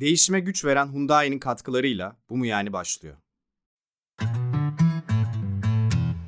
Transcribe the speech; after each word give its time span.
Değişime 0.00 0.40
güç 0.40 0.64
veren 0.64 0.86
Hyundai'nin 0.92 1.38
katkılarıyla 1.38 2.16
bu 2.30 2.36
mu 2.36 2.46
yani 2.46 2.72
başlıyor. 2.72 3.16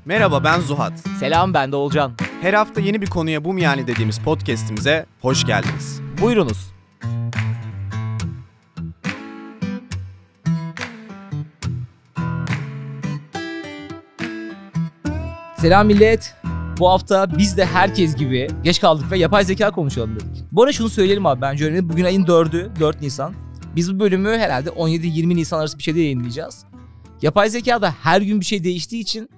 Merhaba 0.04 0.44
ben 0.44 0.60
Zuhat. 0.60 0.92
Selam 1.20 1.54
ben 1.54 1.72
de 1.72 1.76
Olcan. 1.76 2.12
Her 2.40 2.54
hafta 2.54 2.80
yeni 2.80 3.02
bir 3.02 3.06
konuya 3.06 3.44
bu 3.44 3.52
mu 3.52 3.60
yani 3.60 3.86
dediğimiz 3.86 4.18
podcast'imize 4.18 5.06
hoş 5.20 5.46
geldiniz. 5.46 6.00
Buyurunuz. 6.22 6.74
Selam 15.58 15.86
millet. 15.86 16.34
Bu 16.78 16.88
hafta 16.88 17.38
biz 17.38 17.56
de 17.56 17.64
herkes 17.64 18.16
gibi 18.16 18.48
geç 18.62 18.80
kaldık 18.80 19.10
ve 19.10 19.18
yapay 19.18 19.44
zeka 19.44 19.70
konuşalım 19.70 20.14
dedik. 20.14 20.44
Bu 20.52 20.62
arada 20.62 20.72
şunu 20.72 20.88
söyleyelim 20.88 21.26
abi 21.26 21.40
bence 21.40 21.66
önemli. 21.66 21.88
Bugün 21.88 22.04
ayın 22.04 22.24
4'ü, 22.24 22.80
4 22.80 23.00
Nisan. 23.00 23.47
Biz 23.78 23.94
bu 23.94 24.00
bölümü 24.00 24.38
herhalde 24.38 24.68
17-20 24.70 25.36
Nisan 25.36 25.58
arası 25.60 25.78
bir 25.78 25.82
şeyde 25.82 26.00
yayınlayacağız. 26.00 26.64
Yapay 27.22 27.50
zeka 27.50 27.82
da 27.82 27.90
her 27.90 28.20
gün 28.20 28.40
bir 28.40 28.44
şey 28.44 28.64
değiştiği 28.64 29.02
için 29.02 29.30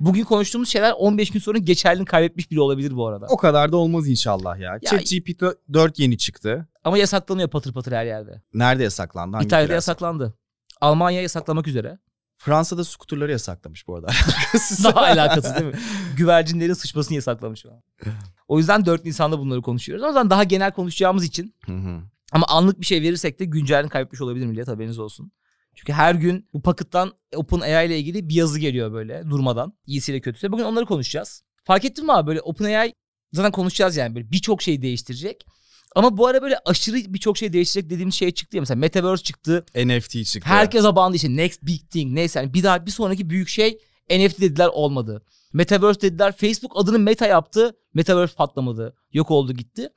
bugün 0.00 0.24
konuştuğumuz 0.24 0.68
şeyler 0.68 0.92
15 0.92 1.30
gün 1.30 1.40
sonra 1.40 1.58
geçerliliğini 1.58 2.06
kaybetmiş 2.06 2.50
bile 2.50 2.60
olabilir 2.60 2.96
bu 2.96 3.06
arada. 3.06 3.26
O 3.28 3.36
kadar 3.36 3.72
da 3.72 3.76
olmaz 3.76 4.08
inşallah 4.08 4.58
ya. 4.58 4.72
Ya- 4.72 4.78
ChatGPT 4.78 5.42
4 5.72 5.98
yeni 5.98 6.18
çıktı. 6.18 6.68
Ama 6.84 6.98
yasaklanıyor 6.98 7.48
patır 7.50 7.72
patır 7.72 7.92
her 7.92 8.04
yerde. 8.04 8.42
Nerede 8.54 8.82
yasaklandı? 8.82 9.36
Hangi 9.36 9.46
İtalya'da 9.46 9.72
yasaklandı. 9.72 10.34
Almanya 10.80 11.22
yasaklamak 11.22 11.66
üzere. 11.66 11.98
Fransa'da 12.38 12.84
skuterları 12.84 13.30
yasaklamış 13.32 13.88
bu 13.88 13.96
arada. 13.96 14.06
Daha 14.84 15.00
alakasız 15.00 15.54
değil 15.54 15.66
mi? 15.66 15.78
Güvercinlerin 16.16 16.74
sıçmasını 16.74 17.14
yasaklamış. 17.14 17.64
O 18.48 18.58
yüzden 18.58 18.86
4 18.86 19.04
Nisan'da 19.04 19.38
bunları 19.38 19.62
konuşuyoruz. 19.62 20.04
O 20.04 20.06
yüzden 20.06 20.30
daha 20.30 20.44
genel 20.44 20.72
konuşacağımız 20.72 21.24
için 21.24 21.54
Hı 21.66 21.72
hı. 21.72 22.00
Ama 22.32 22.46
anlık 22.46 22.80
bir 22.80 22.86
şey 22.86 23.02
verirsek 23.02 23.40
de 23.40 23.44
güncelini 23.44 23.88
kaybetmiş 23.88 24.20
olabilir 24.20 24.46
millet 24.46 24.68
haberiniz 24.68 24.98
olsun. 24.98 25.32
Çünkü 25.74 25.92
her 25.92 26.14
gün 26.14 26.48
bu 26.52 26.62
Pocket'tan 26.62 27.12
OpenAI 27.36 27.86
ile 27.86 27.98
ilgili 27.98 28.28
bir 28.28 28.34
yazı 28.34 28.58
geliyor 28.58 28.92
böyle 28.92 29.22
durmadan. 29.30 29.72
İyisiyle 29.86 30.20
kötüsü. 30.20 30.52
Bugün 30.52 30.64
onları 30.64 30.86
konuşacağız. 30.86 31.42
Fark 31.64 31.84
ettin 31.84 32.04
mi 32.04 32.12
abi 32.12 32.26
böyle 32.26 32.40
OpenAI 32.40 32.92
zaten 33.32 33.52
konuşacağız 33.52 33.96
yani 33.96 34.14
böyle 34.14 34.30
birçok 34.30 34.62
şey 34.62 34.82
değiştirecek. 34.82 35.46
Ama 35.96 36.16
bu 36.16 36.26
ara 36.26 36.42
böyle 36.42 36.58
aşırı 36.64 36.96
birçok 36.96 37.36
şey 37.36 37.52
değiştirecek 37.52 37.90
dediğimiz 37.90 38.14
şey 38.14 38.30
çıktı 38.30 38.56
ya. 38.56 38.62
Mesela 38.62 38.78
Metaverse 38.78 39.22
çıktı. 39.22 39.64
NFT 39.76 40.26
çıktı. 40.26 40.48
Herkes 40.50 40.84
abandı 40.84 41.16
işte 41.16 41.36
next 41.36 41.62
big 41.62 41.90
thing 41.90 42.14
neyse 42.14 42.38
yani 42.38 42.54
bir 42.54 42.62
daha 42.62 42.86
bir 42.86 42.90
sonraki 42.90 43.30
büyük 43.30 43.48
şey 43.48 43.78
NFT 44.10 44.40
dediler 44.40 44.68
olmadı. 44.72 45.22
Metaverse 45.52 46.00
dediler 46.00 46.32
Facebook 46.32 46.72
adını 46.74 46.98
Meta 46.98 47.26
yaptı. 47.26 47.76
Metaverse 47.94 48.34
patlamadı. 48.34 48.96
Yok 49.12 49.30
oldu 49.30 49.52
gitti. 49.52 49.88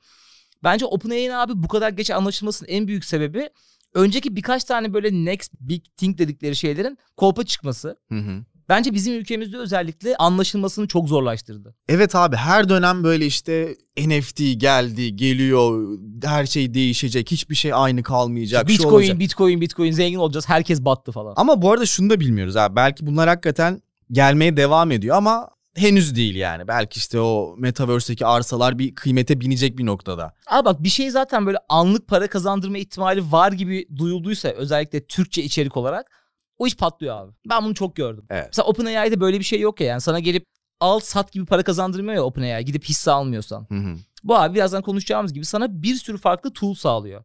Bence 0.64 0.86
OpenAI'nin 0.86 1.32
abi 1.32 1.52
bu 1.54 1.68
kadar 1.68 1.90
geç 1.90 2.10
anlaşılmasının 2.10 2.68
en 2.68 2.88
büyük 2.88 3.04
sebebi 3.04 3.50
önceki 3.94 4.36
birkaç 4.36 4.64
tane 4.64 4.94
böyle 4.94 5.24
next 5.24 5.52
big 5.60 5.84
thing 5.96 6.18
dedikleri 6.18 6.56
şeylerin 6.56 6.98
kolpa 7.16 7.44
çıkması. 7.44 7.96
Hı 8.08 8.18
hı. 8.18 8.44
Bence 8.68 8.94
bizim 8.94 9.14
ülkemizde 9.14 9.58
özellikle 9.58 10.16
anlaşılmasını 10.16 10.88
çok 10.88 11.08
zorlaştırdı. 11.08 11.74
Evet 11.88 12.14
abi 12.14 12.36
her 12.36 12.68
dönem 12.68 13.04
böyle 13.04 13.26
işte 13.26 13.76
NFT 13.98 14.38
geldi, 14.56 15.16
geliyor, 15.16 15.98
her 16.24 16.46
şey 16.46 16.74
değişecek, 16.74 17.30
hiçbir 17.30 17.54
şey 17.54 17.74
aynı 17.74 18.02
kalmayacak, 18.02 18.68
Bitcoin, 18.68 18.94
olacak. 18.94 19.18
Bitcoin, 19.18 19.60
Bitcoin 19.60 19.92
zengin 19.92 20.18
olacağız. 20.18 20.48
Herkes 20.48 20.84
battı 20.84 21.12
falan. 21.12 21.34
Ama 21.36 21.62
bu 21.62 21.72
arada 21.72 21.86
şunu 21.86 22.10
da 22.10 22.20
bilmiyoruz 22.20 22.56
abi. 22.56 22.76
Belki 22.76 23.06
bunlar 23.06 23.28
hakikaten 23.28 23.82
gelmeye 24.12 24.56
devam 24.56 24.90
ediyor 24.90 25.16
ama 25.16 25.48
henüz 25.74 26.16
değil 26.16 26.34
yani. 26.34 26.68
Belki 26.68 26.98
işte 26.98 27.20
o 27.20 27.54
Metaverse'deki 27.58 28.26
arsalar 28.26 28.78
bir 28.78 28.94
kıymete 28.94 29.40
binecek 29.40 29.78
bir 29.78 29.86
noktada. 29.86 30.34
Abi 30.46 30.64
bak 30.64 30.82
bir 30.82 30.88
şey 30.88 31.10
zaten 31.10 31.46
böyle 31.46 31.58
anlık 31.68 32.06
para 32.08 32.26
kazandırma 32.26 32.78
ihtimali 32.78 33.32
var 33.32 33.52
gibi 33.52 33.88
duyulduysa 33.96 34.48
özellikle 34.48 35.06
Türkçe 35.06 35.42
içerik 35.42 35.76
olarak 35.76 36.10
o 36.58 36.66
iş 36.66 36.76
patlıyor 36.76 37.16
abi. 37.16 37.32
Ben 37.48 37.64
bunu 37.64 37.74
çok 37.74 37.96
gördüm. 37.96 38.24
Evet. 38.30 38.46
Mesela 38.46 38.66
OpenAI'de 38.66 39.20
böyle 39.20 39.38
bir 39.38 39.44
şey 39.44 39.60
yok 39.60 39.80
ya 39.80 39.86
yani 39.86 40.00
sana 40.00 40.18
gelip 40.18 40.46
al 40.80 41.00
sat 41.00 41.32
gibi 41.32 41.46
para 41.46 41.62
kazandırmıyor 41.62 42.14
ya 42.14 42.22
OpenAI 42.24 42.64
gidip 42.64 42.84
hisse 42.84 43.10
almıyorsan. 43.10 43.66
Hı 43.68 43.74
hı. 43.74 43.96
Bu 44.24 44.36
abi 44.36 44.54
birazdan 44.54 44.82
konuşacağımız 44.82 45.32
gibi 45.32 45.44
sana 45.44 45.82
bir 45.82 45.94
sürü 45.94 46.18
farklı 46.18 46.52
tool 46.52 46.74
sağlıyor. 46.74 47.24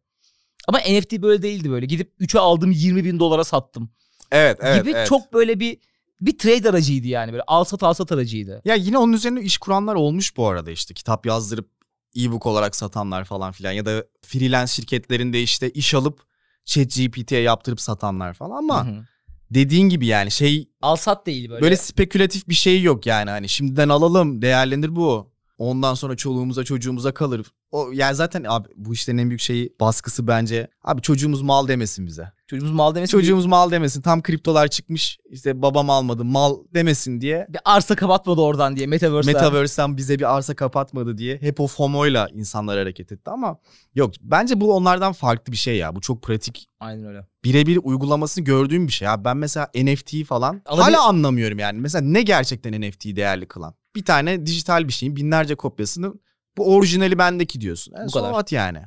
Ama 0.67 0.79
NFT 0.79 1.21
böyle 1.21 1.41
değildi 1.41 1.71
böyle 1.71 1.85
gidip 1.85 2.13
3'e 2.21 2.39
aldım 2.39 2.71
20 2.71 3.05
bin 3.05 3.19
dolara 3.19 3.43
sattım 3.43 3.89
Evet, 4.31 4.57
evet, 4.61 4.81
gibi 4.81 4.91
evet. 4.91 5.07
çok 5.07 5.33
böyle 5.33 5.59
bir 5.59 5.77
bir 6.21 6.37
trade 6.37 6.69
aracıydı 6.69 7.07
yani 7.07 7.31
böyle 7.31 7.43
al 7.47 7.63
sat 7.63 7.83
al 7.83 7.93
sat 7.93 8.11
aracıydı. 8.11 8.61
Ya 8.65 8.75
yine 8.75 8.97
onun 8.97 9.13
üzerine 9.13 9.41
iş 9.41 9.57
kuranlar 9.57 9.95
olmuş 9.95 10.37
bu 10.37 10.47
arada 10.47 10.71
işte. 10.71 10.93
Kitap 10.93 11.25
yazdırıp 11.25 11.69
e-book 12.17 12.45
olarak 12.45 12.75
satanlar 12.75 13.25
falan 13.25 13.51
filan 13.51 13.71
ya 13.71 13.85
da 13.85 14.03
freelance 14.21 14.71
şirketlerinde 14.71 15.41
işte 15.41 15.69
iş 15.69 15.93
alıp 15.93 16.21
ChatGPT'ye 16.65 17.41
yaptırıp 17.41 17.81
satanlar 17.81 18.33
falan 18.33 18.57
ama 18.57 18.87
Hı 18.87 18.91
hı. 18.91 19.03
dediğin 19.51 19.89
gibi 19.89 20.05
yani 20.05 20.31
şey 20.31 20.69
Al 20.81 20.95
sat 20.95 21.25
değil 21.25 21.49
böyle. 21.49 21.61
Böyle 21.61 21.77
spekülatif 21.77 22.47
bir 22.47 22.53
şey 22.53 22.81
yok 22.81 23.05
yani 23.05 23.29
hani 23.29 23.49
şimdiden 23.49 23.89
alalım 23.89 24.41
değerlendir 24.41 24.95
bu. 24.95 25.36
Ondan 25.57 25.93
sonra 25.93 26.15
çoluğumuza 26.15 26.63
çocuğumuza 26.63 27.13
kalır. 27.13 27.45
O 27.71 27.91
yani 27.91 28.15
zaten 28.15 28.45
abi 28.47 28.67
bu 28.75 28.93
işlerin 28.93 29.17
en 29.17 29.29
büyük 29.29 29.41
şeyi 29.41 29.73
baskısı 29.79 30.27
bence. 30.27 30.67
Abi 30.83 31.01
çocuğumuz 31.01 31.41
mal 31.41 31.67
demesin 31.67 32.07
bize. 32.07 32.31
Çocuğumuz 32.47 32.73
mal 32.73 32.95
demesi 32.95 33.11
Çocuğumuz 33.11 33.45
mal 33.45 33.71
demesin. 33.71 34.01
Tam 34.01 34.21
kriptolar 34.21 34.67
çıkmış. 34.67 35.17
işte 35.29 35.61
babam 35.61 35.89
almadı 35.89 36.25
mal 36.25 36.55
demesin 36.73 37.21
diye. 37.21 37.47
bir 37.49 37.59
arsa 37.65 37.95
kapatmadı 37.95 38.41
oradan 38.41 38.75
diye 38.75 38.87
Metaverse'den. 38.87 39.35
Metaverse'den 39.35 39.97
bize 39.97 40.19
bir 40.19 40.35
arsa 40.35 40.55
kapatmadı 40.55 41.17
diye 41.17 41.37
hep 41.41 41.59
o 41.59 41.67
FOMO'yla 41.67 42.27
insanlar 42.33 42.77
hareket 42.77 43.11
etti 43.11 43.29
ama 43.31 43.57
yok 43.95 44.13
bence 44.21 44.61
bu 44.61 44.75
onlardan 44.75 45.13
farklı 45.13 45.51
bir 45.51 45.57
şey 45.57 45.77
ya. 45.77 45.95
Bu 45.95 46.01
çok 46.01 46.21
pratik 46.23 46.67
Aynen 46.79 47.05
öyle. 47.05 47.27
birebir 47.43 47.79
uygulamasını 47.83 48.43
gördüğüm 48.45 48.87
bir 48.87 48.93
şey. 48.93 49.05
Ya 49.05 49.25
ben 49.25 49.37
mesela 49.37 49.69
NFT'yi 49.75 50.23
falan 50.25 50.61
Alabil- 50.65 50.81
hala 50.81 51.03
anlamıyorum 51.07 51.59
yani. 51.59 51.79
Mesela 51.79 52.01
ne 52.05 52.21
gerçekten 52.21 52.81
NFT'yi 52.81 53.15
değerli 53.15 53.45
kılan? 53.45 53.73
Bir 53.97 54.05
tane 54.05 54.45
dijital 54.45 54.87
bir 54.87 54.93
şeyin 54.93 55.15
binlerce 55.15 55.55
kopyasını 55.55 56.13
bu 56.57 56.75
orijinali 56.75 57.17
bendeki 57.17 57.61
diyorsun. 57.61 57.93
En 57.93 58.05
Bu 58.05 58.09
son 58.09 58.21
kadar. 58.21 58.39
at 58.39 58.51
yani. 58.51 58.81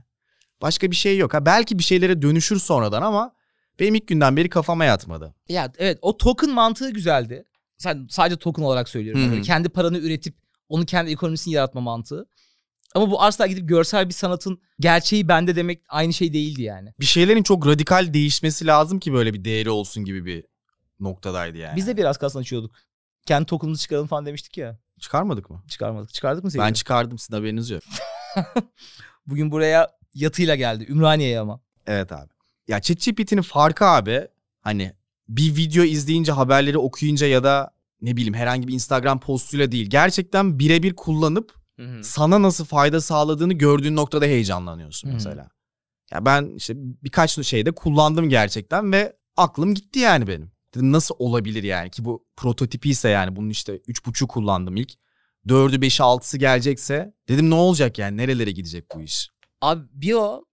Başka 0.62 0.91
bir 0.91 0.97
şey 0.97 1.19
yok. 1.19 1.34
Ha 1.34 1.47
belki 1.47 1.78
bir 1.78 1.82
şeylere 1.82 2.22
dönüşür 2.22 2.59
sonradan 2.59 3.03
ama 3.03 3.34
benim 3.81 3.94
ilk 3.94 4.06
günden 4.06 4.37
beri 4.37 4.48
kafama 4.48 4.84
yatmadı. 4.84 5.34
Ya 5.48 5.72
evet 5.78 5.98
o 6.03 6.16
token 6.16 6.50
mantığı 6.50 6.91
güzeldi. 6.91 7.44
Sen 7.78 8.06
sadece 8.10 8.37
token 8.37 8.62
olarak 8.62 8.88
söylüyorum. 8.88 9.26
Hı. 9.26 9.31
Böyle 9.31 9.43
kendi 9.43 9.69
paranı 9.69 9.98
üretip 9.98 10.34
onun 10.69 10.84
kendi 10.84 11.10
ekonomisini 11.10 11.54
yaratma 11.54 11.81
mantığı. 11.81 12.27
Ama 12.94 13.10
bu 13.10 13.22
asla 13.22 13.47
gidip 13.47 13.69
görsel 13.69 14.09
bir 14.09 14.15
sanatın 14.15 14.60
gerçeği 14.81 15.28
bende 15.28 15.56
demek 15.56 15.82
aynı 15.88 16.12
şey 16.12 16.32
değildi 16.32 16.62
yani. 16.62 16.92
Bir 17.00 17.06
şeylerin 17.06 17.42
çok 17.42 17.66
radikal 17.66 18.15
değişmesi 18.15 18.66
lazım 18.66 19.00
ki 19.00 19.12
böyle 19.12 19.34
bir 19.34 19.44
değeri 19.44 19.71
olsun 19.71 20.04
gibi 20.04 20.25
bir 20.25 20.44
noktadaydı 21.00 21.59
yani. 21.59 21.77
Biz 21.77 21.87
de 21.87 21.97
biraz 21.97 22.19
kasnaşıyorduk. 22.19 22.77
Kendi 23.27 23.47
token'ımızı 23.47 23.82
çıkaralım 23.82 24.06
falan 24.09 24.27
demiştik 24.27 24.56
ya. 24.59 24.78
Çıkarmadık 25.00 25.50
mı? 25.50 25.62
Çıkarmadık. 25.68 26.14
Çıkardık 26.14 26.44
mı 26.44 26.48
Ben 26.54 26.58
sevgili? 26.58 26.74
çıkardım 26.74 27.18
sizin 27.18 27.34
haberiniz 27.36 27.70
yok. 27.70 27.82
Bugün 29.26 29.50
buraya 29.50 29.90
yatıyla 30.14 30.54
geldi. 30.54 30.86
Ümraniye'ye 30.88 31.40
ama. 31.40 31.60
Evet 31.86 32.12
abi. 32.12 32.30
Ya 32.68 32.80
ChatGPT'nin 32.80 33.42
farkı 33.42 33.84
abi 33.84 34.28
hani 34.60 34.92
bir 35.28 35.56
video 35.56 35.84
izleyince 35.84 36.32
haberleri 36.32 36.78
okuyunca 36.78 37.26
ya 37.26 37.44
da 37.44 37.70
ne 38.02 38.16
bileyim 38.16 38.34
herhangi 38.34 38.68
bir 38.68 38.72
Instagram 38.74 39.20
postuyla 39.20 39.72
değil. 39.72 39.90
Gerçekten 39.90 40.58
birebir 40.58 40.96
kullanıp 40.96 41.54
sana 42.02 42.42
nasıl 42.42 42.64
fayda 42.64 43.00
sağladığını 43.00 43.52
gördüğün 43.52 43.96
noktada 43.96 44.24
heyecanlanıyorsun 44.24 45.08
Hı 45.08 45.10
hı. 45.10 45.14
mesela. 45.14 45.48
Ya 46.12 46.24
ben 46.24 46.50
işte 46.56 46.74
birkaç 46.76 47.46
şeyde 47.46 47.70
kullandım 47.72 48.28
gerçekten 48.28 48.92
ve 48.92 49.16
aklım 49.36 49.74
gitti 49.74 49.98
yani 49.98 50.26
benim. 50.26 50.50
Dedim 50.75 50.92
nasıl 50.92 51.14
olabilir 51.19 51.62
yani 51.62 51.91
ki 51.91 52.04
bu 52.04 52.26
prototipi 52.36 52.91
ise 52.91 53.08
yani 53.08 53.36
bunun 53.36 53.50
işte 53.50 53.76
3.5'u 53.76 54.28
kullandım 54.28 54.76
ilk. 54.76 54.92
4'ü 55.47 55.76
5'i 55.76 56.03
6'sı 56.03 56.38
gelecekse 56.38 57.14
dedim 57.28 57.50
ne 57.50 57.54
olacak 57.54 57.98
yani 57.98 58.16
nerelere 58.16 58.50
gidecek 58.50 58.84
bu 58.94 59.03
iş? 59.03 59.30
Abi 59.60 59.84
bir 59.92 60.14
o 60.14 60.44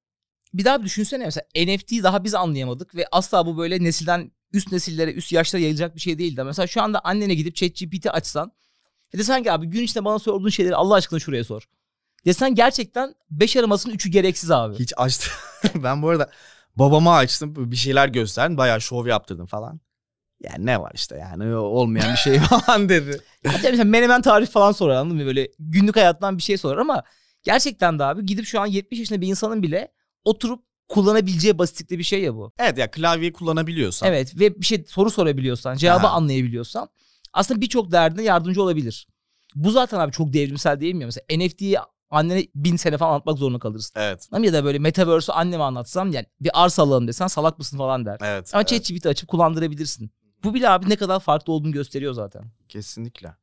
bir 0.54 0.66
daha 0.66 0.80
bir 0.80 0.86
düşünsene 0.86 1.26
mesela 1.26 1.46
NFT'yi 1.56 2.04
daha 2.04 2.24
biz 2.24 2.36
anlayamadık 2.36 2.96
ve 2.96 3.08
asla 3.12 3.46
bu 3.46 3.58
böyle 3.58 3.84
nesilden 3.84 4.32
üst 4.54 4.72
nesillere 4.72 5.12
üst 5.12 5.32
yaşlara 5.32 5.62
yayılacak 5.62 5.96
bir 5.96 6.02
şey 6.02 6.18
değildi. 6.18 6.44
Mesela 6.44 6.68
şu 6.68 6.82
anda 6.82 7.00
annene 7.00 7.36
gidip 7.36 7.56
ChatGPT 7.56 8.08
açsan 8.08 8.52
e 9.14 9.18
desen 9.18 9.44
ki 9.44 9.52
abi 9.52 9.68
gün 9.68 9.84
içinde 9.84 10.06
bana 10.06 10.20
sorduğun 10.20 10.50
şeyleri 10.50 10.76
Allah 10.76 10.94
aşkına 10.96 11.20
şuraya 11.20 11.44
sor. 11.44 11.70
Desen 12.26 12.56
gerçekten 12.56 13.16
5 13.32 13.58
aramasının 13.58 13.96
3'ü 13.96 14.10
gereksiz 14.10 14.52
abi. 14.52 14.76
Hiç 14.80 14.94
açtım. 14.98 15.34
ben 15.84 16.02
bu 16.02 16.10
arada 16.10 16.32
babama 16.76 17.16
açtım 17.16 17.72
bir 17.72 17.76
şeyler 17.76 18.08
gösterdim 18.08 18.58
bayağı 18.58 18.82
şov 18.82 19.08
yaptırdım 19.08 19.46
falan. 19.46 19.80
Yani 20.44 20.66
ne 20.66 20.82
var 20.82 20.92
işte 20.96 21.18
yani 21.18 21.56
olmayan 21.56 22.12
bir 22.12 22.18
şey 22.18 22.40
falan 22.50 22.90
dedi. 22.90 23.22
Hatta 23.48 23.70
mesela 23.70 23.84
menemen 23.84 24.22
tarif 24.22 24.50
falan 24.52 24.72
sorar 24.72 24.96
anladın 24.96 25.18
mı? 25.18 25.26
Böyle 25.26 25.48
günlük 25.60 25.96
hayattan 25.96 26.38
bir 26.38 26.44
şey 26.44 26.58
sorar 26.58 26.78
ama 26.78 27.04
gerçekten 27.44 28.00
de 28.00 28.04
abi 28.04 28.26
gidip 28.26 28.46
şu 28.46 28.62
an 28.62 28.66
70 28.66 29.00
yaşında 29.00 29.22
bir 29.22 29.28
insanın 29.28 29.64
bile 29.64 29.92
oturup 30.24 30.64
kullanabileceği 30.90 31.58
basitlikte 31.58 31.98
bir 31.98 32.04
şey 32.04 32.22
ya 32.22 32.36
bu. 32.36 32.54
Evet 32.60 32.78
ya 32.78 32.92
klavyeyi 32.92 33.34
kullanabiliyorsan. 33.34 34.10
Evet 34.10 34.40
ve 34.40 34.62
bir 34.62 34.66
şey 34.66 34.86
soru 34.88 35.12
sorabiliyorsan, 35.12 35.76
cevabı 35.76 36.08
Aha. 36.08 36.16
anlayabiliyorsan 36.16 36.90
aslında 37.34 37.62
birçok 37.62 37.92
derdine 37.92 38.24
yardımcı 38.24 38.62
olabilir. 38.62 39.08
Bu 39.56 39.72
zaten 39.72 40.00
abi 40.00 40.12
çok 40.12 40.34
devrimsel 40.34 40.80
değil 40.80 40.96
mi? 40.96 41.02
ya? 41.02 41.08
Mesela 41.08 41.46
NFT'yi 41.46 41.78
annene 42.10 42.48
bin 42.56 42.76
sene 42.76 42.98
falan 42.98 43.10
anlatmak 43.12 43.38
zorunda 43.38 43.60
kalırsın. 43.60 43.94
Evet. 44.00 44.28
Ama 44.32 44.46
ya 44.46 44.54
da 44.54 44.64
böyle 44.64 44.80
metaverse'ü 44.80 45.34
anneme 45.34 45.64
anlatsam 45.64 46.12
yani 46.12 46.26
bir 46.42 46.52
arsa 46.54 46.84
alalım 46.84 47.08
desen 47.08 47.28
salak 47.28 47.60
mısın 47.60 47.78
falan 47.78 48.06
der. 48.06 48.18
Evet. 48.22 48.52
Ama 48.54 48.62
evet. 48.62 48.70
ChatGPT 48.70 49.06
açıp 49.06 49.30
kullandırabilirsin. 49.30 50.12
Bu 50.44 50.54
bile 50.54 50.70
abi 50.70 50.90
ne 50.90 50.96
kadar 50.96 51.20
farklı 51.20 51.54
olduğunu 51.54 51.72
gösteriyor 51.72 52.14
zaten. 52.14 52.44
Kesinlikle. 52.70 53.36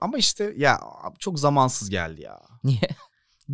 Ama 0.00 0.18
işte 0.18 0.54
ya 0.56 0.80
çok 1.18 1.38
zamansız 1.38 1.90
geldi 1.90 2.22
ya. 2.22 2.40
Niye? 2.64 2.88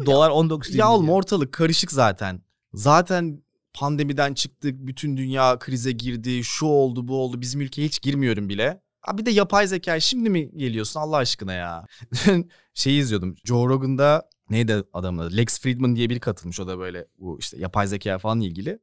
Dolar 0.07 0.31
19 0.31 0.75
Ya 0.75 0.93
oğlum 0.93 1.09
ortalık 1.11 1.53
karışık 1.53 1.93
zaten. 1.93 2.43
Zaten 2.75 3.43
pandemiden 3.75 4.35
çıktık. 4.35 4.75
Bütün 4.87 5.17
dünya 5.17 5.59
krize 5.59 5.93
girdi. 5.93 6.45
Şu 6.45 6.67
oldu 6.67 7.09
bu 7.09 7.17
oldu. 7.23 7.41
Bizim 7.41 7.61
ülkeye 7.61 7.87
hiç 7.87 8.03
girmiyorum 8.03 8.49
bile. 8.49 8.83
Abi 9.03 9.21
bir 9.21 9.27
de 9.27 9.31
yapay 9.31 9.67
zeka 9.67 10.01
şimdi 10.01 10.31
mi 10.31 10.51
geliyorsun 10.57 11.01
Allah 11.01 11.17
aşkına 11.17 11.53
ya. 11.53 11.87
Şeyi 12.75 13.01
izliyordum. 13.01 13.35
Joe 13.45 13.69
Rogan'da 13.69 14.29
neydi 14.51 14.83
adamın 14.93 15.23
adı? 15.23 15.37
Lex 15.37 15.61
Friedman 15.61 15.97
diye 15.97 16.11
biri 16.11 16.21
katılmış. 16.21 16.61
O 16.61 16.67
da 16.67 16.79
böyle 16.79 17.07
bu 17.19 17.39
işte 17.39 17.59
yapay 17.59 17.87
zeka 17.87 18.19
falan 18.19 18.41
ilgili. 18.41 18.79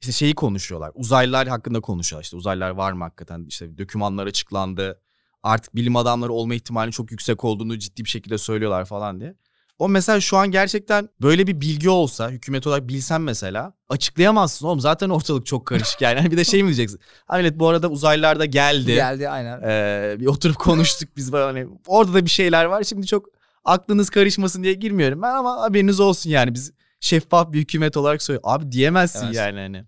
İşte 0.00 0.12
şeyi 0.12 0.34
konuşuyorlar. 0.34 0.90
Uzaylılar 0.94 1.48
hakkında 1.48 1.80
konuşuyorlar. 1.80 2.24
İşte 2.24 2.36
uzaylılar 2.36 2.70
var 2.70 2.92
mı 2.92 3.04
hakikaten? 3.04 3.44
İşte 3.48 3.78
dokümanlar 3.78 4.26
açıklandı. 4.26 5.00
Artık 5.42 5.76
bilim 5.76 5.96
adamları 5.96 6.32
olma 6.32 6.54
ihtimali 6.54 6.92
çok 6.92 7.10
yüksek 7.10 7.44
olduğunu 7.44 7.78
ciddi 7.78 8.04
bir 8.04 8.08
şekilde 8.08 8.38
söylüyorlar 8.38 8.84
falan 8.84 9.20
diye. 9.20 9.34
O 9.78 9.88
mesela 9.88 10.20
şu 10.20 10.36
an 10.36 10.50
gerçekten 10.50 11.08
böyle 11.22 11.46
bir 11.46 11.60
bilgi 11.60 11.90
olsa 11.90 12.30
hükümet 12.30 12.66
olarak 12.66 12.88
bilsen 12.88 13.20
mesela 13.20 13.74
açıklayamazsın 13.88 14.66
oğlum 14.66 14.80
zaten 14.80 15.10
ortalık 15.10 15.46
çok 15.46 15.66
karışık 15.66 16.00
yani. 16.00 16.18
Hani 16.18 16.30
bir 16.30 16.36
de 16.36 16.44
şey 16.44 16.62
mi 16.62 16.66
diyeceksin? 16.66 17.00
Ha 17.26 17.36
millet 17.36 17.58
bu 17.58 17.68
arada 17.68 17.88
uzaylılar 17.88 18.38
da 18.38 18.44
geldi. 18.44 18.94
Geldi 18.94 19.28
aynen. 19.28 19.60
Ee, 19.62 20.16
bir 20.20 20.26
oturup 20.26 20.58
konuştuk 20.58 21.08
biz 21.16 21.32
böyle 21.32 21.44
hani 21.44 21.78
orada 21.86 22.14
da 22.14 22.24
bir 22.24 22.30
şeyler 22.30 22.64
var. 22.64 22.82
Şimdi 22.82 23.06
çok 23.06 23.26
aklınız 23.64 24.10
karışmasın 24.10 24.62
diye 24.62 24.74
girmiyorum 24.74 25.22
ben 25.22 25.34
ama 25.34 25.60
haberiniz 25.62 26.00
olsun 26.00 26.30
yani 26.30 26.54
biz 26.54 26.72
şeffaf 27.00 27.52
bir 27.52 27.60
hükümet 27.60 27.96
olarak 27.96 28.22
söylüyor. 28.22 28.42
Abi 28.46 28.72
diyemezsin 28.72 29.26
Evet. 29.26 29.36
yani 29.36 29.60
hani. 29.60 29.84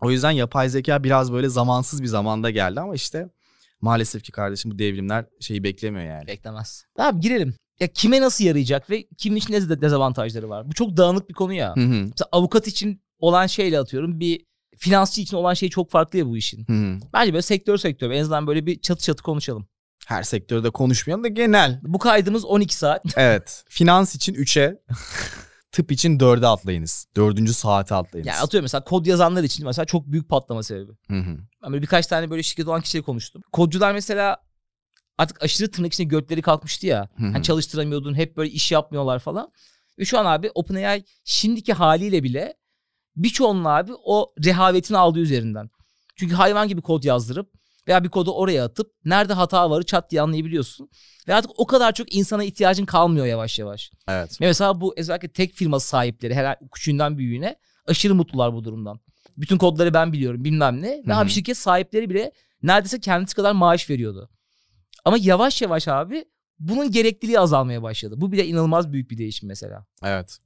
O 0.00 0.10
yüzden 0.10 0.30
yapay 0.30 0.68
zeka 0.68 1.04
biraz 1.04 1.32
böyle 1.32 1.48
zamansız 1.48 2.02
bir 2.02 2.06
zamanda 2.06 2.50
geldi 2.50 2.80
ama 2.80 2.94
işte 2.94 3.28
maalesef 3.80 4.22
ki 4.22 4.32
kardeşim 4.32 4.70
bu 4.70 4.78
devrimler 4.78 5.24
şeyi 5.40 5.62
beklemiyor 5.62 6.04
yani. 6.06 6.26
Beklemez. 6.26 6.84
Abi 6.98 7.20
girelim. 7.20 7.54
Ya 7.80 7.88
kime 7.88 8.20
nasıl 8.20 8.44
yarayacak 8.44 8.90
ve 8.90 9.06
kimin 9.18 9.36
için 9.36 9.52
ne 9.52 9.80
dezavantajları 9.80 10.48
var? 10.48 10.68
Bu 10.68 10.74
çok 10.74 10.96
dağınık 10.96 11.28
bir 11.28 11.34
konu 11.34 11.52
ya. 11.52 11.76
Hı 11.76 11.80
hı. 11.80 11.86
Mesela 11.88 12.28
avukat 12.32 12.66
için 12.66 13.02
olan 13.18 13.46
şeyle 13.46 13.78
atıyorum 13.78 14.20
bir 14.20 14.44
finansçı 14.76 15.20
için 15.20 15.36
olan 15.36 15.54
şey 15.54 15.68
çok 15.68 15.90
farklı 15.90 16.18
ya 16.18 16.26
bu 16.26 16.36
işin. 16.36 16.66
Hı 16.66 16.72
hı. 16.72 16.98
Bence 17.12 17.32
böyle 17.32 17.42
sektör 17.42 17.76
sektör 17.76 18.10
en 18.10 18.20
azından 18.20 18.46
böyle 18.46 18.66
bir 18.66 18.80
çatı 18.80 19.04
çatı 19.04 19.22
konuşalım. 19.22 19.68
Her 20.06 20.22
sektörde 20.22 20.70
konuşmayan 20.70 21.24
da 21.24 21.28
genel. 21.28 21.80
Bu 21.82 21.98
kaydımız 21.98 22.44
12 22.44 22.74
saat. 22.74 23.02
Evet. 23.16 23.64
Finans 23.68 24.14
için 24.14 24.34
3'e, 24.34 24.78
tıp 25.76 25.92
için 25.92 26.18
4'e 26.18 26.46
atlayınız. 26.46 27.06
Dördüncü 27.16 27.54
saate 27.54 27.94
atlayınız. 27.94 28.26
Yani 28.26 28.38
atıyorum 28.38 28.64
mesela 28.64 28.84
kod 28.84 29.06
yazanlar 29.06 29.44
için 29.44 29.66
mesela 29.66 29.84
çok 29.84 30.06
büyük 30.06 30.28
patlama 30.28 30.62
sebebi. 30.62 30.92
Hı 31.10 31.18
hı. 31.18 31.38
Ben 31.62 31.72
böyle 31.72 31.82
birkaç 31.82 32.06
tane 32.06 32.30
böyle 32.30 32.42
şirket 32.42 32.68
olan 32.68 32.80
kişiyle 32.80 33.04
konuştum. 33.04 33.42
Kodcular 33.52 33.92
mesela 33.92 34.36
artık 35.18 35.42
aşırı 35.42 35.70
tırnak 35.70 35.92
içinde 35.92 36.08
gökleri 36.08 36.42
kalkmıştı 36.42 36.86
ya. 36.86 37.08
Hı 37.16 37.24
hı. 37.24 37.32
Hani 37.32 37.42
çalıştıramıyordun 37.42 38.14
hep 38.14 38.36
böyle 38.36 38.50
iş 38.50 38.72
yapmıyorlar 38.72 39.18
falan. 39.18 39.52
Ve 39.98 40.04
şu 40.04 40.18
an 40.18 40.24
abi 40.24 40.50
OpenAI 40.54 41.04
şimdiki 41.24 41.72
haliyle 41.72 42.22
bile 42.22 42.54
birçoğunun 43.16 43.64
abi 43.64 43.92
o 44.04 44.32
rehavetini 44.44 44.98
aldığı 44.98 45.20
üzerinden. 45.20 45.70
Çünkü 46.16 46.34
hayvan 46.34 46.68
gibi 46.68 46.80
kod 46.80 47.04
yazdırıp 47.04 47.50
veya 47.88 48.04
bir 48.04 48.08
kodu 48.08 48.32
oraya 48.32 48.64
atıp 48.64 48.92
nerede 49.04 49.32
hata 49.32 49.70
varı 49.70 49.84
çat 49.84 50.10
diye 50.10 50.20
anlayabiliyorsun. 50.22 50.90
Ve 51.28 51.34
artık 51.34 51.50
o 51.56 51.66
kadar 51.66 51.92
çok 51.94 52.14
insana 52.14 52.44
ihtiyacın 52.44 52.84
kalmıyor 52.86 53.26
yavaş 53.26 53.58
yavaş. 53.58 53.90
Evet. 54.08 54.40
Ve 54.40 54.46
mesela 54.46 54.80
bu 54.80 54.94
özellikle 54.96 55.28
tek 55.28 55.54
firma 55.54 55.80
sahipleri 55.80 56.34
her 56.34 56.58
küçüğünden 56.74 57.18
büyüğüne 57.18 57.56
aşırı 57.86 58.14
mutlular 58.14 58.52
bu 58.52 58.64
durumdan. 58.64 59.00
Bütün 59.36 59.58
kodları 59.58 59.94
ben 59.94 60.12
biliyorum 60.12 60.44
bilmem 60.44 60.82
ne. 60.82 60.88
Ve 60.88 61.12
Hı 61.12 61.16
hı. 61.16 61.18
abi 61.18 61.30
şirket 61.30 61.56
sahipleri 61.56 62.10
bile 62.10 62.32
neredeyse 62.62 63.00
kendisi 63.00 63.34
kadar 63.34 63.52
maaş 63.52 63.90
veriyordu. 63.90 64.30
Ama 65.04 65.16
yavaş 65.20 65.62
yavaş 65.62 65.88
abi 65.88 66.24
bunun 66.58 66.90
gerekliliği 66.90 67.40
azalmaya 67.40 67.82
başladı. 67.82 68.14
Bu 68.18 68.32
bile 68.32 68.46
inanılmaz 68.46 68.92
büyük 68.92 69.10
bir 69.10 69.18
değişim 69.18 69.48
mesela. 69.48 69.86
Evet. 70.04 70.38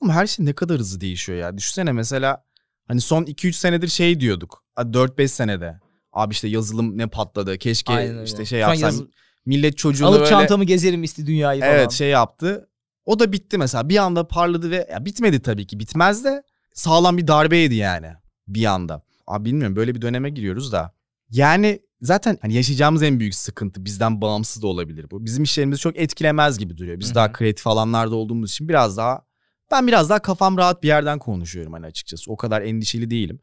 Ama 0.00 0.12
her 0.12 0.26
şey 0.26 0.46
ne 0.46 0.52
kadar 0.52 0.78
hızlı 0.78 1.00
değişiyor 1.00 1.38
ya. 1.38 1.56
Düşünsene 1.58 1.92
mesela 1.92 2.44
hani 2.88 3.00
son 3.00 3.24
2-3 3.24 3.52
senedir 3.52 3.88
şey 3.88 4.20
diyorduk. 4.20 4.64
Hadi 4.74 4.96
4-5 4.98 5.28
senede. 5.28 5.80
Abi 6.18 6.32
işte 6.32 6.48
yazılım 6.48 6.98
ne 6.98 7.06
patladı. 7.06 7.58
Keşke 7.58 7.92
Aynen 7.92 8.14
öyle. 8.14 8.24
işte 8.24 8.44
şey 8.44 8.60
Şu 8.60 8.66
an 8.66 8.70
yapsam. 8.74 8.90
yaz- 8.90 9.02
millet 9.46 9.78
çocuğunu 9.78 10.08
Alıp 10.08 10.18
böyle 10.20 10.30
çantamı 10.30 10.64
gezerim 10.64 11.02
isti 11.02 11.26
dünyayı 11.26 11.60
falan. 11.60 11.72
evet 11.74 11.92
şey 11.92 12.08
yaptı. 12.08 12.68
O 13.04 13.18
da 13.18 13.32
bitti 13.32 13.58
mesela. 13.58 13.88
Bir 13.88 13.96
anda 13.96 14.28
parladı 14.28 14.70
ve 14.70 14.88
ya 14.92 15.04
bitmedi 15.04 15.42
tabii 15.42 15.66
ki. 15.66 15.78
Bitmez 15.80 16.24
de 16.24 16.42
sağlam 16.74 17.18
bir 17.18 17.26
darbe 17.26 17.56
yedi 17.56 17.74
yani 17.74 18.12
bir 18.48 18.64
anda. 18.64 19.02
Abi 19.26 19.44
bilmiyorum 19.44 19.76
böyle 19.76 19.94
bir 19.94 20.02
döneme 20.02 20.30
giriyoruz 20.30 20.72
da. 20.72 20.92
Yani 21.30 21.80
zaten 22.02 22.38
hani 22.42 22.54
yaşayacağımız 22.54 23.02
en 23.02 23.20
büyük 23.20 23.34
sıkıntı 23.34 23.84
bizden 23.84 24.20
bağımsız 24.20 24.62
da 24.62 24.66
olabilir 24.66 25.06
bu. 25.10 25.24
Bizim 25.24 25.44
işlerimizi 25.44 25.80
çok 25.80 25.96
etkilemez 25.96 26.58
gibi 26.58 26.76
duruyor. 26.76 27.00
Biz 27.00 27.10
Hı 27.10 27.14
daha 27.14 27.28
hı. 27.28 27.32
kreatif 27.32 27.66
alanlarda 27.66 28.14
olduğumuz 28.16 28.50
için 28.50 28.68
biraz 28.68 28.96
daha 28.96 29.22
ben 29.70 29.86
biraz 29.86 30.10
daha 30.10 30.18
kafam 30.18 30.56
rahat 30.58 30.82
bir 30.82 30.88
yerden 30.88 31.18
konuşuyorum 31.18 31.72
hani 31.72 31.86
açıkçası. 31.86 32.32
O 32.32 32.36
kadar 32.36 32.62
endişeli 32.62 33.10
değilim. 33.10 33.40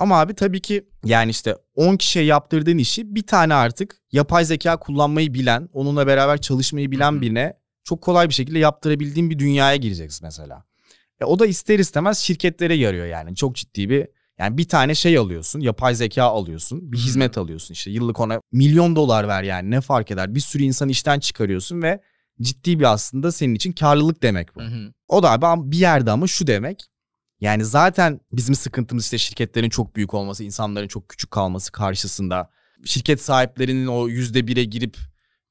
Ama 0.00 0.20
abi 0.20 0.34
tabii 0.34 0.60
ki 0.60 0.84
yani 1.04 1.30
işte 1.30 1.56
10 1.74 1.96
kişiye 1.96 2.24
yaptırdığın 2.24 2.78
işi 2.78 3.14
bir 3.14 3.26
tane 3.26 3.54
artık 3.54 3.96
yapay 4.12 4.44
zeka 4.44 4.76
kullanmayı 4.76 5.34
bilen, 5.34 5.68
onunla 5.72 6.06
beraber 6.06 6.40
çalışmayı 6.40 6.90
bilen 6.90 7.20
birine 7.20 7.54
çok 7.84 8.02
kolay 8.02 8.28
bir 8.28 8.34
şekilde 8.34 8.58
yaptırabildiğin 8.58 9.30
bir 9.30 9.38
dünyaya 9.38 9.76
gireceksin 9.76 10.26
mesela. 10.26 10.64
E 11.20 11.24
o 11.24 11.38
da 11.38 11.46
ister 11.46 11.78
istemez 11.78 12.18
şirketlere 12.18 12.74
yarıyor 12.74 13.06
yani. 13.06 13.34
Çok 13.36 13.56
ciddi 13.56 13.90
bir 13.90 14.08
yani 14.38 14.58
bir 14.58 14.68
tane 14.68 14.94
şey 14.94 15.18
alıyorsun, 15.18 15.60
yapay 15.60 15.94
zeka 15.94 16.24
alıyorsun, 16.24 16.92
bir 16.92 16.98
hizmet 16.98 17.38
alıyorsun 17.38 17.74
işte 17.74 17.90
yıllık 17.90 18.20
ona 18.20 18.40
milyon 18.52 18.96
dolar 18.96 19.28
ver 19.28 19.42
yani 19.42 19.70
ne 19.70 19.80
fark 19.80 20.10
eder? 20.10 20.34
Bir 20.34 20.40
sürü 20.40 20.62
insan 20.62 20.88
işten 20.88 21.20
çıkarıyorsun 21.20 21.82
ve 21.82 22.00
ciddi 22.42 22.78
bir 22.78 22.92
aslında 22.92 23.32
senin 23.32 23.54
için 23.54 23.72
karlılık 23.72 24.22
demek 24.22 24.56
bu. 24.56 24.60
Hı 24.60 24.66
hı. 24.66 24.92
O 25.08 25.22
da 25.22 25.30
abi 25.30 25.70
bir 25.70 25.78
yerde 25.78 26.10
ama 26.10 26.26
şu 26.26 26.46
demek. 26.46 26.89
Yani 27.40 27.64
zaten 27.64 28.20
bizim 28.32 28.54
sıkıntımız 28.54 29.04
işte 29.04 29.18
şirketlerin 29.18 29.70
çok 29.70 29.96
büyük 29.96 30.14
olması, 30.14 30.44
insanların 30.44 30.88
çok 30.88 31.08
küçük 31.08 31.30
kalması 31.30 31.72
karşısında. 31.72 32.50
Şirket 32.84 33.22
sahiplerinin 33.22 33.86
o 33.86 34.08
yüzde 34.08 34.46
bire 34.46 34.64
girip 34.64 34.96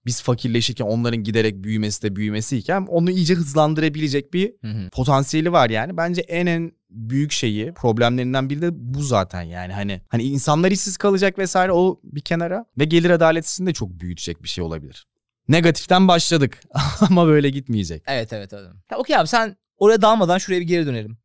biz 0.05 0.21
fakirleşirken 0.21 0.85
onların 0.85 1.23
giderek 1.23 1.63
büyümesi 1.63 2.03
de 2.03 2.15
büyümesiyken 2.15 2.85
onu 2.89 3.11
iyice 3.11 3.33
hızlandırabilecek 3.33 4.33
bir 4.33 4.53
Hı 4.61 4.67
hı. 4.67 4.89
potansiyeli 4.89 5.51
var 5.51 5.69
yani. 5.69 5.97
Bence 5.97 6.21
en 6.21 6.45
en 6.45 6.71
büyük 6.89 7.31
şeyi, 7.31 7.73
problemlerinden 7.73 8.49
biri 8.49 8.61
de 8.61 8.69
bu 8.71 9.01
zaten 9.03 9.41
yani. 9.41 9.73
Hani 9.73 10.01
hani 10.09 10.23
insanlar 10.23 10.71
işsiz 10.71 10.97
kalacak 10.97 11.39
vesaire 11.39 11.71
o 11.71 11.99
bir 12.03 12.21
kenara 12.21 12.65
ve 12.77 12.85
gelir 12.85 13.09
adaletsini 13.09 13.67
de 13.67 13.73
çok 13.73 13.89
büyütecek 13.99 14.43
bir 14.43 14.49
şey 14.49 14.63
olabilir. 14.63 15.07
Negatiften 15.47 16.07
başladık 16.07 16.61
ama 17.09 17.27
böyle 17.27 17.49
gitmeyecek. 17.49 18.03
Evet 18.07 18.33
evet. 18.33 18.53
Ha, 18.89 18.97
Okey 18.97 19.15
abi 19.17 19.27
sen 19.27 19.57
oraya 19.77 20.01
dalmadan 20.01 20.37
şuraya 20.37 20.61
bir 20.61 20.67
geri 20.67 20.85
dönelim. 20.85 21.17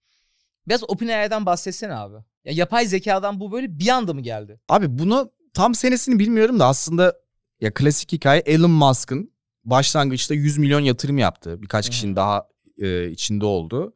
Biraz 0.67 0.83
OpenAI'den 0.91 1.47
bahsetsene 1.47 1.95
abi. 1.95 2.17
Ya 2.45 2.53
yapay 2.53 2.87
zekadan 2.87 3.41
bu 3.41 3.53
böyle 3.53 3.79
bir 3.79 3.89
anda 3.89 4.15
mı 4.15 4.21
geldi? 4.21 4.61
Abi 4.69 4.99
bunu 4.99 5.31
tam 5.55 5.75
senesini 5.75 6.19
bilmiyorum 6.19 6.61
da 6.61 6.67
aslında 6.67 7.15
ya 7.61 7.75
klasik 7.75 8.13
hikaye 8.13 8.41
Elon 8.41 8.71
Musk'ın 8.71 9.33
başlangıçta 9.65 10.35
100 10.35 10.59
milyon 10.59 10.81
yatırım 10.81 11.19
yaptığı 11.19 11.63
birkaç 11.63 11.91
kişinin 11.91 12.17
daha 12.17 12.49
e, 12.79 13.11
içinde 13.11 13.45
oldu. 13.45 13.95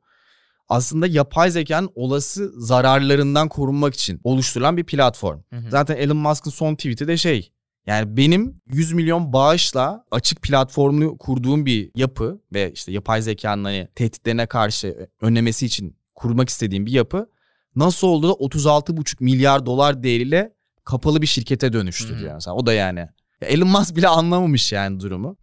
Aslında 0.68 1.06
yapay 1.06 1.50
zekanın 1.50 1.90
olası 1.94 2.52
zararlarından 2.56 3.48
korunmak 3.48 3.94
için 3.94 4.20
oluşturulan 4.24 4.76
bir 4.76 4.84
platform. 4.84 5.40
Hı 5.50 5.56
hı. 5.56 5.70
Zaten 5.70 5.96
Elon 5.96 6.16
Musk'ın 6.16 6.50
son 6.50 6.74
tweet'i 6.74 7.08
de 7.08 7.16
şey. 7.16 7.52
Yani 7.86 8.16
benim 8.16 8.54
100 8.66 8.92
milyon 8.92 9.32
bağışla 9.32 10.04
açık 10.10 10.42
platformunu 10.42 11.18
kurduğum 11.18 11.66
bir 11.66 11.90
yapı 11.94 12.40
ve 12.52 12.72
işte 12.72 12.92
yapay 12.92 13.22
zekanın 13.22 13.64
hani 13.64 13.88
tehditlerine 13.94 14.46
karşı 14.46 15.08
önlemesi 15.20 15.66
için 15.66 15.97
kurmak 16.18 16.48
istediğim 16.48 16.86
bir 16.86 16.92
yapı 16.92 17.30
nasıl 17.76 18.06
oldu 18.06 18.28
da 18.28 18.32
36,5 18.32 19.16
milyar 19.24 19.66
dolar 19.66 20.02
değeriyle 20.02 20.54
kapalı 20.84 21.22
bir 21.22 21.26
şirkete 21.26 21.72
dönüştü 21.72 22.14
hı. 22.14 22.18
diyor 22.18 22.34
mesela. 22.34 22.54
O 22.54 22.66
da 22.66 22.72
yani 22.72 22.98
ya 23.40 23.48
Elon 23.48 23.68
Musk 23.68 23.96
bile 23.96 24.08
anlamamış 24.08 24.72
yani 24.72 25.00
durumu. 25.00 25.36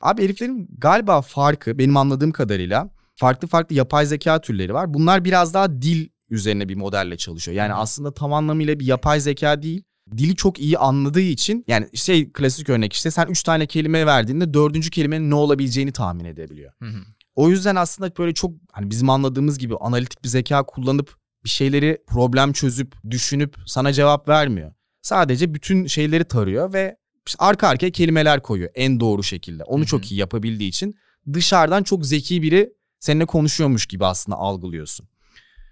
Abi 0.00 0.24
heriflerin 0.24 0.68
galiba 0.78 1.22
farkı 1.22 1.78
benim 1.78 1.96
anladığım 1.96 2.32
kadarıyla 2.32 2.90
farklı 3.14 3.48
farklı 3.48 3.76
yapay 3.76 4.06
zeka 4.06 4.40
türleri 4.40 4.74
var. 4.74 4.94
Bunlar 4.94 5.24
biraz 5.24 5.54
daha 5.54 5.82
dil 5.82 6.08
üzerine 6.30 6.68
bir 6.68 6.74
modelle 6.74 7.16
çalışıyor. 7.16 7.56
Yani 7.56 7.72
hı. 7.72 7.76
aslında 7.76 8.14
tam 8.14 8.32
anlamıyla 8.32 8.80
bir 8.80 8.86
yapay 8.86 9.20
zeka 9.20 9.62
değil. 9.62 9.82
Dili 10.16 10.36
çok 10.36 10.60
iyi 10.60 10.78
anladığı 10.78 11.20
için 11.20 11.64
yani 11.68 11.88
şey 11.96 12.32
klasik 12.32 12.68
örnek 12.68 12.92
işte 12.92 13.10
sen 13.10 13.26
üç 13.26 13.42
tane 13.42 13.66
kelime 13.66 14.06
verdiğinde 14.06 14.54
dördüncü 14.54 14.90
kelimenin 14.90 15.30
ne 15.30 15.34
olabileceğini 15.34 15.92
tahmin 15.92 16.24
edebiliyor. 16.24 16.72
Hı 16.78 16.88
hı. 16.88 16.98
O 17.36 17.50
yüzden 17.50 17.76
aslında 17.76 18.16
böyle 18.18 18.34
çok 18.34 18.52
hani 18.72 18.90
bizim 18.90 19.10
anladığımız 19.10 19.58
gibi 19.58 19.76
analitik 19.76 20.24
bir 20.24 20.28
zeka 20.28 20.62
kullanıp 20.62 21.16
bir 21.44 21.50
şeyleri 21.50 21.98
problem 22.06 22.52
çözüp 22.52 22.94
düşünüp 23.10 23.56
sana 23.66 23.92
cevap 23.92 24.28
vermiyor. 24.28 24.72
Sadece 25.02 25.54
bütün 25.54 25.86
şeyleri 25.86 26.24
tarıyor 26.24 26.72
ve 26.72 26.96
arka 27.38 27.68
arkaya 27.68 27.90
kelimeler 27.90 28.42
koyuyor 28.42 28.70
en 28.74 29.00
doğru 29.00 29.22
şekilde. 29.22 29.64
Onu 29.64 29.80
Hı 29.80 29.82
hı. 29.82 29.86
çok 29.86 30.12
iyi 30.12 30.20
yapabildiği 30.20 30.68
için 30.68 30.94
dışarıdan 31.32 31.82
çok 31.82 32.06
zeki 32.06 32.42
biri 32.42 32.72
seninle 33.00 33.26
konuşuyormuş 33.26 33.86
gibi 33.86 34.06
aslında 34.06 34.36
algılıyorsun. 34.36 35.08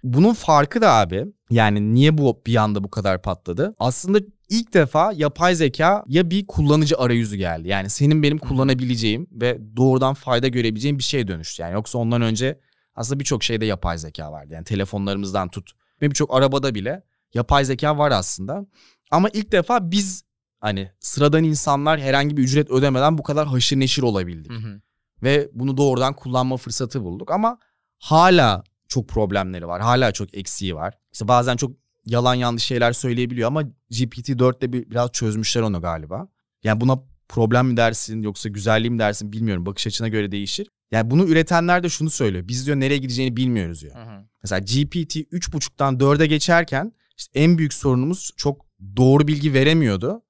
Bunun 0.03 0.33
farkı 0.33 0.81
da 0.81 0.93
abi 0.93 1.25
yani 1.49 1.93
niye 1.93 2.17
bu 2.17 2.41
bir 2.47 2.55
anda 2.55 2.83
bu 2.83 2.89
kadar 2.89 3.21
patladı? 3.21 3.75
Aslında 3.79 4.19
ilk 4.49 4.73
defa 4.73 5.11
yapay 5.11 5.55
zeka 5.55 6.03
ya 6.07 6.29
bir 6.29 6.47
kullanıcı 6.47 6.97
arayüzü 6.97 7.35
geldi. 7.35 7.67
Yani 7.67 7.89
senin 7.89 8.23
benim 8.23 8.37
kullanabileceğim 8.37 9.27
ve 9.31 9.59
doğrudan 9.77 10.13
fayda 10.13 10.47
görebileceğim 10.47 10.97
bir 10.97 11.03
şeye 11.03 11.27
dönüştü. 11.27 11.61
Yani 11.61 11.73
yoksa 11.73 11.97
ondan 11.97 12.21
önce 12.21 12.59
aslında 12.95 13.19
birçok 13.19 13.43
şeyde 13.43 13.65
yapay 13.65 13.97
zeka 13.97 14.31
vardı. 14.31 14.53
Yani 14.53 14.63
telefonlarımızdan 14.63 15.49
tut 15.49 15.71
ve 16.01 16.09
birçok 16.09 16.35
arabada 16.35 16.75
bile 16.75 17.03
yapay 17.33 17.65
zeka 17.65 17.97
var 17.97 18.11
aslında. 18.11 18.65
Ama 19.11 19.29
ilk 19.29 19.51
defa 19.51 19.91
biz 19.91 20.23
hani 20.59 20.91
sıradan 20.99 21.43
insanlar 21.43 21.99
herhangi 21.99 22.37
bir 22.37 22.43
ücret 22.43 22.69
ödemeden 22.71 23.17
bu 23.17 23.23
kadar 23.23 23.47
haşır 23.47 23.79
neşir 23.79 24.03
olabildik. 24.03 24.51
Hı 24.51 24.57
hı. 24.57 24.81
Ve 25.23 25.49
bunu 25.53 25.77
doğrudan 25.77 26.13
kullanma 26.13 26.57
fırsatı 26.57 27.03
bulduk 27.03 27.31
ama 27.31 27.57
hala 27.99 28.63
çok 28.87 29.09
problemleri 29.09 29.67
var. 29.67 29.81
Hala 29.81 30.11
çok 30.11 30.37
eksiği 30.37 30.75
var. 30.75 30.97
İşte 31.13 31.27
bazen 31.27 31.55
çok 31.55 31.71
yalan 32.05 32.35
yanlış 32.35 32.63
şeyler 32.63 32.93
söyleyebiliyor 32.93 33.47
ama 33.47 33.63
GPT-4'te 33.91 34.73
bir, 34.73 34.89
biraz 34.89 35.11
çözmüşler 35.11 35.61
onu 35.61 35.81
galiba. 35.81 36.27
Yani 36.63 36.81
buna 36.81 36.99
problem 37.29 37.67
mi 37.67 37.77
dersin 37.77 38.21
yoksa 38.21 38.49
güzelliği 38.49 38.91
mi 38.91 38.99
dersin 38.99 39.33
bilmiyorum. 39.33 39.65
Bakış 39.65 39.87
açına 39.87 40.07
göre 40.07 40.31
değişir. 40.31 40.67
Yani 40.91 41.11
bunu 41.11 41.25
üretenler 41.25 41.83
de 41.83 41.89
şunu 41.89 42.09
söylüyor. 42.09 42.47
Biz 42.47 42.65
diyor 42.65 42.79
nereye 42.79 42.97
gideceğini 42.97 43.37
bilmiyoruz 43.37 43.81
diyor. 43.81 43.95
Hı 43.95 44.01
hı. 44.01 44.25
Mesela 44.43 44.59
GPT 44.59 45.15
3.5'tan 45.15 45.97
4'e 45.97 46.27
geçerken 46.27 46.91
işte 47.17 47.39
en 47.39 47.57
büyük 47.57 47.73
sorunumuz 47.73 48.31
çok 48.37 48.65
doğru 48.97 49.27
bilgi 49.27 49.53
veremiyordu. 49.53 50.21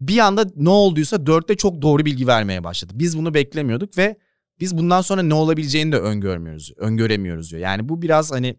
Bir 0.00 0.18
anda 0.18 0.46
ne 0.56 0.68
olduysa 0.68 1.16
4'te 1.16 1.56
çok 1.56 1.82
doğru 1.82 2.04
bilgi 2.04 2.26
vermeye 2.26 2.64
başladı. 2.64 2.92
Biz 2.96 3.18
bunu 3.18 3.34
beklemiyorduk 3.34 3.98
ve 3.98 4.16
biz 4.60 4.78
bundan 4.78 5.00
sonra 5.00 5.22
ne 5.22 5.34
olabileceğini 5.34 5.92
de 5.92 5.98
öngörmüyoruz, 5.98 6.72
öngöremiyoruz 6.76 7.50
diyor. 7.50 7.62
Yani 7.62 7.88
bu 7.88 8.02
biraz 8.02 8.32
hani 8.32 8.56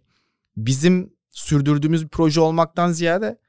bizim 0.58 1.14
sürdürdüğümüz 1.32 2.04
bir 2.04 2.10
proje 2.10 2.42
olmaktan 2.42 2.92
ziyade 2.92 3.40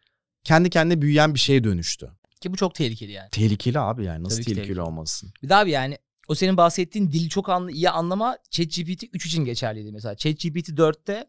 kendi 0.45 0.71
kendine 0.71 1.03
büyüyen 1.03 1.35
bir 1.35 1.39
şeye 1.39 1.65
dönüştü. 1.65 2.11
Ki 2.41 2.53
bu 2.53 2.57
çok 2.57 2.75
tehlikeli 2.75 3.13
yani. 3.13 3.31
Tehlikeli 3.31 3.79
abi 3.79 4.05
yani 4.05 4.25
nasıl 4.25 4.37
Tabii 4.37 4.45
tehlikeli, 4.45 4.65
tehlikeli. 4.65 4.83
olmasın? 4.83 5.33
Bir 5.43 5.49
daha 5.49 5.67
bir 5.67 5.71
yani 5.71 5.99
o 6.29 6.35
senin 6.35 6.57
bahsettiğin 6.57 7.13
dili 7.13 7.29
çok 7.29 7.49
anlı, 7.49 7.73
iyi 7.73 7.91
anlama 7.91 8.39
ChatGPT 8.51 9.05
3 9.13 9.27
için 9.27 9.45
geçerliydi 9.45 9.93
mesela. 9.93 10.15
ChatGPT 10.17 10.69
4'te 10.69 11.27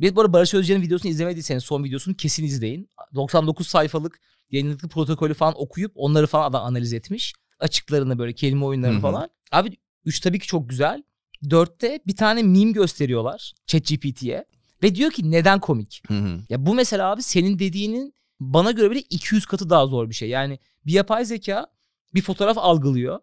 bir 0.00 0.16
bu 0.16 0.20
arada 0.20 0.32
Barış 0.32 0.54
Özcan'ın 0.54 0.82
videosunu 0.82 1.10
izlemediyseniz 1.10 1.64
son 1.64 1.84
videosunu 1.84 2.14
kesin 2.16 2.44
izleyin. 2.44 2.90
99 3.14 3.66
sayfalık 3.66 4.20
yayınlıklı 4.50 4.88
protokolü 4.88 5.34
falan 5.34 5.54
okuyup 5.56 5.92
onları 5.94 6.26
falan 6.26 6.50
adam 6.50 6.64
analiz 6.64 6.92
etmiş. 6.92 7.34
Açıklarını 7.58 8.18
böyle 8.18 8.32
kelime 8.32 8.64
oyunlarını 8.64 9.00
falan. 9.00 9.30
Abi 9.52 9.76
3 10.04 10.20
tabii 10.20 10.38
ki 10.38 10.46
çok 10.46 10.68
güzel. 10.68 11.02
4'te 11.44 12.00
bir 12.06 12.16
tane 12.16 12.42
meme 12.42 12.72
gösteriyorlar 12.72 13.52
ChatGPT'ye. 13.66 14.44
Ve 14.84 14.94
diyor 14.94 15.10
ki 15.10 15.30
neden 15.30 15.60
komik? 15.60 16.02
Hı 16.08 16.14
hı. 16.14 16.40
Ya 16.48 16.66
bu 16.66 16.74
mesela 16.74 17.10
abi 17.10 17.22
senin 17.22 17.58
dediğinin 17.58 18.14
bana 18.40 18.70
göre 18.70 18.90
bile 18.90 19.00
200 19.00 19.46
katı 19.46 19.70
daha 19.70 19.86
zor 19.86 20.08
bir 20.08 20.14
şey. 20.14 20.28
Yani 20.28 20.58
bir 20.86 20.92
yapay 20.92 21.24
zeka 21.24 21.66
bir 22.14 22.22
fotoğraf 22.22 22.58
algılıyor. 22.58 23.20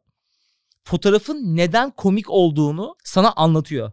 Fotoğrafın 0.84 1.58
neden 1.58 1.92
komik 1.92 2.30
olduğunu 2.30 2.96
sana 3.04 3.32
anlatıyor. 3.32 3.92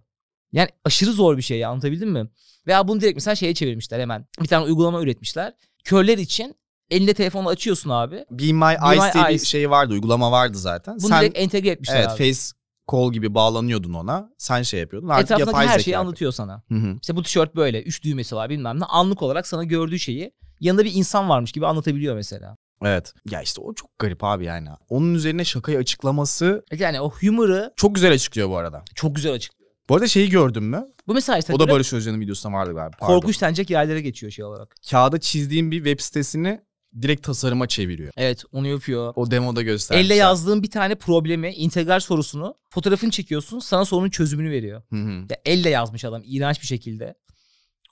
Yani 0.53 0.69
aşırı 0.85 1.13
zor 1.13 1.37
bir 1.37 1.43
şey 1.43 1.59
ya, 1.59 1.71
anlatabildim 1.71 2.11
mi? 2.11 2.29
Veya 2.67 2.89
bunu 2.89 3.01
direkt 3.01 3.17
mesela 3.17 3.35
şeye 3.35 3.55
çevirmişler 3.55 4.01
hemen. 4.01 4.27
Bir 4.43 4.49
tane 4.49 4.65
uygulama 4.65 5.03
üretmişler. 5.03 5.53
Körler 5.85 6.19
için 6.19 6.55
elinde 6.91 7.15
telefonu 7.15 7.49
açıyorsun 7.49 7.91
abi. 7.91 8.25
Be 8.31 8.53
My 8.53 8.93
Eyes 8.93 9.15
diye 9.15 9.29
bir 9.29 9.39
şey 9.39 9.71
vardı, 9.71 9.93
uygulama 9.93 10.31
vardı 10.31 10.59
zaten. 10.59 10.97
Bunu 11.01 11.09
Sen 11.09 11.21
direkt 11.21 11.39
entegre 11.39 11.69
etmişler 11.69 11.97
evet 11.97 12.09
abi. 12.09 12.19
face 12.19 12.58
call 12.92 13.12
gibi 13.12 13.35
bağlanıyordun 13.35 13.92
ona. 13.92 14.30
Sen 14.38 14.62
şey 14.62 14.80
yapıyordun. 14.80 15.09
Artık 15.09 15.25
Etrafındaki 15.25 15.50
yapay 15.50 15.66
her 15.66 15.78
şeyi 15.78 15.92
yapıyor. 15.92 16.00
anlatıyor 16.00 16.33
sana. 16.33 16.62
Hı 16.68 16.75
hı. 16.75 16.97
İşte 17.00 17.16
bu 17.16 17.23
tişört 17.23 17.57
böyle. 17.57 17.83
Üç 17.83 18.04
düğmesi 18.04 18.37
var 18.37 18.50
bilmem 18.50 18.80
ne. 18.80 18.85
Anlık 18.85 19.23
olarak 19.23 19.47
sana 19.47 19.64
gördüğü 19.64 19.99
şeyi 19.99 20.33
yanında 20.61 20.85
bir 20.85 20.95
insan 20.95 21.28
varmış 21.28 21.52
gibi 21.52 21.66
anlatabiliyor 21.66 22.14
mesela. 22.14 22.57
Evet. 22.85 23.14
Ya 23.30 23.42
işte 23.42 23.61
o 23.61 23.75
çok 23.75 23.99
garip 23.99 24.25
abi 24.25 24.45
yani. 24.45 24.68
Onun 24.88 25.14
üzerine 25.14 25.45
şakayı 25.45 25.78
açıklaması 25.78 26.64
Yani 26.78 27.00
o 27.00 27.11
humor'ı 27.11 27.73
çok 27.76 27.95
güzel 27.95 28.12
açıklıyor 28.12 28.49
bu 28.49 28.57
arada. 28.57 28.83
çok 28.95 29.14
güzel 29.16 29.33
açıklıyor. 29.33 29.59
Bu 29.88 29.95
arada 29.95 30.07
şeyi 30.09 30.30
gördün 30.30 30.62
mü? 30.64 30.85
Bu 31.07 31.14
mesela 31.14 31.38
işte 31.38 31.52
O 31.54 31.59
da 31.59 31.68
Barış 31.68 31.92
Özcan'ın 31.92 32.21
videosunda 32.21 32.57
vardı 32.57 32.73
galiba. 32.75 32.97
Pardon. 32.99 33.14
korkunç 33.14 33.42
denecek 33.42 33.71
yerlere 33.71 34.00
geçiyor 34.00 34.33
şey 34.33 34.45
olarak. 34.45 34.75
Kağıda 34.90 35.21
çizdiğin 35.21 35.71
bir 35.71 35.76
web 35.76 36.00
sitesini 36.00 36.61
direkt 37.02 37.23
tasarıma 37.23 37.66
çeviriyor. 37.66 38.12
Evet 38.16 38.45
onu 38.52 38.66
yapıyor. 38.66 39.12
O 39.16 39.30
demoda 39.30 39.62
göstermişler. 39.62 40.07
Elle 40.07 40.14
yazdığın 40.14 40.62
bir 40.62 40.71
tane 40.71 40.95
problemi, 40.95 41.50
integral 41.52 42.00
sorusunu 42.00 42.54
fotoğrafını 42.71 43.11
çekiyorsun 43.11 43.59
sana 43.59 43.85
sorunun 43.85 44.11
çözümünü 44.11 44.50
veriyor. 44.50 44.83
Hı 44.90 44.97
hı. 44.97 45.11
Ya 45.30 45.37
elle 45.45 45.68
yazmış 45.71 46.04
adam 46.04 46.23
iğrenç 46.25 46.61
bir 46.62 46.66
şekilde. 46.66 47.14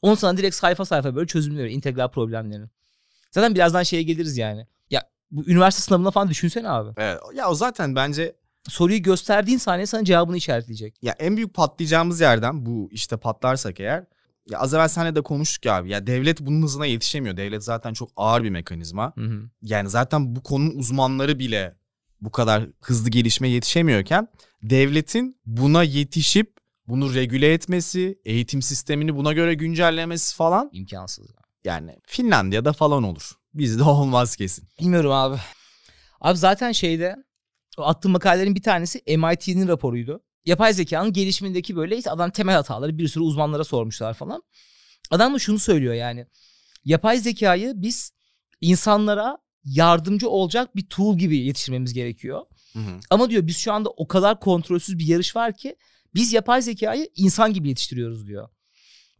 Onu 0.02 0.16
sana 0.16 0.36
direkt 0.36 0.54
sayfa 0.54 0.84
sayfa 0.84 1.14
böyle 1.14 1.26
çözümünü 1.26 1.58
veriyor 1.58 1.76
integral 1.76 2.08
problemlerin. 2.08 2.70
Zaten 3.30 3.54
birazdan 3.54 3.82
şeye 3.82 4.02
geliriz 4.02 4.38
yani. 4.38 4.66
Ya 4.90 5.08
bu 5.30 5.44
üniversite 5.50 5.82
sınavına 5.82 6.10
falan 6.10 6.28
düşünsene 6.28 6.68
abi. 6.68 6.94
Evet. 6.96 7.20
Ya 7.34 7.50
o 7.50 7.54
zaten 7.54 7.96
bence 7.96 8.36
Soruyu 8.68 9.02
gösterdiğin 9.02 9.58
saniye 9.58 9.86
sana 9.86 10.04
cevabını 10.04 10.36
işaretleyecek. 10.36 10.94
ya 11.02 11.14
en 11.18 11.36
büyük 11.36 11.54
patlayacağımız 11.54 12.20
yerden 12.20 12.66
bu 12.66 12.88
işte 12.92 13.16
patlarsak 13.16 13.80
eğer 13.80 14.04
ya 14.50 14.58
az 14.58 14.74
evvel 14.74 14.88
seninle 14.88 15.14
de 15.14 15.20
konuştuk 15.20 15.64
ya 15.64 15.76
abi. 15.76 15.90
Ya 15.90 16.06
devlet 16.06 16.40
bunun 16.40 16.62
hızına 16.62 16.86
yetişemiyor. 16.86 17.36
Devlet 17.36 17.64
zaten 17.64 17.92
çok 17.92 18.10
ağır 18.16 18.42
bir 18.44 18.50
mekanizma. 18.50 19.12
Hı 19.16 19.20
hı. 19.24 19.42
Yani 19.62 19.90
zaten 19.90 20.36
bu 20.36 20.42
konunun 20.42 20.78
uzmanları 20.78 21.38
bile 21.38 21.76
bu 22.20 22.30
kadar 22.30 22.66
hızlı 22.80 23.10
gelişmeye 23.10 23.54
yetişemiyorken 23.54 24.28
devletin 24.62 25.40
buna 25.46 25.82
yetişip 25.82 26.56
bunu 26.88 27.14
regüle 27.14 27.52
etmesi, 27.52 28.18
eğitim 28.24 28.62
sistemini 28.62 29.16
buna 29.16 29.32
göre 29.32 29.54
güncellemesi 29.54 30.36
falan 30.36 30.70
İmkansız. 30.72 31.26
yani 31.64 31.96
Finlandiya'da 32.06 32.72
falan 32.72 33.02
olur. 33.02 33.32
Bizde 33.54 33.82
olmaz 33.96 34.36
kesin. 34.36 34.68
Bilmiyorum 34.80 35.10
abi. 35.12 35.36
Abi 36.20 36.38
zaten 36.38 36.72
şeyde 36.72 37.16
o 37.78 37.82
attığım 37.82 38.12
makalelerin 38.12 38.54
bir 38.54 38.62
tanesi 38.62 39.02
MIT'nin 39.06 39.68
raporuydu. 39.68 40.22
Yapay 40.46 40.72
zekanın 40.72 41.12
gelişimindeki 41.12 41.76
böyle 41.76 41.96
işte 41.98 42.10
adam 42.10 42.30
temel 42.30 42.54
hataları 42.54 42.98
bir 42.98 43.08
sürü 43.08 43.24
uzmanlara 43.24 43.64
sormuşlar 43.64 44.14
falan. 44.14 44.42
Adam 45.10 45.34
da 45.34 45.38
şunu 45.38 45.58
söylüyor 45.58 45.94
yani. 45.94 46.26
Yapay 46.84 47.18
zekayı 47.18 47.72
biz 47.76 48.12
insanlara 48.60 49.38
yardımcı 49.64 50.28
olacak 50.28 50.76
bir 50.76 50.86
tool 50.88 51.18
gibi 51.18 51.36
yetiştirmemiz 51.38 51.94
gerekiyor. 51.94 52.42
Ama 53.10 53.30
diyor 53.30 53.46
biz 53.46 53.56
şu 53.56 53.72
anda 53.72 53.90
o 53.90 54.08
kadar 54.08 54.40
kontrolsüz 54.40 54.98
bir 54.98 55.06
yarış 55.06 55.36
var 55.36 55.56
ki 55.56 55.76
biz 56.14 56.32
yapay 56.32 56.62
zekayı 56.62 57.08
insan 57.16 57.52
gibi 57.52 57.68
yetiştiriyoruz 57.68 58.26
diyor. 58.26 58.48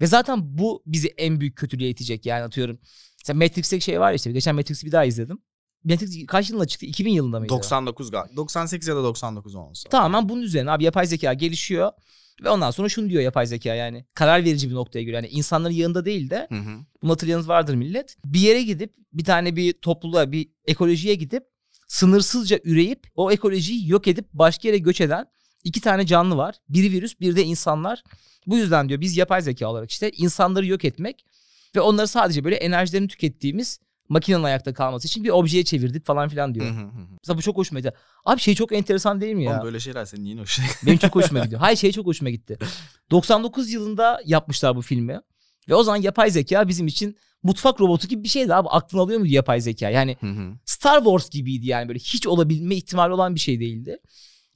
Ve 0.01 0.07
zaten 0.07 0.59
bu 0.59 0.83
bizi 0.87 1.09
en 1.09 1.41
büyük 1.41 1.57
kötülüğe 1.57 1.89
itecek 1.91 2.27
yani 2.27 2.43
atıyorum. 2.45 2.79
Mesela 3.19 3.45
Matrix'teki 3.45 3.85
şey 3.85 4.01
var 4.01 4.11
ya 4.11 4.17
işte 4.17 4.33
geçen 4.33 4.55
Matrix'i 4.55 4.87
bir 4.87 4.93
daha 4.93 5.05
izledim. 5.05 5.39
Matrix 5.87 6.27
kaç 6.27 6.51
yılında 6.51 6.67
çıktı? 6.67 6.87
2000 6.87 7.13
yılında 7.13 7.39
mıydı? 7.41 7.53
99 7.55 8.11
galiba. 8.11 8.37
98 8.37 8.89
ya 8.89 8.97
da 8.97 9.05
99 9.05 9.55
olması. 9.55 9.89
Tamamen 9.89 10.29
bunun 10.29 10.43
üzerine 10.43 10.71
abi 10.71 10.85
yapay 10.85 11.07
zeka 11.07 11.35
gelişiyor. 11.35 11.93
Ve 12.45 12.51
ondan 12.51 12.71
sonra 12.71 12.89
şunu 12.89 13.11
diyor 13.11 13.23
yapay 13.23 13.47
zeka 13.47 13.75
yani 13.75 14.05
karar 14.15 14.45
verici 14.45 14.71
bir 14.71 14.75
noktaya 14.75 15.03
göre. 15.03 15.17
Yani 15.17 15.29
insanların 15.29 15.75
yanında 15.75 16.05
değil 16.05 16.31
de 16.31 16.47
Hı 16.51 16.55
hı. 16.55 16.79
bunu 17.03 17.13
hatırlayanınız 17.13 17.49
vardır 17.49 17.75
millet. 17.75 18.17
Bir 18.25 18.41
yere 18.41 18.63
gidip 18.63 18.95
bir 19.13 19.25
tane 19.25 19.57
bir 19.57 19.73
topluluğa 19.73 20.33
bir 20.33 20.49
ekolojiye 20.67 21.15
gidip 21.15 21.45
sınırsızca 21.89 22.61
üreyip 22.65 23.07
o 23.15 23.33
ekolojiyi 23.33 23.89
yok 23.89 24.09
edip 24.09 24.27
başka 24.33 24.69
yere 24.69 24.79
göç 24.79 25.01
eden 25.01 25.27
iki 25.65 25.81
tane 25.81 26.07
canlı 26.07 26.37
var. 26.37 26.55
Biri 26.69 26.93
virüs 26.93 27.21
bir 27.21 27.37
de 27.37 27.43
insanlar. 27.43 28.03
Bu 28.47 28.57
yüzden 28.59 28.89
diyor 28.89 29.01
biz 29.01 29.17
yapay 29.17 29.43
zeka 29.43 29.69
olarak 29.69 29.91
işte 29.91 30.11
insanları 30.11 30.67
yok 30.67 30.85
etmek 30.85 31.25
ve 31.77 31.81
onları 31.81 32.09
sadece 32.09 32.45
böyle 32.45 32.57
enerjilerini 32.57 33.09
tükettiğimiz 33.09 33.81
makinenin 34.09 34.43
ayakta 34.43 34.75
kalması 34.75 35.07
için 35.09 35.25
bir 35.25 35.31
objeye 35.31 35.65
çevirdik 35.65 36.07
falan 36.07 36.29
filan 36.29 36.55
diyor. 36.55 36.67
Mesela 37.23 37.39
bu 37.39 37.43
çok 37.43 37.57
hoşuma 37.57 37.81
gitti. 37.81 37.93
Abi 38.25 38.41
şey 38.41 38.55
çok 38.55 38.73
enteresan 38.73 39.21
değil 39.21 39.35
mi 39.35 39.45
ya? 39.45 39.53
Oğlum 39.53 39.65
böyle 39.65 39.81
şeyler 39.81 40.05
senin 40.05 40.25
yine 40.25 40.41
hoşuna 40.41 40.67
Benim 40.87 40.99
çok 40.99 41.15
hoşuma 41.15 41.41
gidiyor. 41.45 41.61
Hayır 41.61 41.77
şey 41.77 41.93
çok 41.93 42.07
hoşuma 42.07 42.31
gitti. 42.31 42.59
99 43.11 43.71
yılında 43.71 44.21
yapmışlar 44.25 44.77
bu 44.77 44.83
filmi. 44.83 45.21
Ve 45.69 45.75
o 45.75 45.83
zaman 45.83 46.03
yapay 46.03 46.31
zeka 46.31 46.69
bizim 46.69 46.87
için 46.87 47.17
mutfak 47.43 47.81
robotu 47.81 48.09
gibi 48.09 48.25
bir 48.25 48.29
şeydi 48.29 48.55
abi. 48.55 48.69
Aklın 48.69 48.99
alıyor 48.99 49.21
muydu 49.21 49.33
yapay 49.33 49.61
zeka? 49.61 49.91
Yani. 49.91 50.17
Star 50.65 50.99
Wars 50.99 51.31
gibiydi 51.31 51.67
yani 51.67 51.89
böyle 51.89 51.99
hiç 51.99 52.27
olabilme 52.27 52.75
ihtimali 52.77 53.13
olan 53.13 53.35
bir 53.35 53.41
şey 53.41 53.61
değildi. 53.61 53.99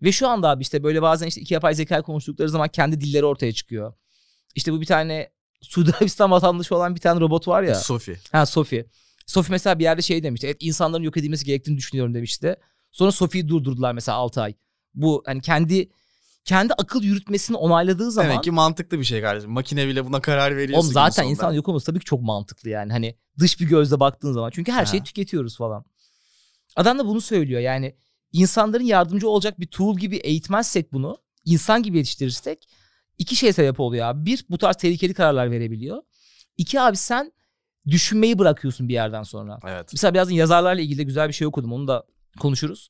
Ve 0.03 0.13
şu 0.13 0.29
anda 0.29 0.49
abi 0.49 0.63
işte 0.63 0.83
böyle 0.83 1.03
bazen 1.03 1.27
işte 1.27 1.41
iki 1.41 1.55
yapay 1.55 1.75
zeka 1.75 2.03
konuştukları 2.03 2.49
zaman 2.49 2.69
kendi 2.69 3.01
dilleri 3.01 3.25
ortaya 3.25 3.53
çıkıyor. 3.53 3.93
İşte 4.55 4.73
bu 4.73 4.81
bir 4.81 4.87
tane 4.87 5.31
Suudi 5.63 5.91
Arabistan 5.97 6.31
vatandaşı 6.31 6.77
olan 6.77 6.95
bir 6.95 7.01
tane 7.01 7.21
robot 7.21 7.49
var 7.49 7.63
ya. 7.63 7.75
Sophie. 7.75 8.17
Ha 8.33 8.47
Sophie. 8.47 8.87
Sophie 9.31 9.51
mesela 9.53 9.79
bir 9.79 9.85
yerde 9.85 10.03
şey 10.03 10.23
demişti. 10.23 10.47
Evet 10.47 10.57
insanların 10.61 11.03
yok 11.03 11.17
edilmesi 11.17 11.45
gerektiğini 11.45 11.77
düşünüyorum 11.77 12.15
demişti. 12.15 12.57
Sonra 12.93 13.13
Sophie'yi 13.13 13.49
durdurdular 13.49 13.93
mesela 13.93 14.19
6 14.19 14.43
ay. 14.43 14.55
Bu 14.95 15.23
hani 15.27 15.41
kendi 15.41 15.91
kendi 16.45 16.73
akıl 16.75 17.03
yürütmesini 17.03 17.57
onayladığı 17.57 18.11
zaman 18.11 18.31
Demek 18.31 18.45
ki 18.45 18.51
mantıklı 18.51 18.99
bir 18.99 19.05
şey 19.05 19.21
kardeşim. 19.21 19.51
Makine 19.51 19.89
bile 19.89 20.05
buna 20.07 20.21
karar 20.21 20.57
veriyorsa. 20.57 20.81
oğlum 20.81 20.93
zaten 20.93 21.25
insan 21.25 21.53
yok 21.53 21.69
olması 21.69 21.87
tabii 21.87 21.99
ki 21.99 22.05
çok 22.05 22.23
mantıklı 22.23 22.71
yani. 22.71 22.93
Hani 22.93 23.17
dış 23.39 23.61
bir 23.61 23.67
gözle 23.67 24.01
baktığın 24.01 24.33
zaman. 24.33 24.51
Çünkü 24.51 24.73
her 24.73 24.87
şeyi 24.87 25.01
Ha. 25.01 25.05
tüketiyoruz 25.05 25.57
falan. 25.57 25.85
Adam 26.77 26.99
da 26.99 27.07
bunu 27.07 27.21
söylüyor 27.21 27.61
yani. 27.61 27.97
insanların 28.33 28.85
yardımcı 28.85 29.29
olacak 29.29 29.61
bir 29.61 29.67
tool 29.67 29.99
gibi 29.99 30.17
eğitmezsek 30.17 30.93
bunu, 30.93 31.19
insan 31.45 31.83
gibi 31.83 31.97
yetiştirirsek 31.99 32.69
iki 33.19 33.37
şey 33.37 33.53
sebep 33.53 33.81
oluyor 33.81 34.07
abi. 34.07 34.27
Bir 34.27 34.45
bu 34.51 34.59
tarz 34.59 34.77
tehlikeli 34.77 35.15
kararlar 35.15 35.51
verebiliyor. 35.51 36.03
İki 36.57 36.81
abi 36.81 36.97
sen 36.97 37.33
düşünmeyi 37.87 38.39
bırakıyorsun 38.39 38.89
bir 38.89 38.95
yerden 38.95 39.23
sonra. 39.23 39.59
Evet. 39.69 39.89
Mesela 39.93 40.15
birazdan 40.15 40.35
yazarlarla 40.35 40.81
ilgili 40.81 40.99
de 40.99 41.03
güzel 41.03 41.29
bir 41.29 41.33
şey 41.33 41.47
okudum. 41.47 41.73
Onu 41.73 41.89
da 41.89 42.05
konuşuruz. 42.39 42.89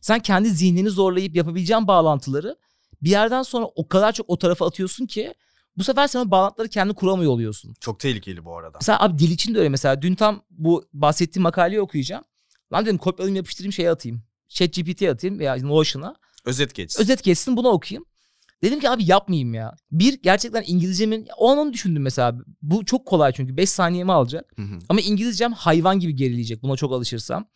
Sen 0.00 0.20
kendi 0.20 0.50
zihnini 0.50 0.90
zorlayıp 0.90 1.36
yapabileceğin 1.36 1.86
bağlantıları 1.86 2.56
bir 3.02 3.10
yerden 3.10 3.42
sonra 3.42 3.66
o 3.66 3.88
kadar 3.88 4.12
çok 4.12 4.30
o 4.30 4.38
tarafa 4.38 4.66
atıyorsun 4.66 5.06
ki 5.06 5.34
bu 5.76 5.84
sefer 5.84 6.08
sen 6.08 6.20
o 6.20 6.30
bağlantıları 6.30 6.68
kendi 6.68 6.94
kuramıyor 6.94 7.32
oluyorsun. 7.32 7.74
Çok 7.80 8.00
tehlikeli 8.00 8.44
bu 8.44 8.56
arada. 8.58 8.78
Mesela 8.80 9.02
abi 9.02 9.18
dil 9.18 9.30
için 9.30 9.54
de 9.54 9.58
öyle 9.58 9.68
mesela. 9.68 10.02
Dün 10.02 10.14
tam 10.14 10.42
bu 10.50 10.84
bahsettiğim 10.92 11.42
makaleyi 11.42 11.80
okuyacağım. 11.80 12.24
Lan 12.72 12.86
dedim 12.86 12.98
kopyalayayım 12.98 13.36
yapıştırayım 13.36 13.72
şeye 13.72 13.90
atayım. 13.90 14.22
ChatGPT'ye 14.48 15.10
atayım 15.10 15.38
veya 15.38 15.56
Notion'a. 15.56 16.16
Özet 16.44 16.74
geçsin. 16.74 17.02
Özet 17.02 17.22
geçsin 17.24 17.56
bunu 17.56 17.68
okuyayım. 17.68 18.04
Dedim 18.62 18.80
ki 18.80 18.90
abi 18.90 19.04
yapmayayım 19.10 19.54
ya. 19.54 19.74
Bir 19.90 20.22
gerçekten 20.22 20.64
İngilizcemin 20.66 21.28
o 21.36 21.50
an 21.50 21.58
onu 21.58 21.72
düşündüm 21.72 22.02
mesela. 22.02 22.34
Bu 22.62 22.84
çok 22.84 23.06
kolay 23.06 23.32
çünkü 23.32 23.56
5 23.56 23.70
saniyemi 23.70 24.12
alacak. 24.12 24.52
Hı 24.56 24.62
hı. 24.62 24.78
Ama 24.88 25.00
İngilizcem 25.00 25.52
hayvan 25.52 26.00
gibi 26.00 26.16
gerileyecek 26.16 26.62
buna 26.62 26.76
çok 26.76 26.92
alışırsam. 26.92 27.48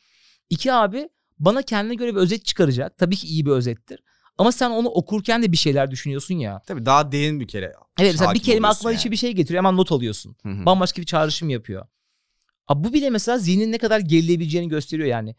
İki 0.50 0.72
abi 0.72 1.08
bana 1.38 1.62
kendine 1.62 1.94
göre 1.94 2.14
bir 2.14 2.20
özet 2.20 2.44
çıkaracak. 2.44 2.98
Tabii 2.98 3.16
ki 3.16 3.26
iyi 3.26 3.46
bir 3.46 3.50
özettir. 3.50 4.00
Ama 4.38 4.52
sen 4.52 4.70
onu 4.70 4.88
okurken 4.88 5.42
de 5.42 5.52
bir 5.52 5.56
şeyler 5.56 5.90
düşünüyorsun 5.90 6.34
ya. 6.34 6.60
Tabii 6.66 6.86
daha 6.86 7.12
derin 7.12 7.40
bir 7.40 7.48
kere. 7.48 7.72
Evet 7.98 8.12
mesela 8.12 8.34
bir 8.34 8.42
kelime 8.42 8.68
aklına 8.68 8.92
yani. 8.92 8.98
içi 8.98 9.10
bir 9.10 9.16
şey 9.16 9.32
getiriyor 9.32 9.64
hemen 9.64 9.76
not 9.76 9.92
alıyorsun. 9.92 10.36
Hı 10.42 10.48
hı. 10.48 10.66
Bambaşka 10.66 11.02
bir 11.02 11.06
çağrışım 11.06 11.48
yapıyor. 11.48 11.86
Abi 12.68 12.84
bu 12.84 12.92
bile 12.92 13.10
mesela 13.10 13.38
zihnin 13.38 13.72
ne 13.72 13.78
kadar 13.78 14.00
gerileyebileceğini 14.00 14.68
gösteriyor 14.68 15.08
yani. 15.08 15.34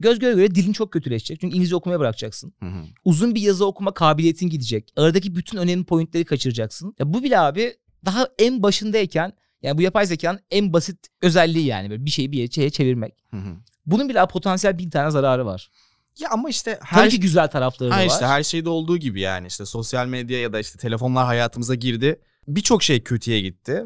Göz 0.00 0.18
göre 0.18 0.34
göre 0.34 0.54
dilin 0.54 0.72
çok 0.72 0.92
kötüleşecek. 0.92 1.40
Çünkü 1.40 1.54
İngilizce 1.54 1.76
okumaya 1.76 2.00
bırakacaksın. 2.00 2.52
Hı 2.60 2.66
hı. 2.66 2.82
Uzun 3.04 3.34
bir 3.34 3.40
yazı 3.40 3.66
okuma 3.66 3.94
kabiliyetin 3.94 4.48
gidecek. 4.48 4.92
Aradaki 4.96 5.34
bütün 5.34 5.58
önemli 5.58 5.84
pointleri 5.84 6.24
kaçıracaksın. 6.24 6.94
Ya 6.98 7.14
bu 7.14 7.22
bile 7.22 7.38
abi 7.38 7.76
daha 8.04 8.28
en 8.38 8.62
başındayken 8.62 9.32
yani 9.62 9.78
bu 9.78 9.82
yapay 9.82 10.06
zekanın 10.06 10.40
en 10.50 10.72
basit 10.72 10.98
özelliği 11.22 11.66
yani 11.66 11.90
böyle 11.90 12.04
bir 12.04 12.10
şeyi 12.10 12.32
bir 12.32 12.50
şeye 12.50 12.70
çevirmek. 12.70 13.14
Hı 13.30 13.36
hı. 13.36 13.56
Bunun 13.86 14.08
bile 14.08 14.26
potansiyel 14.26 14.78
bin 14.78 14.90
tane 14.90 15.10
zararı 15.10 15.46
var. 15.46 15.70
Ya 16.18 16.30
ama 16.30 16.48
işte 16.48 16.78
her 16.82 16.98
Tabii 17.00 17.10
ki 17.10 17.20
güzel 17.20 17.48
tarafları 17.48 17.90
da 17.90 17.96
Ha 17.96 18.00
var. 18.00 18.06
işte 18.06 18.26
her 18.26 18.42
şeyde 18.42 18.68
olduğu 18.68 18.96
gibi 18.96 19.20
yani 19.20 19.46
işte 19.46 19.66
sosyal 19.66 20.06
medya 20.06 20.40
ya 20.40 20.52
da 20.52 20.60
işte 20.60 20.78
telefonlar 20.78 21.26
hayatımıza 21.26 21.74
girdi. 21.74 22.20
Birçok 22.48 22.82
şey 22.82 23.02
kötüye 23.02 23.40
gitti. 23.40 23.84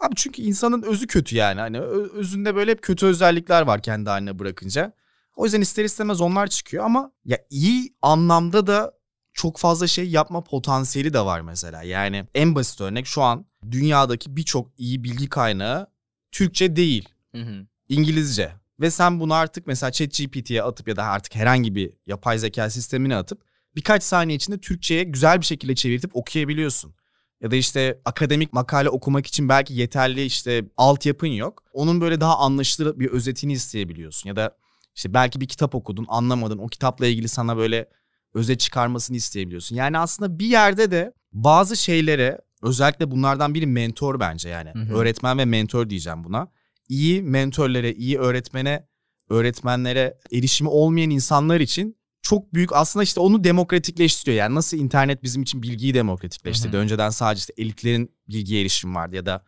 Abi 0.00 0.12
çünkü 0.16 0.42
insanın 0.42 0.82
özü 0.82 1.06
kötü 1.06 1.36
yani. 1.36 1.60
Hani 1.60 1.80
özünde 1.80 2.54
böyle 2.54 2.70
hep 2.70 2.82
kötü 2.82 3.06
özellikler 3.06 3.62
var 3.62 3.82
kendi 3.82 4.10
haline 4.10 4.38
bırakınca. 4.38 4.92
O 5.36 5.44
yüzden 5.44 5.60
ister 5.60 5.84
istemez 5.84 6.20
onlar 6.20 6.46
çıkıyor 6.46 6.84
ama 6.84 7.12
ya 7.24 7.38
iyi 7.50 7.94
anlamda 8.02 8.66
da 8.66 8.92
çok 9.32 9.58
fazla 9.58 9.86
şey 9.86 10.10
yapma 10.10 10.44
potansiyeli 10.44 11.14
de 11.14 11.20
var 11.20 11.40
mesela. 11.40 11.82
Yani 11.82 12.24
en 12.34 12.54
basit 12.54 12.80
örnek 12.80 13.06
şu 13.06 13.22
an 13.22 13.46
dünyadaki 13.70 14.36
birçok 14.36 14.70
iyi 14.78 15.04
bilgi 15.04 15.28
kaynağı 15.28 15.86
Türkçe 16.32 16.76
değil. 16.76 17.08
Hı 17.34 17.42
hı. 17.42 17.66
İngilizce. 17.88 18.52
Ve 18.80 18.90
sen 18.90 19.20
bunu 19.20 19.34
artık 19.34 19.66
mesela 19.66 19.92
ChatGPT'ye 19.92 20.62
atıp 20.62 20.88
ya 20.88 20.96
da 20.96 21.04
artık 21.04 21.34
herhangi 21.34 21.74
bir 21.74 21.92
yapay 22.06 22.38
zeka 22.38 22.70
sistemine 22.70 23.16
atıp 23.16 23.42
birkaç 23.76 24.02
saniye 24.02 24.36
içinde 24.36 24.58
Türkçe'ye 24.58 25.04
güzel 25.04 25.40
bir 25.40 25.46
şekilde 25.46 25.74
çevirtip 25.74 26.16
okuyabiliyorsun. 26.16 26.94
Ya 27.40 27.50
da 27.50 27.56
işte 27.56 28.00
akademik 28.04 28.52
makale 28.52 28.88
okumak 28.88 29.26
için 29.26 29.48
belki 29.48 29.74
yeterli 29.74 30.24
işte 30.24 30.64
altyapın 30.76 31.26
yok. 31.26 31.62
Onun 31.72 32.00
böyle 32.00 32.20
daha 32.20 32.38
anlaşılır 32.38 32.98
bir 32.98 33.10
özetini 33.10 33.52
isteyebiliyorsun. 33.52 34.28
Ya 34.28 34.36
da 34.36 34.56
işte 34.94 35.14
belki 35.14 35.40
bir 35.40 35.46
kitap 35.46 35.74
okudun 35.74 36.06
anlamadın 36.08 36.58
o 36.58 36.66
kitapla 36.66 37.06
ilgili 37.06 37.28
sana 37.28 37.56
böyle 37.56 37.88
özet 38.34 38.60
çıkarmasını 38.60 39.16
isteyebiliyorsun. 39.16 39.76
Yani 39.76 39.98
aslında 39.98 40.38
bir 40.38 40.46
yerde 40.46 40.90
de 40.90 41.12
bazı 41.32 41.76
şeylere 41.76 42.40
özellikle 42.62 43.10
bunlardan 43.10 43.54
biri 43.54 43.66
mentor 43.66 44.20
bence 44.20 44.48
yani. 44.48 44.70
Hı 44.70 44.78
hı. 44.78 44.94
Öğretmen 44.94 45.38
ve 45.38 45.44
mentor 45.44 45.90
diyeceğim 45.90 46.24
buna 46.24 46.48
iyi 46.88 47.22
mentörlere, 47.22 47.92
iyi 47.92 48.18
öğretmene, 48.18 48.86
öğretmenlere 49.30 50.18
erişimi 50.32 50.70
olmayan 50.70 51.10
insanlar 51.10 51.60
için 51.60 51.96
çok 52.22 52.54
büyük 52.54 52.72
aslında 52.72 53.02
işte 53.02 53.20
onu 53.20 53.44
demokratikleştiriyor. 53.44 54.36
Yani 54.36 54.54
nasıl 54.54 54.76
internet 54.76 55.22
bizim 55.22 55.42
için 55.42 55.62
bilgiyi 55.62 55.94
demokratikleştirdi. 55.94 56.72
Hı 56.72 56.76
hı. 56.76 56.82
Önceden 56.82 57.10
sadece 57.10 57.38
işte 57.38 57.52
elitlerin 57.56 58.14
bilgiye 58.28 58.60
erişim 58.60 58.94
vardı 58.94 59.16
ya 59.16 59.26
da 59.26 59.44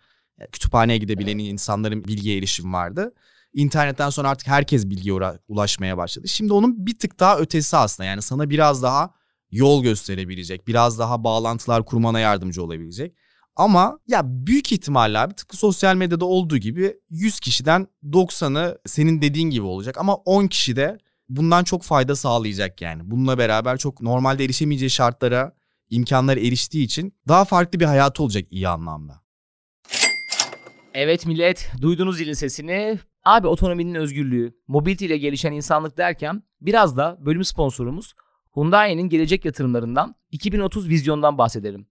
kütüphaneye 0.53 0.99
gidebilen 0.99 1.39
insanların 1.39 2.05
bilgiye 2.05 2.39
erişim 2.39 2.73
vardı. 2.73 3.15
İnternetten 3.57 4.11
sonra 4.11 4.29
artık 4.29 4.49
herkes 4.49 4.87
bilgiye 4.87 5.15
ulaşmaya 5.49 5.97
başladı. 5.97 6.29
Şimdi 6.29 6.53
onun 6.53 6.87
bir 6.87 6.99
tık 6.99 7.21
daha 7.21 7.39
ötesi 7.39 7.77
aslında. 7.77 8.07
Yani 8.07 8.23
sana 8.23 8.51
biraz 8.51 8.83
daha 8.83 9.11
yol 9.51 9.83
gösterebilecek, 9.83 10.69
biraz 10.69 10.99
daha 10.99 11.25
bağlantılar 11.25 11.85
kurmana 11.85 12.21
yardımcı 12.21 12.63
olabilecek. 12.63 13.17
Ama 13.57 13.99
ya 14.07 14.23
büyük 14.25 14.73
ihtimalle 14.73 15.19
abi 15.19 15.35
tıpkı 15.35 15.57
sosyal 15.57 15.97
medyada 15.97 16.25
olduğu 16.25 16.59
gibi 16.59 16.97
100 17.11 17.41
kişiden 17.41 17.87
90'ı 18.05 18.79
senin 18.87 19.23
dediğin 19.23 19.51
gibi 19.51 19.65
olacak 19.65 19.99
ama 19.99 20.15
10 20.15 20.47
kişi 20.47 20.77
de 20.77 20.99
bundan 21.29 21.65
çok 21.65 21.83
fayda 21.83 22.17
sağlayacak 22.17 22.81
yani. 22.81 23.11
Bununla 23.11 23.39
beraber 23.39 23.77
çok 23.77 24.03
normalde 24.03 24.45
erişemeyeceği 24.45 24.91
şartlara, 24.91 25.53
imkanlara 25.91 26.41
eriştiği 26.41 26.85
için 26.85 27.15
daha 27.29 27.45
farklı 27.45 27.81
bir 27.81 27.85
hayatı 27.85 28.23
olacak 28.23 28.45
iyi 28.51 28.69
anlamda. 28.69 29.23
Evet 30.95 31.27
millet 31.27 31.73
duydunuz 31.81 32.17
zilin 32.17 32.33
sesini. 32.33 32.99
Abi 33.27 33.47
otonominin 33.47 33.95
özgürlüğü, 33.95 34.55
mobility 34.69 35.07
ile 35.07 35.19
gelişen 35.19 35.53
insanlık 35.53 35.99
derken 35.99 36.43
biraz 36.61 36.97
da 36.97 37.17
bölüm 37.21 37.45
sponsorumuz 37.45 38.15
Hyundai'nin 38.55 39.09
gelecek 39.09 39.45
yatırımlarından 39.45 40.15
2030 40.31 40.89
vizyondan 40.89 41.39
bahsedelim. 41.39 41.87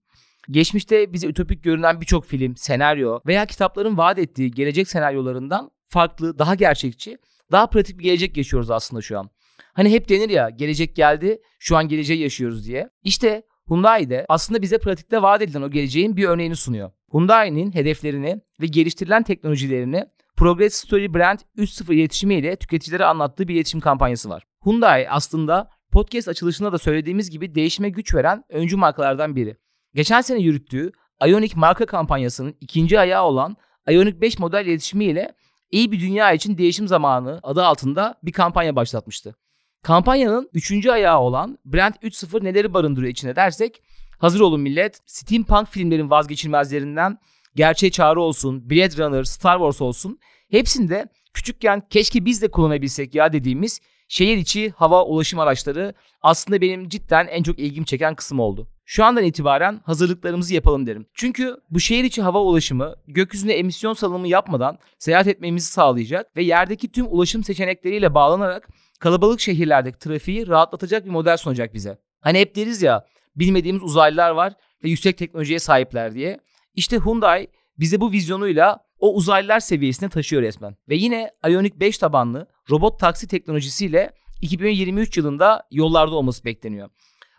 Geçmişte 0.50 1.12
bize 1.12 1.26
ütopik 1.26 1.64
görünen 1.64 2.00
birçok 2.00 2.26
film, 2.26 2.56
senaryo 2.56 3.20
veya 3.26 3.46
kitapların 3.46 3.96
vaat 3.96 4.18
ettiği 4.18 4.50
gelecek 4.50 4.88
senaryolarından 4.88 5.70
farklı, 5.88 6.38
daha 6.38 6.54
gerçekçi, 6.54 7.18
daha 7.52 7.66
pratik 7.66 7.98
bir 7.98 8.04
gelecek 8.04 8.36
yaşıyoruz 8.36 8.70
aslında 8.70 9.02
şu 9.02 9.18
an. 9.18 9.30
Hani 9.72 9.92
hep 9.92 10.08
denir 10.08 10.30
ya 10.30 10.50
gelecek 10.50 10.96
geldi, 10.96 11.38
şu 11.58 11.76
an 11.76 11.88
geleceği 11.88 12.20
yaşıyoruz 12.20 12.66
diye. 12.66 12.90
İşte 13.02 13.42
Hyundai 13.68 14.10
de 14.10 14.26
aslında 14.28 14.62
bize 14.62 14.78
pratikte 14.78 15.22
vaat 15.22 15.42
edilen 15.42 15.62
o 15.62 15.70
geleceğin 15.70 16.16
bir 16.16 16.24
örneğini 16.24 16.56
sunuyor. 16.56 16.90
Hyundai'nin 17.12 17.74
hedeflerini 17.74 18.40
ve 18.60 18.66
geliştirilen 18.66 19.22
teknolojilerini 19.22 20.04
Progress 20.36 20.74
Story 20.74 21.14
Brand 21.14 21.38
3.0 21.58 21.94
iletişimiyle 21.94 22.56
tüketicilere 22.56 23.04
anlattığı 23.04 23.48
bir 23.48 23.54
iletişim 23.54 23.80
kampanyası 23.80 24.28
var. 24.28 24.42
Hyundai 24.64 25.10
aslında 25.10 25.70
podcast 25.92 26.28
açılışında 26.28 26.72
da 26.72 26.78
söylediğimiz 26.78 27.30
gibi 27.30 27.54
değişime 27.54 27.88
güç 27.88 28.14
veren 28.14 28.44
öncü 28.48 28.76
markalardan 28.76 29.36
biri. 29.36 29.56
Geçen 29.94 30.20
sene 30.20 30.38
yürüttüğü 30.38 30.92
Ionic 31.26 31.54
marka 31.56 31.86
kampanyasının 31.86 32.54
ikinci 32.60 33.00
ayağı 33.00 33.24
olan 33.24 33.56
Ionic 33.90 34.20
5 34.20 34.38
model 34.38 34.66
iletişimiyle 34.66 35.32
iyi 35.70 35.92
bir 35.92 36.00
dünya 36.00 36.32
için 36.32 36.58
değişim 36.58 36.88
zamanı 36.88 37.40
adı 37.42 37.64
altında 37.64 38.14
bir 38.22 38.32
kampanya 38.32 38.76
başlatmıştı. 38.76 39.34
Kampanyanın 39.82 40.50
üçüncü 40.52 40.90
ayağı 40.90 41.18
olan 41.18 41.58
Brand 41.64 41.94
3.0 41.94 42.44
neleri 42.44 42.74
barındırıyor 42.74 43.12
içine 43.12 43.36
dersek 43.36 43.82
hazır 44.18 44.40
olun 44.40 44.60
millet. 44.60 45.00
Steampunk 45.06 45.68
filmlerin 45.68 46.10
vazgeçilmezlerinden 46.10 47.18
Gerçeğe 47.56 47.90
Çağrı 47.90 48.20
olsun, 48.20 48.70
Blade 48.70 49.04
Runner, 49.04 49.24
Star 49.24 49.58
Wars 49.58 49.82
olsun 49.82 50.18
hepsinde 50.50 51.08
küçükken 51.34 51.82
keşke 51.90 52.24
biz 52.24 52.42
de 52.42 52.50
kullanabilsek 52.50 53.14
ya 53.14 53.32
dediğimiz 53.32 53.80
şehir 54.08 54.36
içi 54.36 54.70
hava 54.70 55.04
ulaşım 55.04 55.38
araçları 55.38 55.94
aslında 56.22 56.60
benim 56.60 56.88
cidden 56.88 57.26
en 57.26 57.42
çok 57.42 57.58
ilgimi 57.58 57.86
çeken 57.86 58.14
kısım 58.14 58.40
oldu. 58.40 58.68
Şu 58.84 59.04
andan 59.04 59.24
itibaren 59.24 59.80
hazırlıklarımızı 59.84 60.54
yapalım 60.54 60.86
derim. 60.86 61.06
Çünkü 61.14 61.56
bu 61.70 61.80
şehir 61.80 62.04
içi 62.04 62.22
hava 62.22 62.42
ulaşımı 62.42 62.94
gökyüzüne 63.06 63.52
emisyon 63.52 63.94
salımı 63.94 64.28
yapmadan 64.28 64.78
seyahat 64.98 65.26
etmemizi 65.26 65.72
sağlayacak 65.72 66.36
ve 66.36 66.42
yerdeki 66.42 66.92
tüm 66.92 67.06
ulaşım 67.08 67.44
seçenekleriyle 67.44 68.14
bağlanarak 68.14 68.68
kalabalık 69.00 69.40
şehirlerdeki 69.40 69.98
trafiği 69.98 70.46
rahatlatacak 70.48 71.04
bir 71.04 71.10
model 71.10 71.36
sunacak 71.36 71.74
bize. 71.74 71.98
Hani 72.20 72.38
hep 72.38 72.56
deriz 72.56 72.82
ya 72.82 73.06
bilmediğimiz 73.36 73.82
uzaylılar 73.82 74.30
var 74.30 74.52
ve 74.84 74.88
yüksek 74.88 75.18
teknolojiye 75.18 75.58
sahipler 75.58 76.14
diye. 76.14 76.40
İşte 76.76 76.98
Hyundai 76.98 77.48
bize 77.78 78.00
bu 78.00 78.12
vizyonuyla 78.12 78.78
o 78.98 79.14
uzaylılar 79.14 79.60
seviyesine 79.60 80.08
taşıyor 80.08 80.42
resmen. 80.42 80.76
Ve 80.88 80.96
yine 80.96 81.30
Ioniq 81.48 81.80
5 81.80 81.98
tabanlı 81.98 82.48
robot 82.70 83.00
taksi 83.00 83.28
teknolojisiyle 83.28 84.12
2023 84.42 85.16
yılında 85.16 85.62
yollarda 85.70 86.14
olması 86.14 86.44
bekleniyor. 86.44 86.88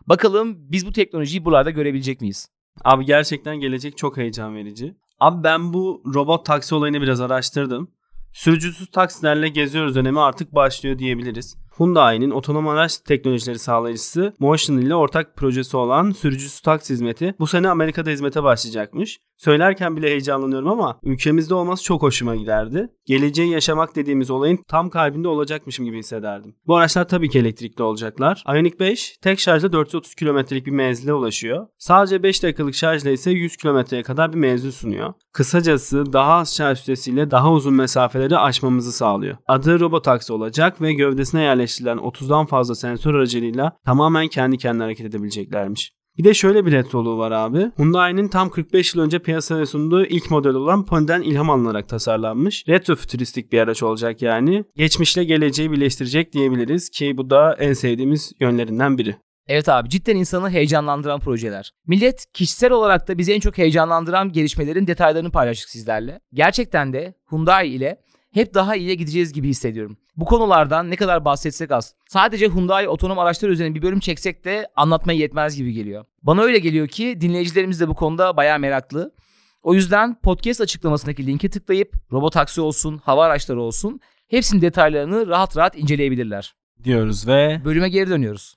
Bakalım 0.08 0.56
biz 0.72 0.88
bu 0.88 0.92
teknolojiyi 0.92 1.46
buralarda 1.46 1.70
görebilecek 1.70 2.22
miyiz? 2.22 2.50
Abi 2.84 3.06
gerçekten 3.06 3.60
gelecek 3.60 3.98
çok 3.98 4.18
heyecan 4.18 4.56
verici. 4.56 4.96
Abi 5.20 5.44
ben 5.44 5.74
bu 5.74 6.04
robot 6.14 6.46
taksi 6.46 6.76
olayını 6.76 7.02
biraz 7.02 7.22
araştırdım. 7.22 7.92
Sürücüsüz 8.34 8.92
taksilerle 8.92 9.50
geziyoruz 9.50 9.96
dönemi 9.96 10.20
artık 10.20 10.56
başlıyor 10.56 11.00
diyebiliriz. 11.00 11.58
Hyundai'nin 11.78 12.32
otonom 12.32 12.68
araç 12.68 12.98
teknolojileri 12.98 13.60
sağlayıcısı 13.60 14.34
Motion 14.40 14.78
ile 14.78 14.96
ortak 14.96 15.36
projesi 15.36 15.78
olan 15.78 16.12
sürücüsüz 16.12 16.60
taksi 16.60 16.94
hizmeti 16.94 17.36
bu 17.40 17.48
sene 17.48 17.70
Amerika'da 17.70 18.10
hizmete 18.10 18.44
başlayacakmış. 18.44 19.20
Söylerken 19.38 19.98
bile 19.98 20.08
heyecanlanıyorum 20.08 20.68
ama 20.68 21.00
ülkemizde 21.04 21.54
olması 21.54 21.84
çok 21.84 22.02
hoşuma 22.02 22.36
giderdi. 22.36 22.90
Geleceği 23.06 23.52
yaşamak 23.52 23.96
dediğimiz 23.96 24.30
olayın 24.30 24.60
tam 24.68 24.90
kalbinde 24.90 25.28
olacakmışım 25.28 25.86
gibi 25.86 26.00
hissederdim. 26.00 26.56
Bu 26.68 26.76
araçlar 26.76 27.08
tabii 27.08 27.30
ki 27.30 27.40
elektrikli 27.40 27.82
olacaklar. 27.82 28.44
Ioniq 28.48 28.80
5 28.80 29.18
tek 29.22 29.40
şarjda 29.40 29.74
430 29.74 30.16
kilometrelik 30.16 30.66
bir 30.66 30.72
menzile 30.72 31.14
ulaşıyor. 31.14 31.68
Sadece 31.78 32.24
5 32.24 32.44
dakikalık 32.44 32.76
şarjla 32.76 33.10
ise 33.10 33.32
100 33.32 33.58
kilometreye 33.58 34.04
kadar 34.04 34.34
bir 34.34 34.38
menzil 34.38 34.72
sunuyor. 34.72 35.14
Kısacası 35.34 36.14
daha 36.14 36.34
az 36.34 36.56
şarj 36.56 36.80
süresiyle 36.80 37.32
daha 37.32 37.52
uzun 37.52 37.74
mesafeleri 37.74 38.38
aşmamızı 38.38 38.92
sağlıyor. 38.92 39.38
Adı 39.48 39.80
robotaksi 39.80 40.34
olacak 40.34 40.82
ve 40.82 40.94
gövdesine 40.94 41.42
yerleştirilen 41.42 41.98
30'dan 41.98 42.46
fazla 42.46 42.76
sensör 42.76 43.14
aracılığıyla 43.14 43.78
tamamen 43.86 44.28
kendi 44.28 44.58
kendine 44.58 44.84
hareket 44.84 45.06
edebileceklermiş. 45.06 45.97
Bir 46.18 46.24
de 46.24 46.34
şöyle 46.34 46.66
bir 46.66 46.72
retroluğu 46.72 47.18
var 47.18 47.32
abi. 47.32 47.72
Hyundai'nin 47.78 48.28
tam 48.28 48.50
45 48.50 48.96
yıl 48.96 49.04
önce 49.04 49.20
piyasaya 49.20 49.66
sunduğu 49.66 50.06
ilk 50.06 50.32
model 50.32 50.54
olan 50.54 50.86
Pony'den 50.86 51.22
ilham 51.22 51.50
alınarak 51.50 51.90
tasarlanmış. 51.90 52.64
Retro 52.68 52.96
fütüristik 52.96 53.52
bir 53.52 53.60
araç 53.60 53.84
olacak 53.84 54.22
yani. 54.22 54.64
Geçmişle 54.76 55.24
geleceği 55.24 55.72
birleştirecek 55.72 56.34
diyebiliriz 56.34 56.90
ki 56.90 57.18
bu 57.18 57.30
da 57.30 57.56
en 57.60 57.74
sevdiğimiz 57.74 58.34
yönlerinden 58.40 58.98
biri. 58.98 59.16
Evet 59.48 59.70
abi 59.70 59.90
cidden 59.90 60.16
insanı 60.16 60.50
heyecanlandıran 60.50 61.20
projeler. 61.20 61.72
Millet 61.88 62.26
kişisel 62.34 62.72
olarak 62.72 63.08
da 63.08 63.18
bizi 63.18 63.34
en 63.34 63.40
çok 63.40 63.58
heyecanlandıran 63.58 64.32
gelişmelerin 64.32 64.88
detaylarını 64.88 65.32
paylaştık 65.32 65.70
sizlerle. 65.70 66.20
Gerçekten 66.34 66.94
de 66.94 67.14
Hyundai 67.32 67.68
ile 67.68 68.02
hep 68.34 68.54
daha 68.54 68.76
iyiye 68.76 68.96
gideceğiz 68.96 69.34
gibi 69.34 69.48
hissediyorum. 69.48 69.98
Bu 70.18 70.26
konulardan 70.26 70.92
ne 70.92 70.96
kadar 70.96 71.26
bahsetsek 71.26 71.72
az. 71.72 71.96
Sadece 72.10 72.50
Hyundai 72.50 72.90
otonom 72.90 73.20
araçlar 73.20 73.50
üzerine 73.50 73.76
bir 73.76 73.82
bölüm 73.82 74.00
çeksek 74.00 74.46
de 74.46 74.68
anlatmaya 74.76 75.20
yetmez 75.20 75.56
gibi 75.56 75.74
geliyor. 75.74 76.06
Bana 76.24 76.42
öyle 76.42 76.60
geliyor 76.60 76.88
ki 76.88 77.22
dinleyicilerimiz 77.22 77.80
de 77.80 77.88
bu 77.88 77.96
konuda 77.96 78.38
bayağı 78.38 78.60
meraklı. 78.60 79.14
O 79.62 79.74
yüzden 79.74 80.22
podcast 80.22 80.62
açıklamasındaki 80.62 81.28
linke 81.28 81.50
tıklayıp 81.50 81.94
robotaksi 82.12 82.62
olsun, 82.62 82.98
hava 83.04 83.26
araçları 83.26 83.62
olsun 83.62 84.00
hepsinin 84.28 84.62
detaylarını 84.62 85.28
rahat 85.28 85.58
rahat 85.58 85.78
inceleyebilirler. 85.78 86.56
Diyoruz 86.84 87.28
ve 87.28 87.62
Bölüme 87.66 87.90
geri 87.90 88.10
dönüyoruz. 88.10 88.56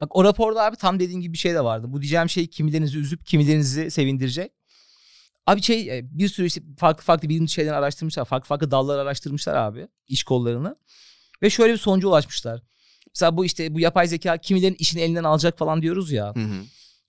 Bak 0.00 0.16
o 0.16 0.24
raporda 0.24 0.64
abi 0.64 0.76
tam 0.76 1.00
dediğin 1.00 1.20
gibi 1.20 1.32
bir 1.32 1.38
şey 1.38 1.54
de 1.54 1.64
vardı. 1.64 1.86
Bu 1.88 2.00
diyeceğim 2.00 2.28
şey 2.28 2.46
kimilerinizi 2.46 2.98
üzüp 2.98 3.26
kimilerinizi 3.26 3.90
sevindirecek. 3.90 4.52
Abi 5.48 5.62
şey 5.62 5.98
e, 5.98 6.02
bir 6.18 6.28
sürü 6.28 6.46
işte 6.46 6.60
farklı 6.78 7.04
farklı 7.04 7.28
bilim 7.28 7.48
şeyler 7.48 7.72
araştırmışlar. 7.72 8.24
Farklı 8.24 8.46
farklı 8.46 8.70
dallar 8.70 8.98
araştırmışlar 8.98 9.54
abi 9.54 9.88
iş 10.08 10.22
kollarını. 10.22 10.76
Ve 11.42 11.50
şöyle 11.50 11.72
bir 11.72 11.78
sonuca 11.78 12.08
ulaşmışlar. 12.08 12.62
Mesela 13.14 13.36
bu 13.36 13.44
işte 13.44 13.74
bu 13.74 13.80
yapay 13.80 14.08
zeka 14.08 14.36
kimilerin 14.36 14.76
işini 14.78 15.02
elinden 15.02 15.24
alacak 15.24 15.58
falan 15.58 15.82
diyoruz 15.82 16.12
ya. 16.12 16.34
Hı 16.34 16.40
hı. 16.40 16.62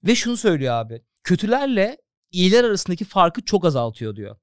Ve 0.04 0.16
şunu 0.16 0.38
söylüyor 0.38 0.74
abi. 0.74 1.02
Kötülerle 1.24 1.98
iyiler 2.32 2.64
arasındaki 2.64 3.06
farkı 3.06 3.42
çok 3.46 3.66
azaltıyor 3.66 4.16
diyor. 4.16 4.36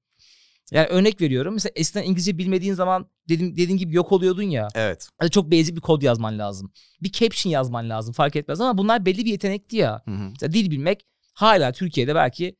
Yani 0.71 0.87
örnek 0.87 1.21
veriyorum. 1.21 1.53
Mesela 1.53 1.73
eskiden 1.75 2.03
İngilizce 2.03 2.37
bilmediğin 2.37 2.73
zaman 2.73 3.09
dedim, 3.29 3.51
dediğin 3.51 3.77
gibi 3.77 3.95
yok 3.95 4.11
oluyordun 4.11 4.43
ya. 4.43 4.67
Evet. 4.75 5.09
Hadi 5.17 5.31
çok 5.31 5.51
basic 5.51 5.75
bir 5.75 5.81
kod 5.81 6.01
yazman 6.01 6.39
lazım. 6.39 6.71
Bir 7.01 7.11
caption 7.11 7.51
yazman 7.51 7.89
lazım 7.89 8.13
fark 8.13 8.35
etmez 8.35 8.61
ama 8.61 8.77
bunlar 8.77 9.05
belli 9.05 9.25
bir 9.25 9.31
yetenekti 9.31 9.75
ya. 9.75 10.01
Hı 10.05 10.11
hı. 10.11 10.29
Mesela 10.29 10.53
dil 10.53 10.71
bilmek 10.71 11.05
hala 11.33 11.71
Türkiye'de 11.71 12.15
belki 12.15 12.55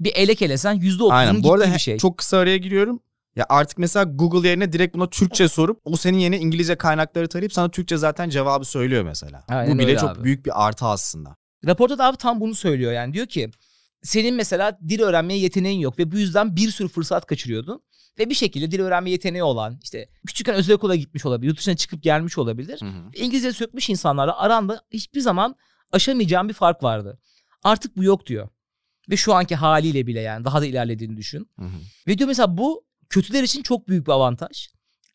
bir 0.00 0.12
elek 0.14 0.42
elesen 0.42 0.76
%30'unun 0.76 1.12
Aynen. 1.12 1.34
gittiği 1.34 1.48
Bu 1.48 1.54
arada 1.54 1.74
bir 1.74 1.78
şey. 1.78 1.98
çok 1.98 2.18
kısa 2.18 2.38
araya 2.38 2.56
giriyorum. 2.56 3.00
Ya 3.36 3.46
artık 3.48 3.78
mesela 3.78 4.04
Google 4.04 4.48
yerine 4.48 4.72
direkt 4.72 4.94
buna 4.94 5.10
Türkçe 5.10 5.48
sorup 5.48 5.80
o 5.84 5.96
senin 5.96 6.18
yerine 6.18 6.38
İngilizce 6.38 6.76
kaynakları 6.76 7.28
tarayıp 7.28 7.52
sana 7.52 7.70
Türkçe 7.70 7.96
zaten 7.96 8.30
cevabı 8.30 8.64
söylüyor 8.64 9.04
mesela. 9.04 9.44
Aynen 9.48 9.74
Bu 9.74 9.78
bile 9.78 9.96
çok 9.96 10.10
abi. 10.10 10.24
büyük 10.24 10.46
bir 10.46 10.66
artı 10.66 10.86
aslında. 10.86 11.36
Raporda 11.66 11.98
da 11.98 12.06
abi 12.06 12.16
tam 12.16 12.40
bunu 12.40 12.54
söylüyor 12.54 12.92
yani 12.92 13.12
diyor 13.14 13.26
ki 13.26 13.50
senin 14.02 14.34
mesela 14.34 14.78
dil 14.88 15.00
öğrenmeye 15.00 15.40
yeteneğin 15.40 15.80
yok 15.80 15.98
ve 15.98 16.12
bu 16.12 16.18
yüzden 16.18 16.56
bir 16.56 16.70
sürü 16.70 16.88
fırsat 16.88 17.26
kaçırıyordun. 17.26 17.82
Ve 18.18 18.30
bir 18.30 18.34
şekilde 18.34 18.70
dil 18.70 18.80
öğrenme 18.80 19.10
yeteneği 19.10 19.42
olan 19.42 19.78
işte 19.82 20.08
küçükken 20.26 20.54
özel 20.54 20.76
okula 20.76 20.96
gitmiş 20.96 21.26
olabilir, 21.26 21.48
yurt 21.48 21.58
dışına 21.58 21.76
çıkıp 21.76 22.02
gelmiş 22.02 22.38
olabilir. 22.38 22.80
Hı 22.80 22.86
hı. 22.86 23.10
İngilizce 23.14 23.52
sökmüş 23.52 23.90
insanlarla 23.90 24.38
aranda 24.38 24.80
hiçbir 24.90 25.20
zaman 25.20 25.56
aşamayacağın 25.92 26.48
bir 26.48 26.54
fark 26.54 26.82
vardı. 26.82 27.18
Artık 27.64 27.96
bu 27.96 28.04
yok 28.04 28.26
diyor. 28.26 28.48
Ve 29.10 29.16
şu 29.16 29.34
anki 29.34 29.56
haliyle 29.56 30.06
bile 30.06 30.20
yani 30.20 30.44
daha 30.44 30.60
da 30.60 30.66
ilerlediğini 30.66 31.16
düşün. 31.16 31.50
Hı 31.58 31.64
hı. 31.64 31.76
Ve 32.08 32.18
diyor 32.18 32.28
mesela 32.28 32.56
bu 32.56 32.84
kötüler 33.08 33.42
için 33.42 33.62
çok 33.62 33.88
büyük 33.88 34.06
bir 34.06 34.12
avantaj. 34.12 34.68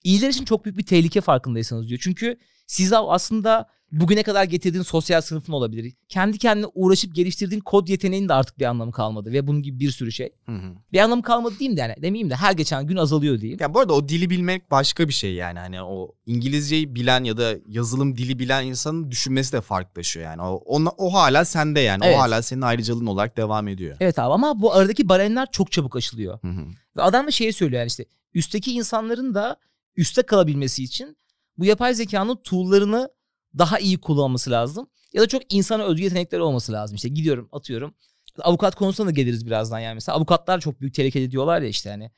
İyiler 0.04 0.30
için 0.30 0.46
çok 0.46 0.66
büyük 0.66 0.78
bir 0.78 0.86
tehlike 0.86 1.22
farkındaysanız 1.22 1.90
diyor. 1.90 2.00
Çünkü 2.04 2.38
siz 2.68 2.94
aslında 2.94 3.70
bugüne 3.92 4.24
kadar 4.24 4.44
getirdiğin 4.44 4.84
sosyal 4.84 5.22
sınıfın 5.22 5.54
olabilir. 5.54 5.94
Kendi 6.10 6.38
kendine 6.38 6.66
uğraşıp 6.74 7.16
geliştirdiğin 7.16 7.62
kod 7.62 7.88
yeteneğinin 7.88 8.30
de 8.30 8.34
artık 8.34 8.60
bir 8.60 8.66
anlamı 8.66 8.92
kalmadı. 8.92 9.32
Ve 9.32 9.48
bunun 9.48 9.62
gibi 9.62 9.80
bir 9.80 9.92
sürü 9.92 10.12
şey. 10.12 10.30
Hı 10.46 10.52
hı. 10.52 10.76
Bir 10.94 11.00
anlamı 11.00 11.22
kalmadı 11.22 11.56
diyeyim 11.60 11.78
de 11.78 11.82
yani 11.82 11.96
demeyeyim 12.02 12.30
de 12.30 12.36
her 12.36 12.52
geçen 12.52 12.88
gün 12.88 12.98
azalıyor 12.98 13.42
diyeyim. 13.42 13.60
Ya 13.62 13.74
bu 13.74 13.80
arada 13.80 13.94
o 13.94 14.10
dili 14.10 14.30
bilmek 14.30 14.72
başka 14.72 15.08
bir 15.08 15.14
şey 15.14 15.34
yani. 15.34 15.60
Hani 15.60 15.82
o 15.82 16.16
İngilizceyi 16.26 16.96
bilen 16.96 17.24
ya 17.24 17.38
da 17.38 17.56
yazılım 17.68 18.18
dili 18.18 18.40
bilen 18.40 18.66
insanın 18.66 19.12
düşünmesi 19.12 19.54
de 19.54 19.62
farklılaşıyor 19.62 20.26
yani. 20.26 20.42
O, 20.42 20.56
ona, 20.66 20.90
o 20.90 21.14
hala 21.14 21.46
sende 21.46 21.80
yani. 21.80 22.06
Evet. 22.06 22.16
O 22.18 22.20
hala 22.20 22.42
senin 22.42 22.62
ayrıcalığın 22.62 23.06
olarak 23.06 23.38
devam 23.38 23.68
ediyor. 23.68 23.98
Evet 24.00 24.20
abi 24.20 24.34
ama 24.34 24.62
bu 24.62 24.74
aradaki 24.74 25.10
baremler 25.10 25.48
çok 25.52 25.72
çabuk 25.72 25.96
aşılıyor. 25.96 26.40
Hı 26.42 26.48
hı. 26.48 26.66
Ve 26.98 27.02
adam 27.02 27.28
da 27.28 27.32
şeyi 27.32 27.54
söylüyor 27.54 27.80
yani 27.80 27.88
işte 27.88 28.06
üstteki 28.34 28.74
insanların 28.74 29.36
da 29.36 29.58
üste 29.96 30.22
kalabilmesi 30.22 30.84
için 30.84 31.18
bu 31.58 31.66
yapay 31.66 31.94
zekanın 31.94 32.36
tool'larını 32.44 33.10
daha 33.58 33.80
iyi 33.80 33.98
kullanması 33.98 34.52
lazım. 34.52 34.88
Ya 35.14 35.22
da 35.22 35.28
çok 35.28 35.54
insana 35.54 35.84
özgü 35.84 36.04
yetenekleri 36.04 36.42
olması 36.42 36.72
lazım. 36.72 36.96
İşte 36.96 37.10
gidiyorum 37.10 37.50
atıyorum. 37.52 37.96
Avukat 38.42 38.76
konusuna 38.76 39.08
da 39.08 39.12
geliriz 39.12 39.46
birazdan 39.46 39.80
yani. 39.80 39.94
Mesela 39.94 40.18
avukatlar 40.18 40.60
çok 40.60 40.82
büyük 40.82 40.94
tehlikeli 40.94 41.32
diyorlar 41.32 41.62
ya 41.62 41.68
işte 41.68 41.90
hani. 41.90 42.12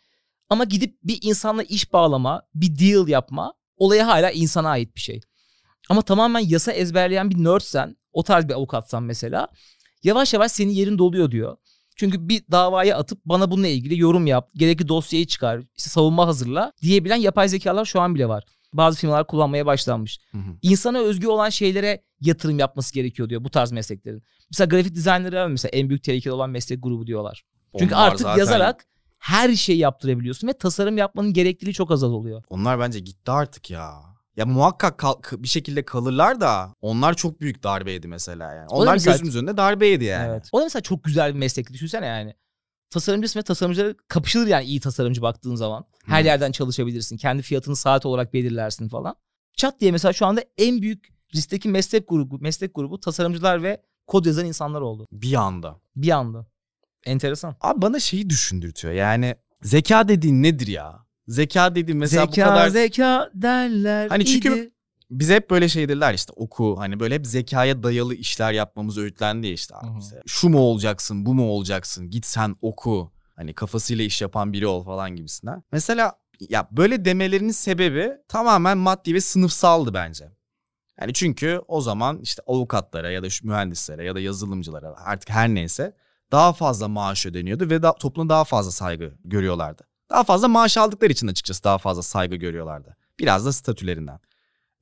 Ama 0.49 0.63
gidip 0.63 0.97
bir 1.03 1.19
insanla 1.21 1.63
iş 1.63 1.93
bağlama, 1.93 2.41
bir 2.55 2.79
deal 2.79 3.07
yapma 3.07 3.53
olaya 3.77 4.07
hala 4.07 4.31
insana 4.31 4.69
ait 4.69 4.95
bir 4.95 5.01
şey. 5.01 5.21
Ama 5.89 6.01
tamamen 6.01 6.39
yasa 6.39 6.71
ezberleyen 6.71 7.29
bir 7.29 7.43
nerdsen, 7.43 7.97
o 8.13 8.23
tarz 8.23 8.47
bir 8.47 8.53
avukatsan 8.53 9.03
mesela 9.03 9.47
yavaş 10.03 10.33
yavaş 10.33 10.51
senin 10.51 10.71
yerin 10.71 10.97
doluyor 10.97 11.31
diyor. 11.31 11.57
Çünkü 11.95 12.29
bir 12.29 12.43
davaya 12.51 12.97
atıp 12.97 13.25
bana 13.25 13.51
bununla 13.51 13.67
ilgili 13.67 13.99
yorum 13.99 14.27
yap, 14.27 14.49
gerekli 14.55 14.87
dosyayı 14.87 15.27
çıkar, 15.27 15.61
işte 15.77 15.89
savunma 15.89 16.27
hazırla 16.27 16.73
diyebilen 16.81 17.15
yapay 17.15 17.49
zekalar 17.49 17.85
şu 17.85 18.01
an 18.01 18.15
bile 18.15 18.29
var. 18.29 18.43
Bazı 18.73 18.97
firmalar 18.99 19.27
kullanmaya 19.27 19.65
başlanmış. 19.65 20.19
Hı 20.31 20.37
hı. 20.37 20.51
İnsana 20.61 20.99
özgü 20.99 21.27
olan 21.27 21.49
şeylere 21.49 22.03
yatırım 22.21 22.59
yapması 22.59 22.93
gerekiyor 22.93 23.29
diyor 23.29 23.43
bu 23.43 23.49
tarz 23.49 23.71
mesleklerin. 23.71 24.23
Mesela 24.51 24.67
grafik 24.67 24.95
dizaynları 24.95 25.49
mesela 25.49 25.69
en 25.69 25.89
büyük 25.89 26.03
tehlikeli 26.03 26.33
olan 26.33 26.49
meslek 26.49 26.83
grubu 26.83 27.07
diyorlar. 27.07 27.43
Çünkü 27.79 27.95
Onlar 27.95 28.07
artık 28.07 28.19
zaten- 28.21 28.39
yazarak 28.39 28.85
her 29.19 29.55
şeyi 29.55 29.77
yaptırabiliyorsun 29.79 30.47
ve 30.47 30.53
tasarım 30.53 30.97
yapmanın 30.97 31.33
gerekliliği 31.33 31.73
çok 31.73 31.91
az 31.91 32.03
oluyor. 32.03 32.43
Onlar 32.49 32.79
bence 32.79 32.99
gitti 32.99 33.31
artık 33.31 33.69
ya. 33.69 33.93
Ya 34.37 34.45
muhakkak 34.45 34.97
kal- 34.97 35.21
bir 35.31 35.47
şekilde 35.47 35.85
kalırlar 35.85 36.41
da 36.41 36.73
onlar 36.81 37.13
çok 37.13 37.41
büyük 37.41 37.63
darbeydi 37.63 38.07
mesela 38.07 38.53
yani. 38.53 38.67
Onlar 38.69 38.93
mesela- 38.93 39.13
gözümüz 39.13 39.35
önünde 39.35 39.57
darbeydi 39.57 40.03
yani. 40.03 40.27
Evet. 40.29 40.49
O 40.51 40.59
da 40.59 40.63
mesela 40.63 40.81
çok 40.83 41.03
güzel 41.03 41.33
bir 41.33 41.39
meslek 41.39 41.73
düşünsene 41.73 42.05
yani. 42.05 42.33
Tasarımcısın 42.89 43.39
ve 43.39 43.43
tasarımcıları 43.43 43.95
kapışılır 44.07 44.47
yani 44.47 44.65
iyi 44.65 44.79
tasarımcı 44.79 45.21
baktığın 45.21 45.55
zaman. 45.55 45.85
Her 46.05 46.21
Hı. 46.21 46.25
yerden 46.25 46.51
çalışabilirsin. 46.51 47.17
Kendi 47.17 47.41
fiyatını 47.41 47.75
saat 47.75 48.05
olarak 48.05 48.33
belirlersin 48.33 48.89
falan. 48.89 49.15
Çat 49.57 49.79
diye 49.81 49.91
mesela 49.91 50.13
şu 50.13 50.25
anda 50.25 50.43
en 50.57 50.81
büyük 50.81 51.13
riskteki 51.35 51.69
meslek 51.69 52.09
grubu, 52.09 52.39
meslek 52.39 52.75
grubu 52.75 52.99
tasarımcılar 52.99 53.63
ve 53.63 53.81
kod 54.07 54.25
yazan 54.25 54.45
insanlar 54.45 54.81
oldu. 54.81 55.05
Bir 55.11 55.33
anda. 55.33 55.79
Bir 55.95 56.09
anda. 56.09 56.45
Enteresan. 57.05 57.55
Abi 57.61 57.81
bana 57.81 57.99
şeyi 57.99 58.29
düşündürtüyor 58.29 58.93
yani 58.93 59.35
zeka 59.61 60.07
dediğin 60.07 60.43
nedir 60.43 60.67
ya? 60.67 61.05
Zeka 61.27 61.75
dediğin 61.75 61.97
mesela 61.97 62.27
bu 62.27 62.31
kadar... 62.31 62.69
zeka 62.69 63.31
derler. 63.33 64.09
Hani 64.09 64.25
çünkü- 64.25 64.53
idi. 64.59 64.71
Bize 65.09 65.35
hep 65.35 65.49
böyle 65.49 65.69
şey 65.69 65.89
dediler 65.89 66.13
işte 66.13 66.33
oku 66.35 66.75
hani 66.79 66.99
böyle 66.99 67.15
hep 67.15 67.27
zekaya 67.27 67.83
dayalı 67.83 68.15
işler 68.15 68.51
yapmamız 68.51 68.97
öğütlendi 68.97 69.47
ya 69.47 69.53
işte. 69.53 69.75
Abi 69.75 69.99
işte 69.99 70.21
şu 70.25 70.49
mu 70.49 70.59
olacaksın 70.59 71.25
bu 71.25 71.33
mu 71.33 71.49
olacaksın 71.49 72.09
git 72.09 72.25
sen 72.25 72.55
oku. 72.61 73.11
Hani 73.35 73.53
kafasıyla 73.53 74.03
iş 74.03 74.21
yapan 74.21 74.53
biri 74.53 74.67
ol 74.67 74.83
falan 74.83 75.15
gibisinden. 75.15 75.63
Mesela 75.71 76.13
ya 76.49 76.67
böyle 76.71 77.05
demelerinin 77.05 77.51
sebebi 77.51 78.11
tamamen 78.27 78.77
maddi 78.77 79.13
ve 79.13 79.21
sınıfsaldı 79.21 79.93
bence. 79.93 80.31
Yani 81.01 81.13
çünkü 81.13 81.61
o 81.67 81.81
zaman 81.81 82.19
işte 82.19 82.43
avukatlara 82.47 83.11
ya 83.11 83.23
da 83.23 83.29
şu 83.29 83.47
mühendislere 83.47 84.05
ya 84.05 84.15
da 84.15 84.19
yazılımcılara 84.19 84.95
artık 85.05 85.29
her 85.29 85.49
neyse 85.49 85.95
daha 86.31 86.53
fazla 86.53 86.87
maaş 86.87 87.25
ödeniyordu 87.25 87.69
ve 87.69 87.81
da, 87.81 87.93
toplumda 87.93 88.33
daha 88.33 88.43
fazla 88.43 88.71
saygı 88.71 89.13
görüyorlardı. 89.23 89.83
Daha 90.09 90.23
fazla 90.23 90.47
maaş 90.47 90.77
aldıkları 90.77 91.11
için 91.11 91.27
açıkçası 91.27 91.63
daha 91.63 91.77
fazla 91.77 92.01
saygı 92.01 92.35
görüyorlardı. 92.35 92.97
Biraz 93.19 93.45
da 93.45 93.53
statülerinden. 93.53 94.19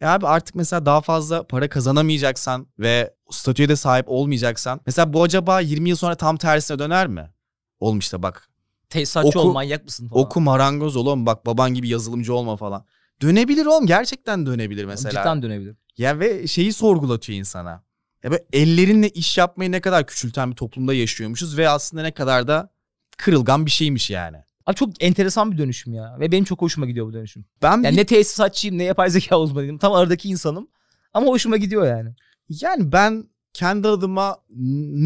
E 0.02 0.06
abi 0.06 0.28
artık 0.28 0.56
mesela 0.56 0.86
daha 0.86 1.02
fazla 1.02 1.48
para 1.48 1.70
kazanamayacaksan 1.70 2.68
ve 2.80 3.14
statüye 3.32 3.70
de 3.70 3.76
sahip 3.76 4.06
olmayacaksan 4.10 4.82
mesela 4.86 5.14
bu 5.14 5.24
acaba 5.24 5.60
20 5.60 5.90
yıl 5.90 5.96
sonra 5.96 6.16
tam 6.16 6.38
tersine 6.38 6.80
döner 6.80 7.08
mi? 7.08 7.32
Oğlum 7.80 8.00
işte 8.00 8.24
bak 8.24 8.50
Tesisatçı 8.90 9.28
Oku- 9.28 9.40
ol 9.40 9.54
manyak 9.54 9.86
mısın 9.86 10.08
falan. 10.08 10.22
oku 10.22 10.42
marangoz 10.42 10.96
ol 10.96 11.06
oğlum 11.06 11.26
bak 11.26 11.46
baban 11.46 11.74
gibi 11.74 11.90
yazılımcı 11.90 12.34
olma 12.34 12.58
falan. 12.58 12.86
Dönebilir 13.22 13.66
oğlum 13.66 13.86
gerçekten 13.86 14.46
dönebilir 14.46 14.86
mesela. 14.86 15.12
Cidden 15.12 15.42
dönebilir. 15.42 15.76
Ya 15.98 16.20
ve 16.20 16.48
şeyi 16.48 16.74
sorgulatıyor 16.74 17.40
insana. 17.40 17.84
Ya 18.24 18.32
böyle 18.32 18.46
ellerinle 18.54 19.10
iş 19.10 19.38
yapmayı 19.38 19.72
ne 19.72 19.82
kadar 19.82 20.08
küçülten 20.08 20.52
bir 20.52 20.56
toplumda 20.56 20.94
yaşıyormuşuz 20.94 21.58
ve 21.58 21.70
aslında 21.70 22.04
ne 22.04 22.12
kadar 22.12 22.48
da 22.48 22.70
kırılgan 23.18 23.66
bir 23.66 23.72
şeymiş 23.72 24.10
yani. 24.10 24.38
Abi 24.66 24.76
çok 24.76 25.04
enteresan 25.04 25.52
bir 25.52 25.58
dönüşüm 25.58 25.94
ya. 25.94 26.18
Ve 26.20 26.32
benim 26.32 26.44
çok 26.46 26.62
hoşuma 26.62 26.86
gidiyor 26.88 27.08
bu 27.08 27.14
dönüşüm. 27.14 27.46
Ben 27.62 27.72
Yani 27.72 27.92
bir- 27.92 27.98
ne 27.98 28.06
tesisatçıyım 28.06 28.78
ne 28.78 28.84
yapay 28.84 29.10
zeka 29.10 29.40
uzmanıyım. 29.40 29.78
Tam 29.78 29.94
aradaki 29.94 30.30
insanım. 30.30 30.68
Ama 31.14 31.28
hoşuma 31.28 31.58
gidiyor 31.58 31.88
yani. 31.88 32.16
yani 32.50 32.92
ben 32.92 33.30
kendi 33.54 33.88
adıma 33.88 34.38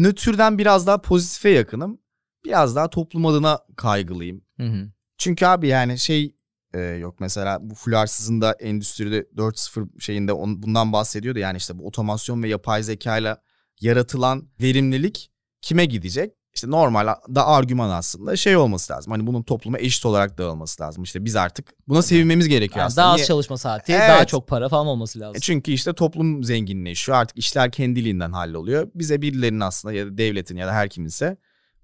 nötrden 0.02 0.58
biraz 0.58 0.86
daha 0.86 1.00
pozitife 1.00 1.48
yakınım. 1.50 1.98
Biraz 2.44 2.76
daha 2.76 2.90
toplum 2.90 3.26
adına 3.26 3.58
kaygılıyım. 3.76 4.44
Hı 4.56 4.62
hı. 4.66 4.88
Çünkü 5.18 5.46
abi 5.46 5.68
yani 5.68 5.98
şey 5.98 6.36
e, 6.74 6.80
yok 6.80 7.20
mesela 7.20 7.58
bu 7.70 7.74
fularsızın 7.74 8.40
da 8.40 8.52
endüstride 8.52 9.20
4.0 9.36 10.00
şeyinde 10.00 10.32
on, 10.32 10.62
bundan 10.62 10.92
bahsediyordu. 10.92 11.38
Yani 11.38 11.56
işte 11.56 11.78
bu 11.78 11.86
otomasyon 11.86 12.42
ve 12.42 12.48
yapay 12.48 12.82
zekayla 12.82 13.42
yaratılan 13.80 14.48
verimlilik 14.62 15.30
kime 15.60 15.84
gidecek? 15.84 16.34
İşte 16.54 16.70
normal 16.70 17.06
da 17.34 17.46
argüman 17.46 17.90
aslında 17.90 18.36
şey 18.36 18.56
olması 18.56 18.92
lazım. 18.92 19.12
Hani 19.12 19.26
bunun 19.26 19.42
topluma 19.42 19.78
eşit 19.78 20.06
olarak 20.06 20.38
dağılması 20.38 20.82
lazım. 20.82 21.02
İşte 21.02 21.24
biz 21.24 21.36
artık 21.36 21.68
buna 21.88 22.02
sevinmemiz 22.02 22.48
gerekiyor 22.48 22.78
Yani 22.78 22.86
aslında. 22.86 23.02
daha 23.06 23.14
az 23.14 23.26
çalışma 23.26 23.56
saati, 23.58 23.92
Evet. 23.92 24.08
daha 24.08 24.24
çok 24.24 24.48
para 24.48 24.68
falan 24.68 24.86
olması 24.86 25.20
lazım. 25.20 25.36
E 25.36 25.40
Çünkü 25.40 25.72
işte 25.72 25.92
toplum 25.92 26.44
zenginleşiyor. 26.44 27.18
Artık 27.18 27.38
işler 27.38 27.70
kendiliğinden 27.72 28.32
halloluyor. 28.32 28.88
Bize 28.94 29.22
birilerinin 29.22 29.60
aslında 29.60 29.94
ya 29.94 30.06
da 30.06 30.18
devletin 30.18 30.56
ya 30.56 30.66
da 30.66 30.72
her 30.72 30.88
kiminse 30.88 31.36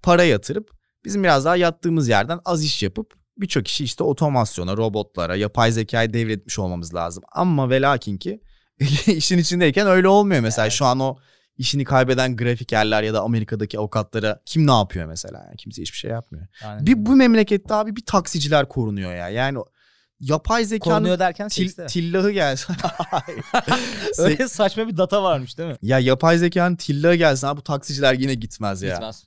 para 0.03 0.23
yatırıp 0.23 0.71
bizim 1.05 1.23
biraz 1.23 1.45
daha 1.45 1.55
yattığımız 1.55 2.09
yerden 2.09 2.39
az 2.45 2.63
iş 2.63 2.83
yapıp 2.83 3.13
birçok 3.37 3.67
işi 3.67 3.83
işte 3.83 4.03
otomasyona, 4.03 4.77
robotlara, 4.77 5.35
yapay 5.35 5.71
zekaya 5.71 6.13
devretmiş 6.13 6.59
olmamız 6.59 6.93
lazım. 6.95 7.23
Ama 7.31 7.69
ve 7.69 7.81
lakin 7.81 8.17
ki 8.17 8.41
işin 9.07 9.37
içindeyken 9.37 9.87
öyle 9.87 10.07
olmuyor 10.07 10.41
mesela. 10.41 10.65
Evet. 10.65 10.73
Şu 10.73 10.85
an 10.85 10.99
o 10.99 11.17
işini 11.57 11.83
kaybeden 11.83 12.35
grafikerler 12.35 13.03
ya 13.03 13.13
da 13.13 13.21
Amerika'daki 13.21 13.79
avukatlara 13.79 14.39
kim 14.45 14.67
ne 14.67 14.71
yapıyor 14.71 15.05
mesela? 15.05 15.43
Yani 15.45 15.57
kimse 15.57 15.81
hiçbir 15.81 15.97
şey 15.97 16.11
yapmıyor. 16.11 16.47
Yani 16.63 16.87
Bir 16.87 17.05
bu 17.05 17.15
memlekette 17.15 17.73
abi 17.73 17.95
bir 17.95 18.05
taksiciler 18.05 18.67
korunuyor 18.67 19.15
ya. 19.15 19.29
Yani 19.29 19.59
yapay 20.19 20.65
zekanın 20.65 20.95
korunuyor 20.95 21.19
derken 21.19 21.47
til, 21.47 21.63
sekste. 21.63 21.85
tillahı 21.85 22.31
gelsin. 22.31 22.75
Öyle 24.17 24.47
saçma 24.47 24.87
bir 24.87 24.97
data 24.97 25.23
varmış 25.23 25.57
değil 25.57 25.69
mi? 25.69 25.77
Ya 25.81 25.99
yapay 25.99 26.37
zekanın 26.37 26.75
tillahı 26.75 27.15
gelsin 27.15 27.47
abi 27.47 27.57
bu 27.57 27.63
taksiciler 27.63 28.13
yine 28.13 28.33
gitmez 28.33 28.81
ya. 28.81 28.93
Gitmez. 28.93 29.25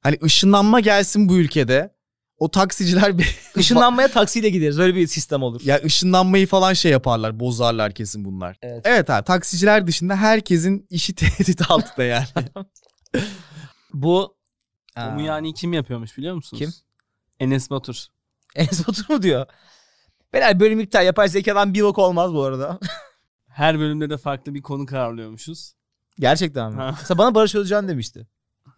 Hani 0.00 0.18
ışınlanma 0.24 0.80
gelsin 0.80 1.28
bu 1.28 1.38
ülkede. 1.38 1.94
O 2.40 2.50
taksiciler 2.50 3.18
bir 3.18 3.38
Işınlanmaya 3.56 4.08
taksiyle 4.08 4.50
gideriz. 4.50 4.78
Öyle 4.78 4.94
bir 4.94 5.06
sistem 5.06 5.42
olur. 5.42 5.60
ya 5.64 5.80
ışınlanmayı 5.84 6.46
falan 6.46 6.72
şey 6.72 6.92
yaparlar, 6.92 7.40
bozarlar 7.40 7.92
kesin 7.92 8.24
bunlar. 8.24 8.58
Evet. 8.62 8.82
Evet 8.84 9.10
abi 9.10 9.24
taksiciler 9.24 9.86
dışında 9.86 10.16
herkesin 10.16 10.86
işi 10.90 11.14
tehdit 11.14 11.70
altında 11.70 12.04
yani. 12.04 12.26
Bu 13.92 14.36
Bunu 14.96 15.20
yani 15.20 15.54
kim 15.54 15.72
yapıyormuş 15.72 16.18
biliyor 16.18 16.34
musunuz? 16.34 16.58
Kim? 16.58 16.72
Enes 17.40 17.70
Batur. 17.70 18.04
Enes 18.54 18.88
Batur 18.88 19.04
mu 19.14 19.22
diyor? 19.22 19.46
Beyler 20.32 20.60
bölüm 20.60 20.80
iptal. 20.80 21.06
Yapay 21.06 21.28
zekadan 21.28 21.74
bir 21.74 21.82
bok 21.82 21.98
olmaz 21.98 22.34
bu 22.34 22.42
arada. 22.42 22.78
Her 23.48 23.78
bölümde 23.78 24.10
de 24.10 24.16
farklı 24.16 24.54
bir 24.54 24.62
konu 24.62 24.86
kararlıyormuşuz. 24.86 25.72
Gerçekten 26.18 26.72
mi? 26.72 26.76
Ha. 26.76 26.94
Mesela 27.00 27.18
bana 27.18 27.34
Barış 27.34 27.54
Özcan 27.54 27.88
demişti. 27.88 28.26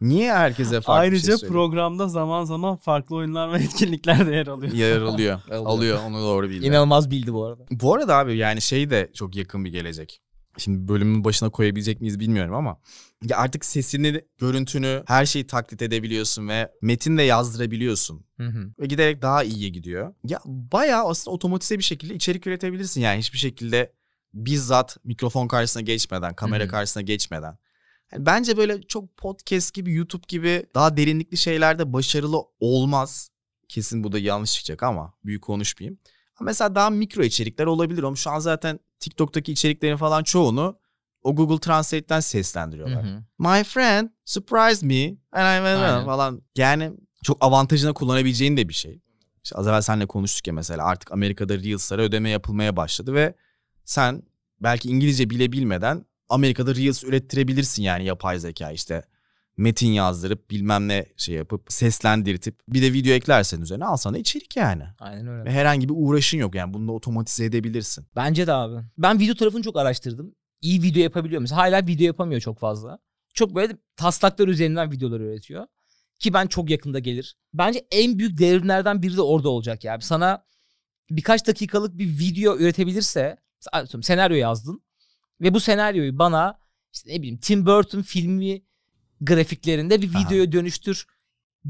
Niye 0.03 0.33
herkese 0.33 0.81
farklı 0.81 1.01
Ayrıca 1.01 1.17
bir 1.17 1.27
şey 1.27 1.37
söylüyor? 1.37 1.53
programda 1.53 2.09
zaman 2.09 2.45
zaman 2.45 2.77
farklı 2.77 3.17
oyunlar 3.17 3.53
ve 3.53 3.57
etkinlikler 3.57 4.27
de 4.27 4.35
yer 4.35 4.47
alıyor. 4.47 4.73
yer 4.73 5.01
alıyor. 5.01 5.41
Alıyor. 5.51 5.67
alıyor 5.67 6.01
onu 6.07 6.21
doğru 6.23 6.51
bildi. 6.51 6.67
İnanılmaz 6.67 7.11
bildi 7.11 7.33
bu 7.33 7.45
arada. 7.45 7.65
Bu 7.71 7.95
arada 7.95 8.17
abi 8.17 8.37
yani 8.37 8.61
şey 8.61 8.91
de 8.91 9.11
çok 9.15 9.37
yakın 9.37 9.65
bir 9.65 9.71
gelecek. 9.71 10.21
Şimdi 10.59 10.89
bölümün 10.89 11.25
başına 11.25 11.51
koyabilecek 11.51 12.01
miyiz 12.01 12.21
bilmiyorum 12.21 12.55
ama 12.55 12.81
ya 13.29 13.37
artık 13.37 13.65
sesini, 13.65 14.21
görüntünü, 14.39 15.03
her 15.07 15.27
şeyi 15.27 15.47
taklit 15.47 15.83
edebiliyorsun 15.83 16.49
ve 16.49 16.73
metin 16.83 17.19
de 17.19 17.23
yazdırabiliyorsun. 17.23 18.25
Hı 18.37 18.47
hı. 18.47 18.73
Ve 18.81 18.87
giderek 18.87 19.23
daha 19.23 19.45
iyiye 19.45 19.69
gidiyor. 19.69 20.15
Ya 20.25 20.41
bayağı 20.45 21.05
aslında 21.09 21.35
otomatize 21.35 21.79
bir 21.79 21.85
şekilde 21.85 22.15
içerik 22.15 22.47
üretebilirsin 22.47 23.01
yani 23.01 23.19
hiçbir 23.19 23.39
şekilde 23.39 23.93
bizzat 24.35 24.97
mikrofon 25.05 25.49
karşısına 25.49 25.83
geçmeden, 25.83 26.35
kamera 26.35 26.63
Hı 26.63 26.67
hı. 26.67 26.71
karşısına 26.71 27.03
geçmeden. 27.03 27.59
Yani 28.13 28.27
bence 28.27 28.57
böyle 28.57 28.83
çok 28.83 29.17
podcast 29.17 29.75
gibi, 29.75 29.93
YouTube 29.95 30.25
gibi 30.29 30.67
daha 30.75 30.97
derinlikli 30.97 31.37
şeylerde 31.37 31.93
başarılı 31.93 32.43
olmaz. 32.61 33.31
Kesin 33.69 34.05
bu 34.05 34.13
da 34.13 34.19
yanlış 34.19 34.53
çıkacak 34.55 34.83
ama 34.83 35.15
büyük 35.25 35.43
konuşmayayım. 35.43 35.99
Ama 36.41 36.45
mesela 36.47 36.75
daha 36.75 36.91
mikro 36.91 37.23
içerikler 37.23 37.67
olabilir. 37.67 38.03
Ama 38.03 38.17
şu 38.17 38.31
an 38.31 38.39
zaten 38.39 38.81
TikTok'taki 39.01 39.53
içeriklerin 39.53 39.97
falan 39.97 40.23
çoğunu 40.23 40.79
o 41.23 41.37
Google 41.37 41.59
Translate'ten 41.59 42.17
Hı 42.19 42.23
seslendiriyorlar. 42.23 43.05
hı. 43.05 43.23
My 43.39 43.65
friend 43.65 44.09
surprised 44.25 44.83
me 44.83 45.05
and 45.33 45.43
I 45.67 45.69
Aynen. 45.69 46.05
falan. 46.05 46.43
Yani 46.57 46.93
çok 47.23 47.37
avantajına 47.45 47.93
kullanabileceğin 47.93 48.57
de 48.57 48.69
bir 48.69 48.75
şey. 48.75 49.01
İşte 49.45 49.57
az 49.57 49.67
evvel 49.69 49.81
seninle 49.83 50.07
konuştuk 50.07 50.47
ya 50.47 50.53
mesela 50.53 50.85
artık 50.87 51.13
Amerika'da 51.13 51.59
Reels'lara 51.59 52.03
ödeme 52.03 52.31
yapılmaya 52.31 52.77
başladı 52.77 53.15
ve 53.15 53.35
sen 53.85 54.23
belki 54.61 54.89
İngilizce 54.89 55.31
bile 55.31 55.53
bilmeden 55.53 56.05
Amerika'da 56.33 56.75
Reels 56.75 57.05
ürettirebilirsin 57.05 57.83
yani 57.83 58.05
yapay 58.05 58.39
zeka 58.39 58.71
işte 58.71 59.05
metin 59.57 59.93
yazdırıp 59.93 60.51
bilmem 60.51 60.89
ne 60.89 61.07
şey 61.17 61.35
yapıp 61.35 61.67
seslendirtip 61.69 62.61
bir 62.69 62.83
de 62.83 62.93
video 62.93 63.13
eklersen 63.13 63.61
üzerine 63.61 63.85
al 63.85 63.97
sana 63.97 64.19
içerik 64.19 64.57
yani. 64.57 64.85
Aynen 64.99 65.27
öyle. 65.27 65.45
Ve 65.45 65.51
herhangi 65.51 65.89
bir 65.89 65.95
uğraşın 65.97 66.39
yok 66.39 66.55
yani 66.55 66.75
bunu 66.75 66.89
da 66.89 66.93
otomatize 66.93 67.45
edebilirsin. 67.45 68.07
Bence 68.17 68.47
de 68.47 68.53
abi. 68.53 68.85
Ben 68.99 69.21
video 69.21 69.35
tarafını 69.35 69.63
çok 69.63 69.77
araştırdım. 69.77 70.35
İyi 70.61 70.83
video 70.83 71.03
yapabiliyor. 71.03 71.41
Mesela 71.41 71.61
hala 71.61 71.87
video 71.87 72.07
yapamıyor 72.07 72.41
çok 72.41 72.59
fazla. 72.59 72.99
Çok 73.35 73.55
böyle 73.55 73.77
taslaklar 73.97 74.49
üzerinden 74.49 74.93
videolar 74.93 75.21
üretiyor. 75.21 75.67
Ki 76.19 76.35
ben 76.35 76.47
çok 76.47 76.71
yakında 76.71 76.99
gelir. 76.99 77.37
Bence 77.55 77.87
en 77.91 78.19
büyük 78.19 78.39
devrimlerden 78.39 79.03
biri 79.03 79.17
de 79.17 79.23
orada 79.23 79.49
olacak 79.49 79.85
yani. 79.85 80.03
Sana 80.03 80.45
birkaç 81.11 81.47
dakikalık 81.47 81.99
bir 81.99 82.19
video 82.19 82.57
üretebilirse 82.57 83.37
senaryo 84.03 84.37
yazdın 84.37 84.83
ve 85.43 85.55
bu 85.55 85.61
senaryoyu 85.61 86.19
bana 86.19 86.59
işte 86.93 87.13
ne 87.13 87.19
bileyim 87.19 87.39
Tim 87.39 87.67
Burton 87.67 88.03
filmi 88.03 88.63
grafiklerinde 89.21 90.03
bir 90.03 90.15
Aha. 90.15 90.21
videoya 90.21 90.53
dönüştür 90.53 91.07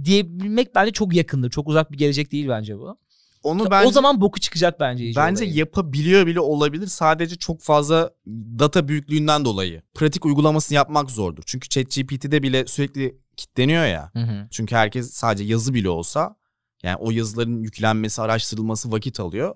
diyebilmek 0.04 0.74
bence 0.74 0.92
çok 0.92 1.14
yakındır. 1.14 1.50
Çok 1.50 1.68
uzak 1.68 1.92
bir 1.92 1.98
gelecek 1.98 2.32
değil 2.32 2.48
bence 2.48 2.78
bu. 2.78 2.98
Onu 3.42 3.70
bence 3.70 3.88
O 3.88 3.90
zaman 3.90 4.20
boku 4.20 4.40
çıkacak 4.40 4.80
bence. 4.80 5.12
Bence 5.16 5.44
olayın. 5.44 5.56
yapabiliyor 5.56 6.26
bile 6.26 6.40
olabilir. 6.40 6.86
Sadece 6.86 7.36
çok 7.36 7.60
fazla 7.60 8.10
data 8.58 8.88
büyüklüğünden 8.88 9.44
dolayı. 9.44 9.82
Pratik 9.94 10.24
uygulamasını 10.26 10.76
yapmak 10.76 11.10
zordur. 11.10 11.42
Çünkü 11.46 11.68
ChatGPT'de 11.68 12.42
bile 12.42 12.66
sürekli 12.66 13.18
kitleniyor 13.36 13.86
ya. 13.86 14.10
Hı 14.12 14.18
hı. 14.18 14.48
Çünkü 14.50 14.74
herkes 14.74 15.10
sadece 15.10 15.44
yazı 15.44 15.74
bile 15.74 15.88
olsa 15.88 16.36
yani 16.82 16.96
o 16.96 17.10
yazıların 17.10 17.62
yüklenmesi, 17.62 18.22
araştırılması 18.22 18.92
vakit 18.92 19.20
alıyor. 19.20 19.54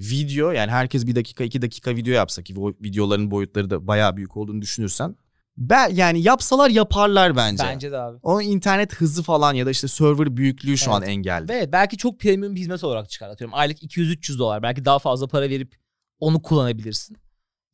Video 0.00 0.50
yani 0.50 0.70
herkes 0.70 1.06
bir 1.06 1.14
dakika 1.14 1.44
iki 1.44 1.62
dakika 1.62 1.96
video 1.96 2.14
yapsa 2.14 2.42
ki 2.42 2.54
o 2.58 2.68
videoların 2.68 3.30
boyutları 3.30 3.70
da 3.70 3.86
bayağı 3.86 4.16
büyük 4.16 4.36
olduğunu 4.36 4.62
düşünürsen. 4.62 5.16
Ben, 5.56 5.94
yani 5.94 6.22
yapsalar 6.22 6.70
yaparlar 6.70 7.36
bence. 7.36 7.64
Bence 7.64 7.92
de 7.92 7.98
abi. 7.98 8.18
O 8.22 8.40
internet 8.40 8.94
hızı 8.94 9.22
falan 9.22 9.54
ya 9.54 9.66
da 9.66 9.70
işte 9.70 9.88
server 9.88 10.36
büyüklüğü 10.36 10.78
şu 10.78 10.92
an 10.92 11.02
Evet. 11.02 11.10
engel. 11.10 11.48
Ve 11.48 11.72
belki 11.72 11.96
çok 11.96 12.20
premium 12.20 12.54
bir 12.54 12.60
hizmet 12.60 12.84
olarak 12.84 13.10
çıkar. 13.10 13.28
Atıyorum 13.28 13.54
aylık 13.54 13.82
200-300 13.82 14.38
dolar. 14.38 14.62
Belki 14.62 14.84
daha 14.84 14.98
fazla 14.98 15.26
para 15.26 15.48
verip 15.50 15.76
onu 16.20 16.42
kullanabilirsin. 16.42 17.16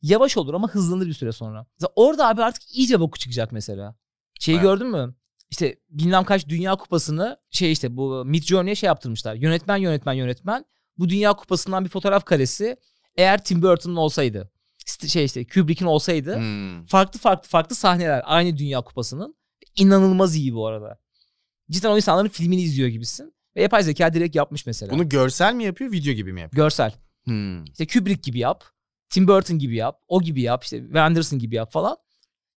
Yavaş 0.01 0.37
olur 0.37 0.53
ama 0.53 0.69
hızlanır 0.69 1.07
bir 1.07 1.13
süre 1.13 1.31
sonra. 1.31 1.65
Mesela 1.79 1.91
orada 1.95 2.27
abi 2.27 2.43
artık 2.43 2.75
iyice 2.75 2.99
boku 2.99 3.19
çıkacak 3.19 3.51
mesela. 3.51 3.95
Şeyi 4.39 4.55
Evet. 4.55 4.63
gördün 4.63 4.87
mü? 4.87 5.15
İşte 5.49 5.75
bilmem 5.89 6.23
kaç 6.23 6.47
dünya 6.47 6.75
kupasını 6.75 7.37
şey 7.51 7.71
işte 7.71 7.97
bu 7.97 8.25
Midjourney'e 8.25 8.75
şey 8.75 8.87
yaptırmışlar. 8.87 9.35
Yönetmen 9.35 9.77
yönetmen 9.77 10.13
yönetmen. 10.13 10.65
Bu 10.99 11.09
dünya 11.09 11.33
kupasından 11.33 11.85
bir 11.85 11.89
fotoğraf 11.89 12.25
karesi 12.25 12.77
eğer 13.15 13.43
Tim 13.43 13.61
Burton'un 13.61 13.95
olsaydı. 13.95 14.51
Şey 15.07 15.25
işte 15.25 15.47
Kubrick'in 15.47 15.85
olsaydı. 15.85 16.35
Hmm. 16.35 16.85
Farklı 16.85 17.19
farklı 17.19 17.49
farklı 17.49 17.75
sahneler 17.75 18.21
aynı 18.25 18.57
dünya 18.57 18.81
kupasının. 18.81 19.35
İnanılmaz 19.75 20.35
iyi 20.35 20.53
bu 20.55 20.67
arada. 20.67 20.99
Cidden 21.71 21.89
o 21.89 21.95
insanların 21.95 22.29
filmini 22.29 22.61
izliyor 22.61 22.89
gibisin. 22.89 23.33
Ve 23.55 23.61
yapay 23.61 23.83
zeka 23.83 24.13
direkt 24.13 24.35
yapmış 24.35 24.65
mesela. 24.65 24.91
Bunu 24.91 25.09
görsel 25.09 25.53
mi 25.53 25.63
yapıyor, 25.63 25.91
video 25.91 26.13
gibi 26.13 26.33
mi 26.33 26.41
yapıyor? 26.41 26.63
Görsel. 26.63 26.93
Hmm. 27.23 27.65
İşte 27.65 27.87
Kubrick 27.87 28.21
gibi 28.21 28.39
yap. 28.39 28.63
Tim 29.09 29.27
Burton 29.27 29.59
gibi 29.59 29.75
yap. 29.75 30.01
O 30.07 30.21
gibi 30.21 30.41
yap. 30.41 30.63
işte 30.63 30.83
Anderson 30.95 31.39
gibi 31.39 31.55
yap 31.55 31.71
falan. 31.71 31.97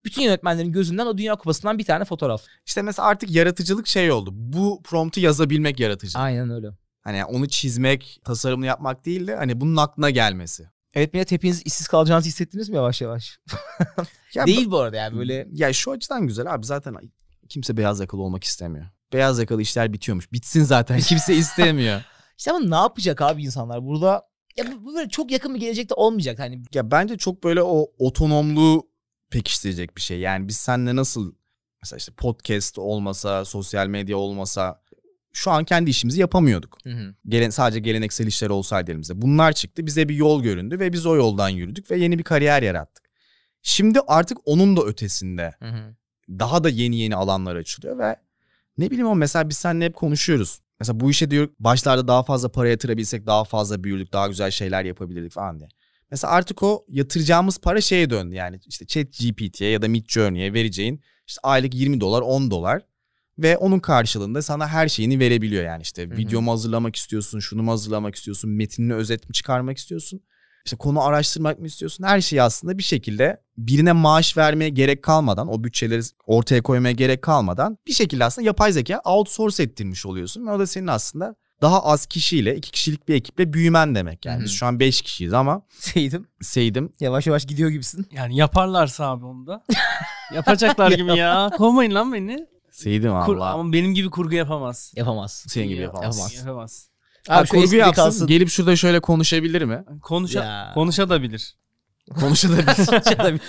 Bütün 0.06 0.22
yönetmenlerin 0.22 0.72
gözünden 0.72 1.06
o 1.06 1.18
dünya 1.18 1.36
kupasından 1.36 1.78
bir 1.78 1.84
tane 1.84 2.06
fotoğraf. 2.06 2.44
İşte 2.66 2.82
mesela 2.82 3.08
artık 3.08 3.32
yaratıcılık 3.32 3.88
şey 3.88 4.12
oldu. 4.12 4.30
Bu 4.34 4.82
promptu 4.84 5.20
yazabilmek 5.20 5.80
yaratıcılık. 5.80 6.24
Aynen 6.24 6.50
öyle. 6.50 6.68
Hani 7.08 7.26
onu 7.26 7.48
çizmek, 7.48 8.22
tasarımını 8.24 8.66
yapmak 8.66 9.06
değil 9.06 9.28
de 9.28 9.36
hani 9.36 9.62
bunun 9.62 9.78
aklına 9.78 10.10
gelmesi. 10.10 10.70
Evet 10.94 11.14
millet 11.14 11.32
hepiniz 11.32 11.62
işsiz 11.66 11.88
kalacağınızı 11.88 12.28
hissettiniz 12.30 12.70
mi 12.70 12.76
yavaş 12.76 13.02
yavaş? 13.02 13.40
Ya 14.34 14.46
Değil 14.46 14.72
bu 14.72 14.80
arada 14.80 14.98
yani 14.98 15.18
böyle. 15.18 15.48
Ya 15.52 15.74
şu 15.74 15.92
açıdan 15.92 16.28
güzel 16.28 16.54
abi 16.54 16.66
zaten 16.66 16.96
kimse 17.50 17.78
beyaz 17.78 18.00
yakalı 18.00 18.22
olmak 18.22 18.44
istemiyor. 18.44 18.86
Beyaz 19.14 19.40
yakalı 19.40 19.62
işler 19.62 19.94
bitiyormuş. 19.94 20.32
Bitsin 20.32 20.64
zaten 20.64 21.00
kimse 21.08 21.36
istemiyor. 21.36 22.02
İşte 22.38 22.52
ama 22.52 22.60
ne 22.60 22.76
yapacak 22.76 23.22
abi 23.22 23.44
insanlar 23.44 23.86
burada? 23.86 24.28
Ya 24.58 24.66
bu, 24.72 24.96
böyle 24.96 25.10
çok 25.10 25.32
yakın 25.32 25.56
bir 25.56 25.60
gelecekte 25.60 25.96
olmayacak. 25.96 26.40
Hani 26.40 26.64
ya 26.74 26.92
bence 26.92 27.18
çok 27.18 27.44
böyle 27.44 27.64
o 27.64 27.86
otonomluğu 28.00 28.90
pekiştirecek 29.30 29.98
bir 29.98 30.02
şey. 30.02 30.20
Yani 30.20 30.48
biz 30.48 30.58
seninle 30.58 30.96
nasıl 30.96 31.34
mesela 31.84 31.98
işte 31.98 32.12
podcast 32.12 32.78
olmasa, 32.78 33.46
sosyal 33.46 33.88
medya 33.88 34.18
olmasa 34.18 34.82
şu 35.34 35.52
an 35.52 35.64
kendi 35.66 35.90
işimizi 35.90 36.20
yapamıyorduk. 36.20 36.78
Hı 36.84 36.90
hı. 36.90 37.16
Gelen, 37.28 37.50
sadece 37.50 37.80
geleneksel 37.80 38.28
işler 38.28 38.50
olsaydı 38.50 38.92
elimizde. 38.92 39.22
Bunlar 39.22 39.54
çıktı. 39.54 39.86
Bize 39.86 40.10
bir 40.10 40.16
yol 40.16 40.44
göründü 40.44 40.80
ve 40.80 40.94
biz 40.94 41.06
o 41.06 41.16
yoldan 41.16 41.50
yürüdük 41.50 41.92
ve 41.92 41.98
yeni 41.98 42.20
bir 42.20 42.24
kariyer 42.24 42.64
yarattık. 42.64 43.10
Şimdi 43.62 44.00
artık 44.08 44.38
onun 44.46 44.78
da 44.78 44.82
ötesinde 44.84 45.54
Hı 45.60 45.70
hı. 45.70 45.96
daha 46.30 46.64
da 46.64 46.70
yeni 46.70 46.96
yeni 46.96 47.16
alanlar 47.16 47.56
açılıyor 47.56 47.98
ve 47.98 48.16
ne 48.78 48.90
bileyim 48.92 49.08
o 49.08 49.16
mesela 49.16 49.50
biz 49.50 49.58
seninle 49.58 49.86
hep 49.86 49.96
konuşuyoruz. 49.96 50.60
Mesela 50.80 51.00
bu 51.00 51.12
işe 51.12 51.32
diyor 51.32 51.50
başlarda 51.60 52.08
daha 52.08 52.24
fazla 52.24 52.50
para 52.50 52.70
yatırabilsek 52.70 53.26
daha 53.26 53.44
fazla 53.44 53.84
büyürdük, 53.84 54.14
daha 54.14 54.28
güzel 54.28 54.52
şeyler 54.52 54.86
yapabilirdik 54.86 55.32
falan 55.32 55.60
diye. 55.60 55.70
Mesela 56.12 56.34
artık 56.34 56.64
o 56.64 56.86
yatıracağımız 56.90 57.60
para 57.60 57.82
şeye 57.82 58.10
döndü 58.10 58.36
yani 58.36 58.60
işte 58.68 58.86
Chat 58.86 59.08
GPT'ye 59.20 59.70
ya 59.70 59.82
da 59.82 59.88
Mid 59.88 60.06
Journey'e 60.08 60.54
vereceğin 60.54 61.02
işte 61.28 61.40
aylık 61.44 61.76
20 61.76 62.02
dolar 62.02 62.22
10 62.22 62.52
dolar 62.52 62.82
ve 63.40 63.58
onun 63.58 63.80
karşılığında 63.80 64.42
sana 64.42 64.68
her 64.68 64.88
şeyini 64.88 65.20
verebiliyor 65.20 65.64
yani 65.64 65.82
işte 65.82 66.04
hı. 66.06 66.18
videomu 66.18 66.52
hazırlamak 66.52 66.96
istiyorsun, 66.96 67.40
şunu 67.40 67.64
mu 67.64 67.72
hazırlamak 67.72 68.16
istiyorsun, 68.16 68.50
metinini 68.52 68.94
özet 68.94 69.30
mi 69.30 69.34
çıkarmak 69.34 69.78
istiyorsun, 69.78 70.22
işte 70.68 70.78
konu 70.78 71.04
araştırmak 71.04 71.60
mı 71.60 71.68
istiyorsun 71.68 72.04
her 72.04 72.22
şeyi 72.22 72.42
aslında 72.42 72.78
bir 72.78 72.84
şekilde 72.84 73.42
birine 73.58 73.92
maaş 73.92 74.38
vermeye 74.38 74.70
gerek 74.70 75.04
kalmadan 75.04 75.48
o 75.48 75.64
bütçeleri 75.64 76.02
ortaya 76.26 76.62
koymaya 76.62 76.92
gerek 76.92 77.22
kalmadan 77.22 77.78
bir 77.88 77.94
şekilde 77.94 78.26
aslında 78.26 78.48
yapay 78.48 78.72
zeka 78.72 79.02
outsource 79.06 79.64
ettirmiş 79.64 80.06
oluyorsun 80.06 80.48
ve 80.48 80.52
o 80.52 80.60
da 80.60 80.68
senin 80.68 80.88
aslında 80.88 81.36
daha 81.62 81.84
az 81.84 82.06
kişiyle 82.06 82.56
iki 82.56 82.72
kişilik 82.72 83.08
bir 83.08 83.16
ekiple 83.16 83.54
büyümen 83.54 83.96
demek 83.96 84.26
yani 84.26 84.36
Hı 84.36 84.40
hı. 84.40 84.46
biz 84.46 84.52
şu 84.52 84.66
an 84.66 84.80
beş 84.80 85.02
kişiyiz 85.02 85.34
ama 85.34 85.62
Seydim. 85.70 86.28
Seydim 86.42 86.94
Yavaş 87.00 87.28
yavaş 87.28 87.46
gidiyor 87.46 87.70
gibisin. 87.70 88.08
Yani 88.12 88.38
yaparlarsa 88.38 89.06
abi 89.06 89.26
onu 89.26 89.48
da. 89.48 89.64
Yapacaklar 90.34 90.92
gibi 90.92 91.18
ya. 91.18 91.52
Kovmayın 91.58 91.94
lan 91.94 92.14
beni. 92.14 92.48
Seydim 92.78 93.12
Kur- 93.26 93.38
Allah 93.38 93.50
ama 93.50 93.74
benim 93.74 93.94
gibi 93.94 94.10
kurgu 94.10 94.36
yapamaz. 94.36 94.94
Yapamaz. 94.96 95.46
senin 95.48 95.68
gibi 95.68 95.82
yapamaz. 95.82 96.06
Yapamaz. 96.18 96.36
Yapamaz. 96.36 96.90
Ha, 97.28 97.46
şu 97.46 97.52
kurgu 97.52 97.64
espri 97.64 97.78
yapsın 97.78 98.04
kalsın. 98.04 98.28
gelip 98.28 98.50
şurada 98.50 98.76
şöyle 98.76 99.00
konuşabilir 99.00 99.62
mi? 99.62 99.84
Konuşa 100.02 100.44
Ya. 100.44 100.72
konuşabilir. 100.74 101.56
Konuşabilir. 102.20 102.66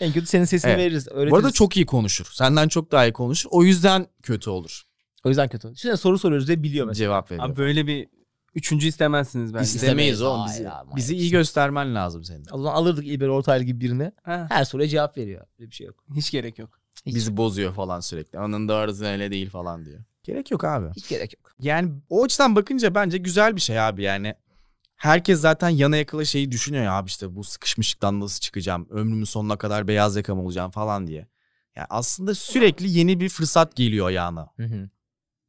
en 0.00 0.12
kötü 0.12 0.26
senin 0.26 0.44
sesini 0.44 0.70
Evet. 0.70 0.78
veririz. 0.80 1.08
Öğretiriz. 1.08 1.30
Bu 1.32 1.36
arada 1.36 1.50
çok 1.50 1.76
iyi 1.76 1.86
konuşur. 1.86 2.26
Senden 2.32 2.68
çok 2.68 2.92
daha 2.92 3.06
iyi 3.06 3.12
konuşur. 3.12 3.48
O 3.52 3.64
yüzden 3.64 4.06
kötü 4.22 4.50
olur. 4.50 4.82
O 5.24 5.28
yüzden 5.28 5.48
kötü. 5.48 5.72
Şimdi 5.76 5.96
soru 5.96 6.18
soruyoruz 6.18 6.48
ve 6.48 6.62
biliyor 6.62 6.86
mesela. 6.86 7.04
Cevap 7.06 7.30
veriyor. 7.30 7.46
Abi 7.48 7.56
böyle 7.56 7.86
bir 7.86 8.08
üçüncü 8.54 8.86
istemezsiniz 8.86 9.54
bence. 9.54 9.62
Biz 9.62 9.74
istemeyiz 9.74 10.22
oğlum. 10.22 10.40
Hayır 10.40 10.58
Bizi, 10.60 10.70
abi, 10.70 10.96
bizi 10.96 11.16
iyi 11.16 11.30
göstermen 11.30 11.94
lazım 11.94 12.24
senin. 12.24 12.46
O 12.52 12.58
zaman 12.62 12.74
alırdık 12.74 13.06
İlber 13.06 13.28
Ortaylı 13.28 13.64
gibi 13.64 13.80
birini. 13.80 14.12
Ha, 14.22 14.46
Her 14.50 14.64
soruya 14.64 14.88
cevap 14.88 15.16
veriyor. 15.18 15.46
Öyle 15.58 15.70
bir 15.70 15.74
şey 15.74 15.86
yok. 15.86 16.04
hiç 16.16 16.30
gerek 16.30 16.58
yok. 16.58 16.80
Hiç, 17.06 17.14
Bizi 17.14 17.36
bozuyor 17.36 17.74
falan 17.74 18.00
sürekli. 18.00 18.38
Onun 18.38 18.68
arası 18.68 19.04
öyle 19.04 19.30
değil 19.30 19.50
falan 19.50 19.84
diyor. 19.84 20.00
Gerek 20.22 20.50
yok 20.50 20.64
abi. 20.64 20.86
hiç 20.96 21.08
gerek 21.08 21.34
yok. 21.38 21.52
Yani 21.60 21.92
o 22.10 22.24
açıdan 22.24 22.56
bakınca 22.56 22.94
bence 22.94 23.18
güzel 23.18 23.56
bir 23.56 23.60
şey 23.60 23.80
abi 23.80 24.02
yani. 24.02 24.34
Herkes 24.96 25.40
zaten 25.40 25.68
yana 25.68 25.96
yakıla 25.96 26.24
şeyi 26.24 26.52
düşünüyor 26.52 26.84
ya 26.84 26.92
abi 26.92 27.08
işte 27.08 27.36
bu 27.36 27.44
sıkışmışlıktan 27.44 28.20
nasıl 28.20 28.40
çıkacağım, 28.40 28.86
ömrümün 28.90 29.24
sonuna 29.24 29.56
kadar 29.56 29.88
beyaz 29.88 30.16
yaka 30.16 30.34
mı 30.34 30.42
olacağım 30.42 30.70
falan 30.70 31.06
diye. 31.06 31.26
Yani 31.76 31.86
aslında 31.90 32.34
sürekli 32.34 32.90
yeni 32.98 33.20
bir 33.20 33.28
fırsat 33.28 33.76
geliyor 33.76 34.06
ayağına. 34.06 34.48
Hı 34.56 34.64
hı. 34.64 34.90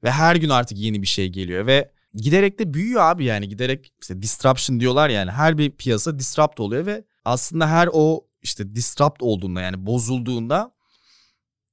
Ve 0.03 0.11
her 0.11 0.35
gün 0.35 0.49
artık 0.49 0.77
yeni 0.77 1.01
bir 1.01 1.07
şey 1.07 1.29
geliyor 1.29 1.65
ve 1.67 1.91
giderek 2.13 2.59
de 2.59 2.73
büyüyor 2.73 3.01
abi 3.01 3.25
yani 3.25 3.49
giderek 3.49 3.93
işte 4.01 4.21
disruption 4.21 4.79
diyorlar 4.79 5.09
yani 5.09 5.31
her 5.31 5.57
bir 5.57 5.71
piyasa 5.71 6.19
disrupt 6.19 6.59
oluyor 6.59 6.85
ve 6.85 7.03
aslında 7.25 7.69
her 7.69 7.89
o 7.93 8.27
işte 8.41 8.75
disrupt 8.75 9.21
olduğunda 9.21 9.61
yani 9.61 9.85
bozulduğunda 9.85 10.74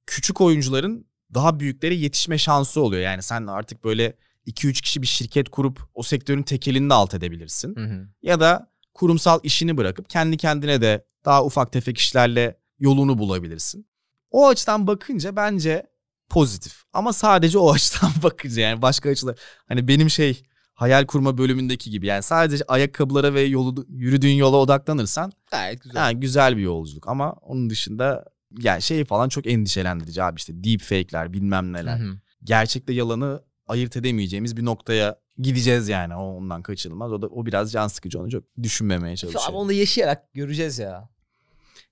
küçük 0.05 0.41
oyuncuların 0.41 1.05
daha 1.33 1.59
büyüklere 1.59 1.95
yetişme 1.95 2.37
şansı 2.37 2.81
oluyor. 2.81 3.01
Yani 3.01 3.23
sen 3.23 3.47
artık 3.47 3.83
böyle 3.83 4.13
2-3 4.47 4.81
kişi 4.81 5.01
bir 5.01 5.07
şirket 5.07 5.49
kurup 5.49 5.79
o 5.93 6.03
sektörün 6.03 6.43
tekelini 6.43 6.89
de 6.89 6.93
alt 6.93 7.13
edebilirsin. 7.13 7.75
Hı 7.75 7.85
hı. 7.85 8.07
Ya 8.21 8.39
da 8.39 8.71
kurumsal 8.93 9.39
işini 9.43 9.77
bırakıp 9.77 10.09
kendi 10.09 10.37
kendine 10.37 10.81
de 10.81 11.05
daha 11.25 11.45
ufak 11.45 11.71
tefek 11.71 11.97
işlerle 11.97 12.57
yolunu 12.79 13.17
bulabilirsin. 13.17 13.87
O 14.31 14.47
açıdan 14.47 14.87
bakınca 14.87 15.35
bence 15.35 15.85
pozitif. 16.29 16.83
Ama 16.93 17.13
sadece 17.13 17.57
o 17.57 17.71
açıdan 17.73 18.11
bakınca 18.23 18.61
yani 18.61 18.81
başka 18.81 19.09
açılar. 19.09 19.39
Hani 19.67 19.87
benim 19.87 20.09
şey 20.09 20.43
hayal 20.73 21.05
kurma 21.05 21.37
bölümündeki 21.37 21.89
gibi 21.89 22.05
yani 22.05 22.23
sadece 22.23 22.63
ayakkabılara 22.67 23.33
ve 23.33 23.41
yolu 23.41 23.85
yürüdüğün 23.89 24.33
yola 24.33 24.57
odaklanırsan 24.57 25.31
Gayet 25.51 25.83
güzel. 25.83 26.01
ha, 26.01 26.11
güzel 26.11 26.57
bir 26.57 26.61
yolculuk. 26.61 27.07
Ama 27.07 27.31
onun 27.31 27.69
dışında 27.69 28.25
yani 28.59 28.81
şey 28.81 29.05
falan 29.05 29.29
çok 29.29 29.47
endişelendirici 29.47 30.23
abi 30.23 30.37
işte 30.37 30.63
deep 30.63 30.81
fake'ler 30.81 31.33
bilmem 31.33 31.73
neler. 31.73 31.99
Hı 31.99 32.03
hı. 32.03 32.17
Gerçekle 32.43 32.93
yalanı 32.93 33.43
ayırt 33.67 33.97
edemeyeceğimiz 33.97 34.57
bir 34.57 34.65
noktaya 34.65 35.19
gideceğiz 35.37 35.89
yani. 35.89 36.15
O 36.15 36.23
ondan 36.23 36.61
kaçınılmaz. 36.61 37.11
O 37.11 37.21
da 37.21 37.27
o 37.27 37.45
biraz 37.45 37.71
can 37.71 37.87
sıkıcı. 37.87 38.19
Onu 38.19 38.31
çok 38.31 38.43
düşünmemeye 38.63 39.11
Abi 39.11 39.17
çalışıyorum. 39.17 39.55
onu 39.55 39.69
da 39.69 39.73
yaşayarak 39.73 40.33
göreceğiz 40.33 40.79
ya. 40.79 41.09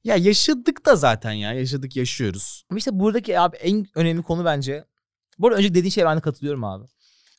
Ya 0.03 0.15
yaşadık 0.15 0.85
da 0.85 0.95
zaten 0.95 1.31
ya. 1.31 1.53
Yaşadık 1.53 1.95
yaşıyoruz. 1.95 2.63
Ama 2.69 2.77
işte 2.77 2.99
buradaki 2.99 3.39
abi 3.39 3.57
en 3.57 3.87
önemli 3.95 4.21
konu 4.21 4.45
bence. 4.45 4.85
Bu 5.39 5.47
arada 5.47 5.59
önce 5.59 5.69
dediğin 5.69 5.89
şeye 5.89 6.05
ben 6.05 6.17
de 6.17 6.21
katılıyorum 6.21 6.63
abi. 6.63 6.85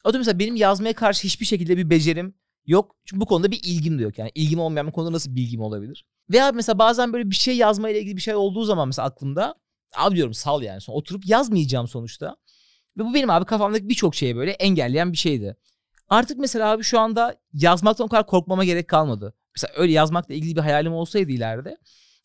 Atıyorum 0.04 0.20
mesela 0.20 0.38
benim 0.38 0.56
yazmaya 0.56 0.92
karşı 0.92 1.24
hiçbir 1.24 1.46
şekilde 1.46 1.76
bir 1.76 1.90
becerim 1.90 2.34
yok. 2.66 2.96
Çünkü 3.04 3.20
bu 3.20 3.26
konuda 3.26 3.50
bir 3.50 3.60
ilgim 3.62 3.98
de 3.98 4.02
yok. 4.02 4.18
Yani 4.18 4.30
ilgim 4.34 4.58
olmayan 4.58 4.86
bir 4.86 4.92
konuda 4.92 5.12
nasıl 5.12 5.36
bilgim 5.36 5.60
olabilir? 5.60 6.04
Ve 6.30 6.42
abi 6.42 6.56
mesela 6.56 6.78
bazen 6.78 7.12
böyle 7.12 7.30
bir 7.30 7.34
şey 7.34 7.56
yazmayla 7.56 8.00
ilgili 8.00 8.16
bir 8.16 8.22
şey 8.22 8.34
olduğu 8.34 8.64
zaman 8.64 8.88
mesela 8.88 9.08
aklımda 9.08 9.54
abi 9.96 10.16
diyorum 10.16 10.34
sal 10.34 10.62
yani. 10.62 10.80
Sonra 10.80 10.96
oturup 10.96 11.26
yazmayacağım 11.26 11.88
sonuçta. 11.88 12.36
Ve 12.98 13.04
bu 13.04 13.14
benim 13.14 13.30
abi 13.30 13.44
kafamdaki 13.44 13.88
birçok 13.88 14.14
şeye 14.14 14.36
böyle 14.36 14.50
engelleyen 14.50 15.12
bir 15.12 15.18
şeydi. 15.18 15.56
Artık 16.08 16.38
mesela 16.38 16.70
abi 16.70 16.82
şu 16.82 17.00
anda 17.00 17.36
yazmaktan 17.52 18.06
o 18.06 18.08
kadar 18.08 18.26
korkmama 18.26 18.64
gerek 18.64 18.88
kalmadı. 18.88 19.34
Mesela 19.56 19.72
öyle 19.76 19.92
yazmakla 19.92 20.34
ilgili 20.34 20.56
bir 20.56 20.60
hayalim 20.60 20.92
olsaydı 20.92 21.30
ileride 21.32 21.76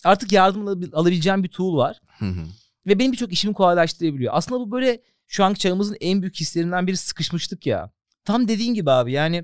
artık 0.04 0.32
yardım 0.32 0.68
alabil- 0.68 0.94
alabileceğim 0.94 1.44
bir 1.44 1.50
tool 1.50 1.78
var. 1.78 2.00
Hı 2.20 2.26
hı. 2.26 2.46
Ve 2.88 3.00
benim 3.00 3.12
birçok 3.12 3.32
işimi 3.32 3.54
kolaylaştırabiliyor. 3.54 4.34
Aslında 4.36 4.60
bu 4.62 4.72
böyle 4.72 5.02
şu 5.28 5.44
anki 5.44 5.60
çağımızın 5.60 5.98
en 6.02 6.22
büyük 6.22 6.36
hislerinden 6.36 6.88
biri 6.88 6.98
sıkışmışlık 6.98 7.66
ya. 7.68 7.92
Tam 8.26 8.48
dediğin 8.48 8.74
gibi 8.74 8.92
abi 8.92 9.12
yani 9.12 9.44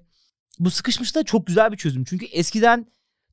bu 0.60 0.72
sıkışmışlık 0.72 1.16
da 1.16 1.24
çok 1.24 1.48
güzel 1.48 1.72
bir 1.72 1.78
çözüm. 1.78 2.04
Çünkü 2.04 2.26
eskiden 2.26 2.88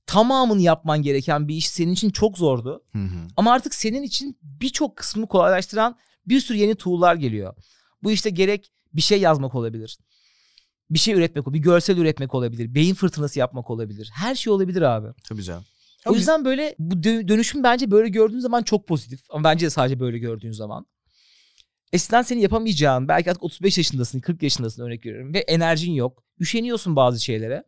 tamamını 0.07 0.61
yapman 0.61 1.03
gereken 1.03 1.49
bir 1.49 1.55
iş 1.55 1.69
senin 1.69 1.93
için 1.93 2.11
çok 2.11 2.39
zordu. 2.39 2.85
Hı 2.93 2.99
hı. 2.99 3.29
Ama 3.37 3.53
artık 3.53 3.75
senin 3.75 4.03
için 4.03 4.39
birçok 4.43 4.97
kısmını 4.97 5.27
kolaylaştıran 5.27 5.97
bir 6.27 6.41
sürü 6.41 6.59
yeni 6.59 6.75
tool'lar 6.75 7.15
geliyor. 7.15 7.55
Bu 8.03 8.11
işte 8.11 8.31
gerek 8.31 8.73
bir 8.93 9.03
şey 9.03 9.21
yazmak 9.21 9.55
olabilir. 9.55 9.99
Bir 10.91 10.99
şey 10.99 11.15
üretmek, 11.15 11.47
bir 11.47 11.59
görsel 11.59 11.97
üretmek 11.99 12.35
olabilir. 12.35 12.75
Beyin 12.75 12.95
fırtınası 12.95 13.39
yapmak 13.39 13.71
olabilir. 13.71 14.11
Her 14.15 14.35
şey 14.35 14.53
olabilir 14.53 14.83
abi. 14.83 15.09
Tabii 15.25 15.43
canım. 15.43 15.65
O 16.07 16.15
yüzden 16.15 16.45
böyle 16.45 16.75
bu 16.79 16.95
dö- 16.95 17.29
dönüşüm 17.29 17.63
bence 17.63 17.91
böyle 17.91 18.09
gördüğün 18.09 18.39
zaman 18.41 18.63
çok 18.63 18.87
pozitif. 18.89 19.21
Ama 19.31 19.45
bence 19.45 19.67
de 19.67 19.71
sadece 19.71 20.01
böyle 20.01 20.19
gördüğün 20.19 20.53
zaman. 20.53 20.87
Eskiden 21.93 22.23
senin 22.23 22.41
yapamayacağın 22.41 23.09
belki 23.09 23.31
artık 23.31 23.43
35 23.43 23.79
yaşındasın 23.79 24.21
40 24.21 24.43
yaşındasın 24.43 24.83
örnek 24.83 25.07
veriyorum 25.07 25.35
ve 25.35 25.39
enerjin 25.39 25.93
yok. 25.93 26.25
Üşeniyorsun 26.41 26.97
bazı 26.97 27.25
şeylere. 27.25 27.65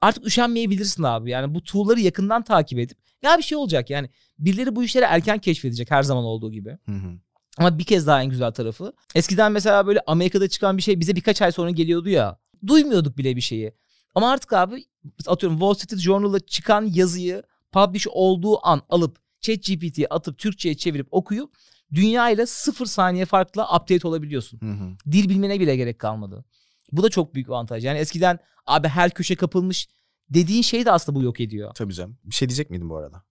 Artık 0.00 0.26
üşenmeyebilirsin 0.26 1.02
abi. 1.02 1.30
Yani 1.30 1.54
bu 1.54 1.62
tool'ları 1.62 2.00
yakından 2.00 2.42
takip 2.42 2.78
edip 2.78 2.98
ya 3.22 3.38
bir 3.38 3.42
şey 3.42 3.58
olacak 3.58 3.90
yani. 3.90 4.10
Birileri 4.38 4.76
bu 4.76 4.84
işleri 4.84 5.04
erken 5.04 5.38
keşfedecek 5.38 5.90
her 5.90 6.02
zaman 6.02 6.24
olduğu 6.24 6.52
gibi. 6.52 6.70
Hı 6.70 6.92
hı. 6.92 7.18
Ama 7.58 7.78
bir 7.78 7.84
kez 7.84 8.06
daha 8.06 8.22
en 8.22 8.30
güzel 8.30 8.52
tarafı. 8.52 8.92
Eskiden 9.14 9.52
mesela 9.52 9.86
böyle 9.86 10.00
Amerika'da 10.06 10.48
çıkan 10.48 10.76
bir 10.76 10.82
şey 10.82 11.00
bize 11.00 11.16
birkaç 11.16 11.42
ay 11.42 11.52
sonra 11.52 11.70
geliyordu 11.70 12.08
ya. 12.08 12.38
Duymuyorduk 12.66 13.18
bile 13.18 13.36
bir 13.36 13.40
şeyi. 13.40 13.72
Ama 14.14 14.30
artık 14.30 14.52
abi 14.52 14.84
atıyorum 15.26 15.58
Wall 15.58 15.74
Street 15.74 16.00
Journal'a 16.00 16.40
çıkan 16.40 16.82
yazıyı 16.82 17.42
publish 17.72 18.06
olduğu 18.08 18.66
an 18.66 18.82
alıp 18.88 19.18
ChatGPT'ye 19.40 20.06
atıp 20.06 20.38
Türkçe'ye 20.38 20.76
çevirip 20.76 21.08
okuyup 21.10 21.54
dünya 21.94 22.30
ile 22.30 22.46
sıfır 22.46 22.86
saniye 22.86 23.24
farkla 23.24 23.76
update 23.76 24.08
olabiliyorsun. 24.08 24.60
Hı 24.60 24.70
hı. 24.70 25.12
Dil 25.12 25.28
bilmene 25.28 25.60
bile 25.60 25.76
gerek 25.76 25.98
kalmadı. 25.98 26.44
Bu 26.92 27.02
da 27.02 27.10
çok 27.10 27.34
büyük 27.34 27.48
avantaj. 27.48 27.84
Yani 27.84 27.98
eskiden 27.98 28.38
abi 28.66 28.88
her 28.88 29.10
köşe 29.10 29.36
kapılmış 29.36 29.88
dediğin 30.30 30.62
şeyi 30.62 30.84
de 30.84 30.92
aslında 30.92 31.18
bu 31.18 31.22
yok 31.22 31.40
ediyor. 31.40 31.74
Tabii 31.74 31.94
canım. 31.94 32.18
Bir 32.24 32.34
şey 32.34 32.48
diyecek 32.48 32.70
miydin 32.70 32.90
bu 32.90 32.96
arada? 32.96 33.22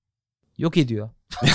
Yok 0.57 0.77
ediyor. 0.77 1.09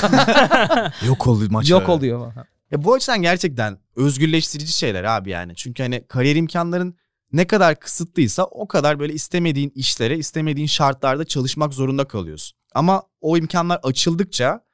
Yok 1.06 1.26
oluyor 1.26 1.50
maç. 1.50 1.70
Yok 1.70 1.88
oluyor. 1.88 2.32
Ya 2.70 2.84
bu 2.84 2.94
açıdan 2.94 3.22
gerçekten 3.22 3.78
özgürleştirici 3.96 4.72
şeyler 4.72 5.04
abi 5.04 5.30
yani. 5.30 5.54
Çünkü 5.56 5.82
hani 5.82 6.06
kariyer 6.06 6.36
imkanların 6.36 6.96
ne 7.32 7.46
kadar 7.46 7.80
kısıtlıysa 7.80 8.44
o 8.44 8.68
kadar 8.68 8.98
böyle 8.98 9.12
istemediğin 9.12 9.72
işlere, 9.74 10.18
istemediğin 10.18 10.66
şartlarda 10.66 11.24
çalışmak 11.24 11.74
zorunda 11.74 12.04
kalıyorsun. 12.04 12.58
Ama 12.74 13.02
o 13.20 13.36
imkanlar 13.36 13.80
açıldıkça 13.82 14.64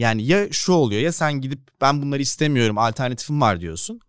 yani 0.00 0.26
ya 0.26 0.52
şu 0.52 0.72
oluyor 0.72 1.02
ya 1.02 1.12
sen 1.12 1.40
gidip 1.40 1.60
ben 1.80 2.02
bunları 2.02 2.22
istemiyorum 2.22 2.78
alternatifim 2.78 3.40
var 3.40 3.60
diyorsun. 3.60 4.00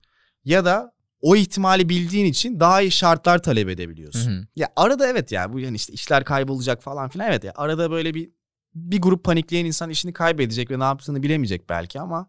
Ya 0.45 0.65
da 0.65 0.93
o 1.21 1.35
ihtimali 1.35 1.89
bildiğin 1.89 2.25
için 2.25 2.59
daha 2.59 2.81
iyi 2.81 2.91
şartlar 2.91 3.43
talep 3.43 3.69
edebiliyorsun. 3.69 4.31
Hı 4.31 4.39
hı. 4.39 4.47
Ya 4.55 4.69
arada 4.75 5.07
evet 5.07 5.31
ya 5.31 5.53
bu 5.53 5.59
yani 5.59 5.75
işte 5.75 5.93
işler 5.93 6.25
kaybolacak 6.25 6.83
falan 6.83 7.09
filan 7.09 7.29
evet 7.29 7.43
ya 7.43 7.53
arada 7.55 7.91
böyle 7.91 8.13
bir 8.13 8.29
bir 8.75 9.01
grup 9.01 9.23
panikleyen 9.23 9.65
insan 9.65 9.89
işini 9.89 10.13
kaybedecek 10.13 10.71
ve 10.71 10.79
ne 10.79 10.83
yaptığını 10.83 11.23
bilemeyecek 11.23 11.69
belki 11.69 11.99
ama 11.99 12.27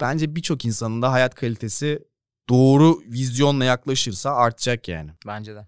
bence 0.00 0.36
birçok 0.36 0.64
insanın 0.64 1.02
da 1.02 1.12
hayat 1.12 1.34
kalitesi 1.34 2.02
doğru 2.48 3.00
vizyonla 3.06 3.64
yaklaşırsa 3.64 4.30
artacak 4.30 4.88
yani. 4.88 5.10
Bence 5.26 5.54
de. 5.54 5.66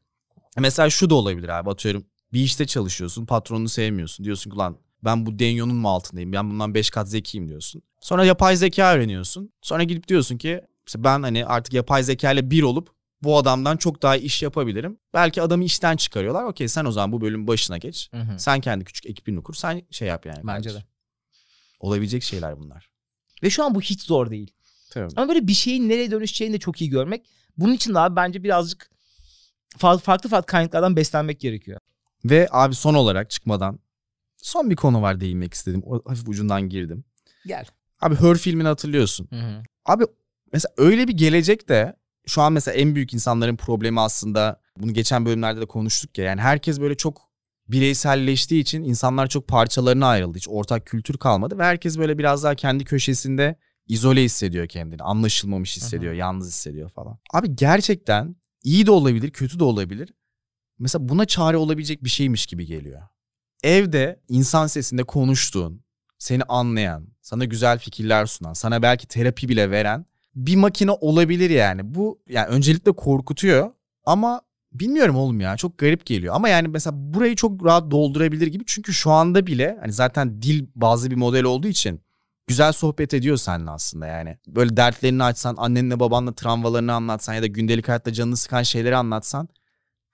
Mesela 0.58 0.90
şu 0.90 1.10
da 1.10 1.14
olabilir 1.14 1.48
abi 1.48 1.70
atıyorum. 1.70 2.06
Bir 2.32 2.40
işte 2.40 2.66
çalışıyorsun 2.66 3.26
patronunu 3.26 3.68
sevmiyorsun. 3.68 4.24
Diyorsun 4.24 4.50
ki 4.50 4.56
lan 4.56 4.76
ben 5.04 5.26
bu 5.26 5.38
denyonun 5.38 5.76
mu 5.76 5.88
altındayım? 5.88 6.32
Ben 6.32 6.50
bundan 6.50 6.74
5 6.74 6.90
kat 6.90 7.08
zekiyim 7.08 7.48
diyorsun. 7.48 7.82
Sonra 8.00 8.24
yapay 8.24 8.56
zeka 8.56 8.94
öğreniyorsun. 8.94 9.52
Sonra 9.62 9.82
gidip 9.82 10.08
diyorsun 10.08 10.36
ki 10.38 10.60
işte 10.86 11.04
ben 11.04 11.22
hani 11.22 11.46
artık 11.46 11.72
yapay 11.74 12.02
zeka 12.02 12.32
ile 12.32 12.50
bir 12.50 12.62
olup 12.62 12.90
bu 13.22 13.38
adamdan 13.38 13.76
çok 13.76 14.02
daha 14.02 14.16
iş 14.16 14.42
yapabilirim. 14.42 14.98
Belki 15.14 15.42
adamı 15.42 15.64
işten 15.64 15.96
çıkarıyorlar. 15.96 16.44
Okey 16.44 16.68
sen 16.68 16.84
o 16.84 16.92
zaman 16.92 17.12
bu 17.12 17.20
bölüm 17.20 17.46
başına 17.46 17.78
geç. 17.78 18.08
Hı 18.12 18.20
hı. 18.20 18.38
Sen 18.38 18.60
kendi 18.60 18.84
küçük 18.84 19.06
ekibini 19.06 19.42
kur. 19.42 19.54
Sen 19.54 19.82
şey 19.90 20.08
yap 20.08 20.26
yani. 20.26 20.40
Bence 20.44 20.68
de. 20.70 20.72
kardeşim. 20.74 20.88
Olabilecek 21.80 22.22
şeyler 22.22 22.58
bunlar. 22.58 22.90
Ve 23.42 23.50
şu 23.50 23.64
an 23.64 23.74
bu 23.74 23.80
hiç 23.80 24.02
zor 24.02 24.30
değil. 24.30 24.52
Tabii. 24.90 25.08
Ama 25.16 25.28
böyle 25.28 25.48
bir 25.48 25.52
şeyin 25.54 25.88
nereye 25.88 26.10
dönüşeceğini 26.10 26.54
de 26.54 26.58
çok 26.58 26.80
iyi 26.80 26.90
görmek. 26.90 27.26
Bunun 27.56 27.72
için 27.72 27.94
de 27.94 27.98
abi 27.98 28.16
bence 28.16 28.42
birazcık 28.42 28.90
fa- 29.78 29.98
farklı 29.98 30.30
farklı 30.30 30.46
kaynaklardan 30.46 30.96
beslenmek 30.96 31.40
gerekiyor. 31.40 31.80
Ve 32.24 32.48
abi 32.50 32.74
son 32.74 32.94
olarak 32.94 33.30
çıkmadan 33.30 33.78
son 34.42 34.70
bir 34.70 34.76
konu 34.76 35.02
var 35.02 35.20
değinmek 35.20 35.54
istedim. 35.54 35.82
O 35.86 36.02
hafif 36.06 36.28
ucundan 36.28 36.68
girdim. 36.68 37.04
Gel. 37.46 37.64
Abi 38.00 38.14
Her 38.16 38.38
filmini 38.38 38.68
hatırlıyorsun. 38.68 39.28
Hı 39.30 39.40
hı. 39.40 39.62
Abi 39.84 40.04
mesela 40.52 40.72
öyle 40.76 41.08
bir 41.08 41.12
gelecek 41.12 41.68
de 41.68 41.96
şu 42.26 42.42
an 42.42 42.52
mesela 42.52 42.74
en 42.74 42.94
büyük 42.94 43.14
insanların 43.14 43.56
problemi 43.56 44.00
aslında 44.00 44.60
bunu 44.76 44.92
geçen 44.92 45.26
bölümlerde 45.26 45.60
de 45.60 45.66
konuştuk 45.66 46.18
ya. 46.18 46.24
Yani 46.24 46.40
herkes 46.40 46.80
böyle 46.80 46.96
çok 46.96 47.28
bireyselleştiği 47.68 48.60
için 48.60 48.82
insanlar 48.82 49.26
çok 49.26 49.48
parçalarına 49.48 50.06
ayrıldı. 50.06 50.38
Hiç 50.38 50.48
ortak 50.48 50.86
kültür 50.86 51.18
kalmadı 51.18 51.58
ve 51.58 51.64
herkes 51.64 51.98
böyle 51.98 52.18
biraz 52.18 52.44
daha 52.44 52.54
kendi 52.54 52.84
köşesinde 52.84 53.56
izole 53.86 54.24
hissediyor 54.24 54.66
kendini. 54.66 55.02
Anlaşılmamış 55.02 55.76
hissediyor, 55.76 56.12
yalnız 56.12 56.48
hissediyor 56.48 56.90
falan. 56.90 57.18
Abi 57.34 57.56
gerçekten 57.56 58.36
iyi 58.64 58.86
de 58.86 58.90
olabilir, 58.90 59.30
kötü 59.30 59.58
de 59.58 59.64
olabilir. 59.64 60.12
Mesela 60.78 61.08
buna 61.08 61.24
çare 61.24 61.56
olabilecek 61.56 62.04
bir 62.04 62.08
şeymiş 62.08 62.46
gibi 62.46 62.66
geliyor. 62.66 63.02
Evde 63.62 64.20
insan 64.28 64.66
sesinde 64.66 65.04
konuştuğun, 65.04 65.82
seni 66.18 66.42
anlayan, 66.42 67.08
sana 67.22 67.44
güzel 67.44 67.78
fikirler 67.78 68.26
sunan, 68.26 68.52
sana 68.52 68.82
belki 68.82 69.06
terapi 69.06 69.48
bile 69.48 69.70
veren 69.70 70.06
bir 70.34 70.56
makine 70.56 70.90
olabilir 70.90 71.50
yani. 71.50 71.94
Bu 71.94 72.20
yani 72.28 72.46
öncelikle 72.46 72.92
korkutuyor 72.92 73.70
ama 74.04 74.40
bilmiyorum 74.72 75.16
oğlum 75.16 75.40
ya 75.40 75.56
çok 75.56 75.78
garip 75.78 76.06
geliyor. 76.06 76.34
Ama 76.34 76.48
yani 76.48 76.68
mesela 76.68 76.94
burayı 76.96 77.36
çok 77.36 77.64
rahat 77.64 77.90
doldurabilir 77.90 78.46
gibi 78.46 78.64
çünkü 78.66 78.94
şu 78.94 79.10
anda 79.10 79.46
bile 79.46 79.78
hani 79.80 79.92
zaten 79.92 80.42
dil 80.42 80.66
bazı 80.74 81.10
bir 81.10 81.16
model 81.16 81.44
olduğu 81.44 81.68
için 81.68 82.00
güzel 82.46 82.72
sohbet 82.72 83.14
ediyor 83.14 83.36
seninle 83.36 83.70
aslında 83.70 84.06
yani. 84.06 84.38
Böyle 84.46 84.76
dertlerini 84.76 85.24
açsan, 85.24 85.54
annenle 85.58 86.00
babanla 86.00 86.34
travmalarını 86.34 86.92
anlatsan 86.92 87.34
ya 87.34 87.42
da 87.42 87.46
gündelik 87.46 87.88
hayatta 87.88 88.12
canını 88.12 88.36
sıkan 88.36 88.62
şeyleri 88.62 88.96
anlatsan 88.96 89.48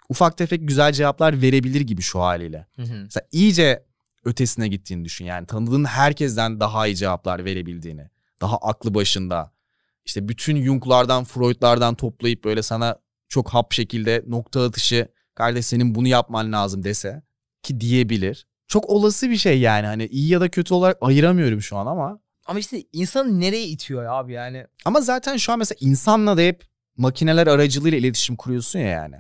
ufak 0.09 0.37
tefek 0.39 0.69
güzel 0.69 0.93
cevaplar 0.93 1.43
verebilir 1.43 1.81
gibi 1.81 2.03
şu 2.03 2.21
haliyle. 2.21 2.67
Hı 2.77 2.83
hı. 2.83 3.03
Mesela 3.05 3.27
iyice 3.33 3.85
ötesine 4.25 4.69
gittiğini 4.69 5.05
düşün. 5.05 5.25
Yani 5.25 5.47
tanıdığın 5.47 5.85
herkesten 5.85 6.61
daha 6.61 6.87
iyi 6.87 6.97
cevaplar 6.97 7.45
verebildiğini. 7.45 8.11
Daha 8.41 8.57
aklı 8.57 8.95
başında. 8.95 9.53
İşte 10.05 10.29
bütün 10.29 10.65
Jung'lardan, 10.65 11.25
Freud'lardan 11.25 11.95
toplayıp 11.95 12.45
böyle 12.45 12.63
sana 12.63 12.97
çok 13.29 13.49
hap 13.49 13.73
şekilde 13.73 14.25
nokta 14.27 14.65
atışı 14.65 15.09
kardeş 15.35 15.67
senin 15.67 15.95
bunu 15.95 16.09
yapman 16.09 16.53
lazım 16.53 16.85
dese 16.85 17.23
ki 17.63 17.81
diyebilir. 17.81 18.47
Çok 18.69 18.89
olası 18.91 19.31
bir 19.31 19.37
şey 19.37 19.61
yani 19.61 19.87
hani 19.87 20.07
iyi 20.07 20.29
ya 20.29 20.41
da 20.41 20.49
kötü 20.49 20.75
olarak 20.75 20.99
ayıramıyorum 21.01 21.63
şu 21.63 21.77
an 21.77 21.87
ama. 21.87 22.19
Ama 22.47 22.59
işte 22.59 22.85
insanı 22.93 23.41
nereye 23.41 23.67
itiyor 23.67 24.05
ya 24.05 24.13
abi 24.13 24.33
yani? 24.33 24.67
Ama 24.85 25.01
zaten 25.01 25.37
şu 25.37 25.53
an 25.53 25.59
mesela 25.59 25.79
insanla 25.81 26.37
da 26.37 26.41
hep 26.41 26.65
makineler 26.97 27.47
aracılığıyla 27.47 27.99
iletişim 27.99 28.37
kuruyorsun 28.37 28.79
ya 28.79 28.89
yani. 28.89 29.17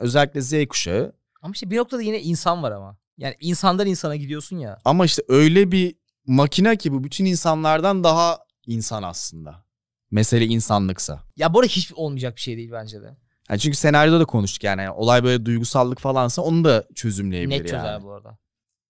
Özellikle 0.00 0.40
Z 0.40 0.66
kuşağı 0.68 1.12
Ama 1.42 1.52
işte 1.52 1.70
bir 1.70 1.76
noktada 1.76 2.02
yine 2.02 2.22
insan 2.22 2.62
var 2.62 2.72
ama. 2.72 2.96
Yani 3.18 3.34
insandan 3.40 3.86
insana 3.86 4.16
gidiyorsun 4.16 4.58
ya. 4.58 4.78
Ama 4.84 5.04
işte 5.04 5.22
öyle 5.28 5.72
bir 5.72 5.94
makine 6.26 6.76
ki 6.76 6.92
bu 6.92 7.04
bütün 7.04 7.24
insanlardan 7.24 8.04
daha 8.04 8.38
insan 8.66 9.02
aslında. 9.02 9.64
Mesele 10.10 10.46
insanlıksa. 10.46 11.22
Ya 11.36 11.54
bu 11.54 11.58
arada 11.58 11.68
hiç 11.68 11.92
olmayacak 11.92 12.36
bir 12.36 12.40
şey 12.40 12.56
değil 12.56 12.70
bence 12.72 13.02
de. 13.02 13.16
Yani 13.50 13.60
çünkü 13.60 13.76
senaryoda 13.76 14.20
da 14.20 14.24
konuştuk 14.24 14.64
yani. 14.64 14.82
Yani 14.82 14.90
olay 14.90 15.24
böyle 15.24 15.46
duygusallık 15.46 15.98
falansa 16.00 16.42
onu 16.42 16.64
da 16.64 16.84
çözümleyebilir 16.94 17.60
Net 17.60 17.72
yani. 17.72 17.80
çözer 17.80 18.02
bu 18.02 18.12
arada. 18.12 18.38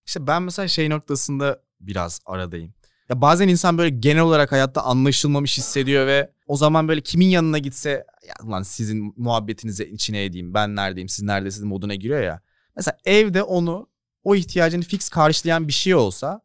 İşte 0.07 0.27
ben 0.27 0.43
mesela 0.43 0.69
şey 0.69 0.91
noktasında 0.91 1.63
biraz 1.81 2.21
aradayım. 2.27 2.75
Ya 3.11 3.21
bazen 3.21 3.49
insan 3.49 3.79
böyle 3.79 3.91
genel 3.91 4.23
olarak 4.23 4.53
hayatta 4.53 4.83
anlaşılmamış 4.83 5.59
hissediyor 5.59 6.07
ve 6.07 6.31
o 6.47 6.57
zaman 6.57 6.89
böyle 6.89 7.01
kimin 7.01 7.27
yanına 7.27 7.59
gitse 7.59 8.07
ya 8.29 8.51
lan 8.51 8.63
sizin 8.63 9.15
muhabbetinize 9.17 9.87
içine 9.87 10.25
edeyim 10.25 10.55
ben 10.55 10.77
neredeyim 10.77 11.09
siz 11.09 11.25
neredesiniz 11.25 11.65
moduna 11.65 11.95
giriyor 11.95 12.23
ya. 12.23 12.41
Mesela 12.77 12.99
evde 13.05 13.43
onu 13.43 13.89
o 14.25 14.35
ihtiyacını 14.35 14.83
fix 14.83 15.09
karşılayan 15.09 15.69
bir 15.69 15.73
şey 15.73 15.95
olsa 15.95 16.41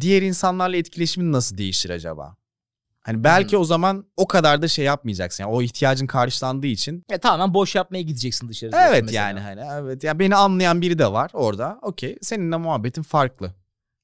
diğer 0.00 0.22
insanlarla 0.22 0.76
etkileşimin 0.76 1.32
nasıl 1.32 1.58
değişir 1.58 1.90
acaba? 1.90 2.36
Hani 3.00 3.24
belki 3.24 3.56
o 3.56 3.64
zaman 3.64 4.06
o 4.16 4.26
kadar 4.26 4.62
da 4.62 4.68
şey 4.68 4.84
yapmayacaksın. 4.84 5.44
Yani 5.44 5.52
o 5.52 5.62
ihtiyacın 5.62 6.06
karşılandığı 6.06 6.66
için. 6.66 7.04
Ya 7.10 7.18
tamamen 7.18 7.54
boş 7.54 7.74
yapmaya 7.74 8.02
gideceksin 8.02 8.48
dışarı. 8.48 8.70
Evet 8.74 9.02
mesela. 9.02 9.22
yani 9.22 9.40
hani 9.40 9.60
evet. 9.82 10.04
Ya 10.04 10.18
beni 10.18 10.36
anlayan 10.36 10.80
biri 10.80 10.98
de 10.98 11.12
var 11.12 11.30
orada. 11.34 11.78
Okey. 11.82 12.18
Seninle 12.22 12.56
muhabbetin 12.56 13.02
farklı. 13.02 13.54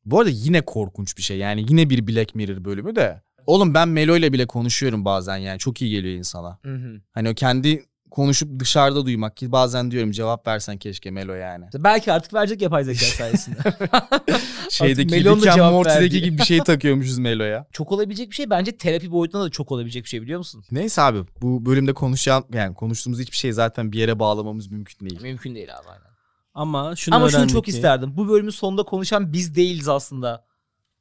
Bu 0.07 0.19
arada 0.19 0.31
yine 0.31 0.61
korkunç 0.61 1.17
bir 1.17 1.23
şey. 1.23 1.39
Yani 1.39 1.67
yine 1.69 1.91
bir 1.91 2.07
Black 2.07 2.35
Mirror 2.35 2.65
bölümü 2.65 2.97
de. 2.97 3.23
Oğlum 3.47 3.75
ben 3.75 3.89
Melo 3.89 4.17
ile 4.17 4.33
bile 4.33 4.47
konuşuyorum 4.47 5.05
bazen 5.05 5.37
yani. 5.37 5.59
Çok 5.59 5.83
iyi 5.83 5.91
geliyor 5.91 6.15
insana. 6.15 6.59
Hı 6.63 6.75
hı. 6.75 7.01
Hani 7.13 7.29
o 7.31 7.35
kendi 7.35 7.85
konuşup 8.11 8.61
dışarıda 8.61 9.07
duymak 9.07 9.37
ki 9.37 9.53
bazen 9.53 9.91
diyorum 9.91 10.11
cevap 10.11 10.47
versen 10.47 10.79
keşke 10.79 11.11
Melo 11.11 11.33
yani. 11.33 11.65
Belki 11.75 12.13
artık 12.13 12.35
verecek 12.35 12.63
yapay 12.63 12.85
zeka 12.85 13.07
sayesinde. 13.17 13.57
Şeydeki 14.71 15.25
Rick 15.25 15.47
and 15.47 15.73
Morty'deki 15.73 16.23
gibi 16.23 16.39
bir 16.39 16.43
şey 16.43 16.59
takıyormuşuz 16.59 17.19
Melo'ya. 17.19 17.67
çok 17.73 17.93
olabilecek 17.93 18.31
bir 18.31 18.35
şey. 18.35 18.51
Bence 18.51 18.77
terapi 18.77 19.11
boyutunda 19.11 19.45
da 19.45 19.51
çok 19.51 19.73
olabilecek 19.73 20.05
bir 20.05 20.09
şey 20.09 20.23
biliyor 20.23 20.39
musun? 20.39 20.65
Neyse 20.71 21.03
abi 21.03 21.19
bu 21.43 21.67
bölümde 21.67 21.93
konuşan 21.93 22.45
yani 22.53 22.75
konuştuğumuz 22.75 23.21
hiçbir 23.21 23.37
şey 23.37 23.53
zaten 23.53 23.93
bir 23.93 23.99
yere 23.99 24.19
bağlamamız 24.19 24.71
mümkün 24.71 25.11
değil. 25.11 25.23
Mümkün 25.23 25.55
değil 25.55 25.69
abi 25.77 25.89
aynen. 25.89 26.16
Ama 26.57 26.97
şunu 26.97 27.15
Ama 27.15 27.29
şunu 27.29 27.49
çok 27.49 27.65
ki- 27.65 27.71
isterdim. 27.71 28.17
Bu 28.17 28.29
bölümün 28.29 28.51
sonunda 28.51 28.83
konuşan 28.83 29.33
biz 29.33 29.55
değiliz 29.55 29.89
aslında. 29.89 30.47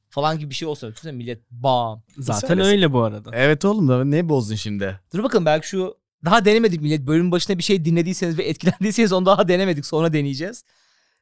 Falan 0.09 0.39
gibi 0.39 0.49
bir 0.49 0.55
şey 0.55 0.67
olsa. 0.67 0.87
Düşünsene 0.87 1.11
millet 1.11 1.51
bam. 1.51 2.03
Zaten 2.17 2.47
Söylesin. 2.47 2.69
öyle 2.69 2.93
bu 2.93 3.01
arada. 3.01 3.31
Evet 3.33 3.65
oğlum 3.65 3.87
da 3.87 4.05
ne 4.05 4.29
bozdun 4.29 4.55
şimdi? 4.55 4.99
Dur 5.13 5.23
bakın 5.23 5.45
belki 5.45 5.67
şu 5.67 5.97
daha 6.25 6.45
denemedik 6.45 6.81
millet. 6.81 7.01
Bölümün 7.01 7.31
başında 7.31 7.57
bir 7.57 7.63
şey 7.63 7.85
dinlediyseniz 7.85 8.37
ve 8.37 8.43
etkilendiyseniz 8.43 9.13
onu 9.13 9.25
daha 9.25 9.47
denemedik. 9.47 9.85
Sonra 9.85 10.13
deneyeceğiz. 10.13 10.63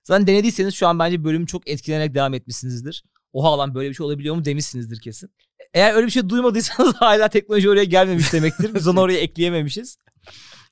Zaten 0.04 0.28
denediyseniz 0.28 0.74
şu 0.74 0.88
an 0.88 1.00
bence 1.00 1.24
bölümü 1.24 1.48
çok 1.48 1.68
etkilenerek 1.68 2.16
devam 2.16 2.34
etmişsinizdir. 2.34 3.04
Oha 3.34 3.58
lan 3.58 3.76
böyle 3.76 3.90
bir 3.90 3.96
şey 3.96 4.06
olabiliyor 4.06 4.36
mu 4.36 4.46
demişsinizdir 4.46 5.02
kesin. 5.02 5.30
Eğer 5.74 5.94
öyle 5.94 6.06
bir 6.06 6.12
şey 6.12 6.30
duymadıysanız 6.30 6.96
hala 7.00 7.28
teknoloji 7.28 7.70
oraya 7.70 7.84
gelmemiş 7.84 8.34
demektir. 8.34 8.76
Biz 8.76 8.88
onu 8.88 9.00
oraya 9.00 9.20
ekleyememişiz. 9.20 9.98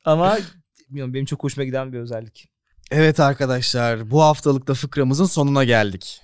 Ama 0.06 0.38
bilmiyorum 0.90 1.14
benim 1.14 1.26
çok 1.26 1.44
hoşuma 1.44 1.66
giden 1.66 1.94
bir 1.94 2.00
özellik. 2.00 2.51
Evet 2.92 3.20
arkadaşlar 3.20 4.12
bu 4.12 4.22
haftalıkta 4.22 4.74
fıkramızın 4.74 5.26
sonuna 5.26 5.64
geldik. 5.64 6.22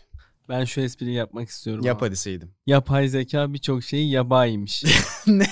Ben 0.50 0.66
şu 0.66 0.82
espriyi 0.82 1.14
yapmak 1.14 1.50
istiyorum. 1.50 1.86
Yap 1.86 1.98
abi. 1.98 2.06
hadi 2.06 2.16
Seydim. 2.16 2.52
Yapay 2.66 3.08
zeka 3.08 3.54
birçok 3.54 3.84
şeyi 3.84 4.12
yabaymış. 4.12 4.84
ne? 5.28 5.48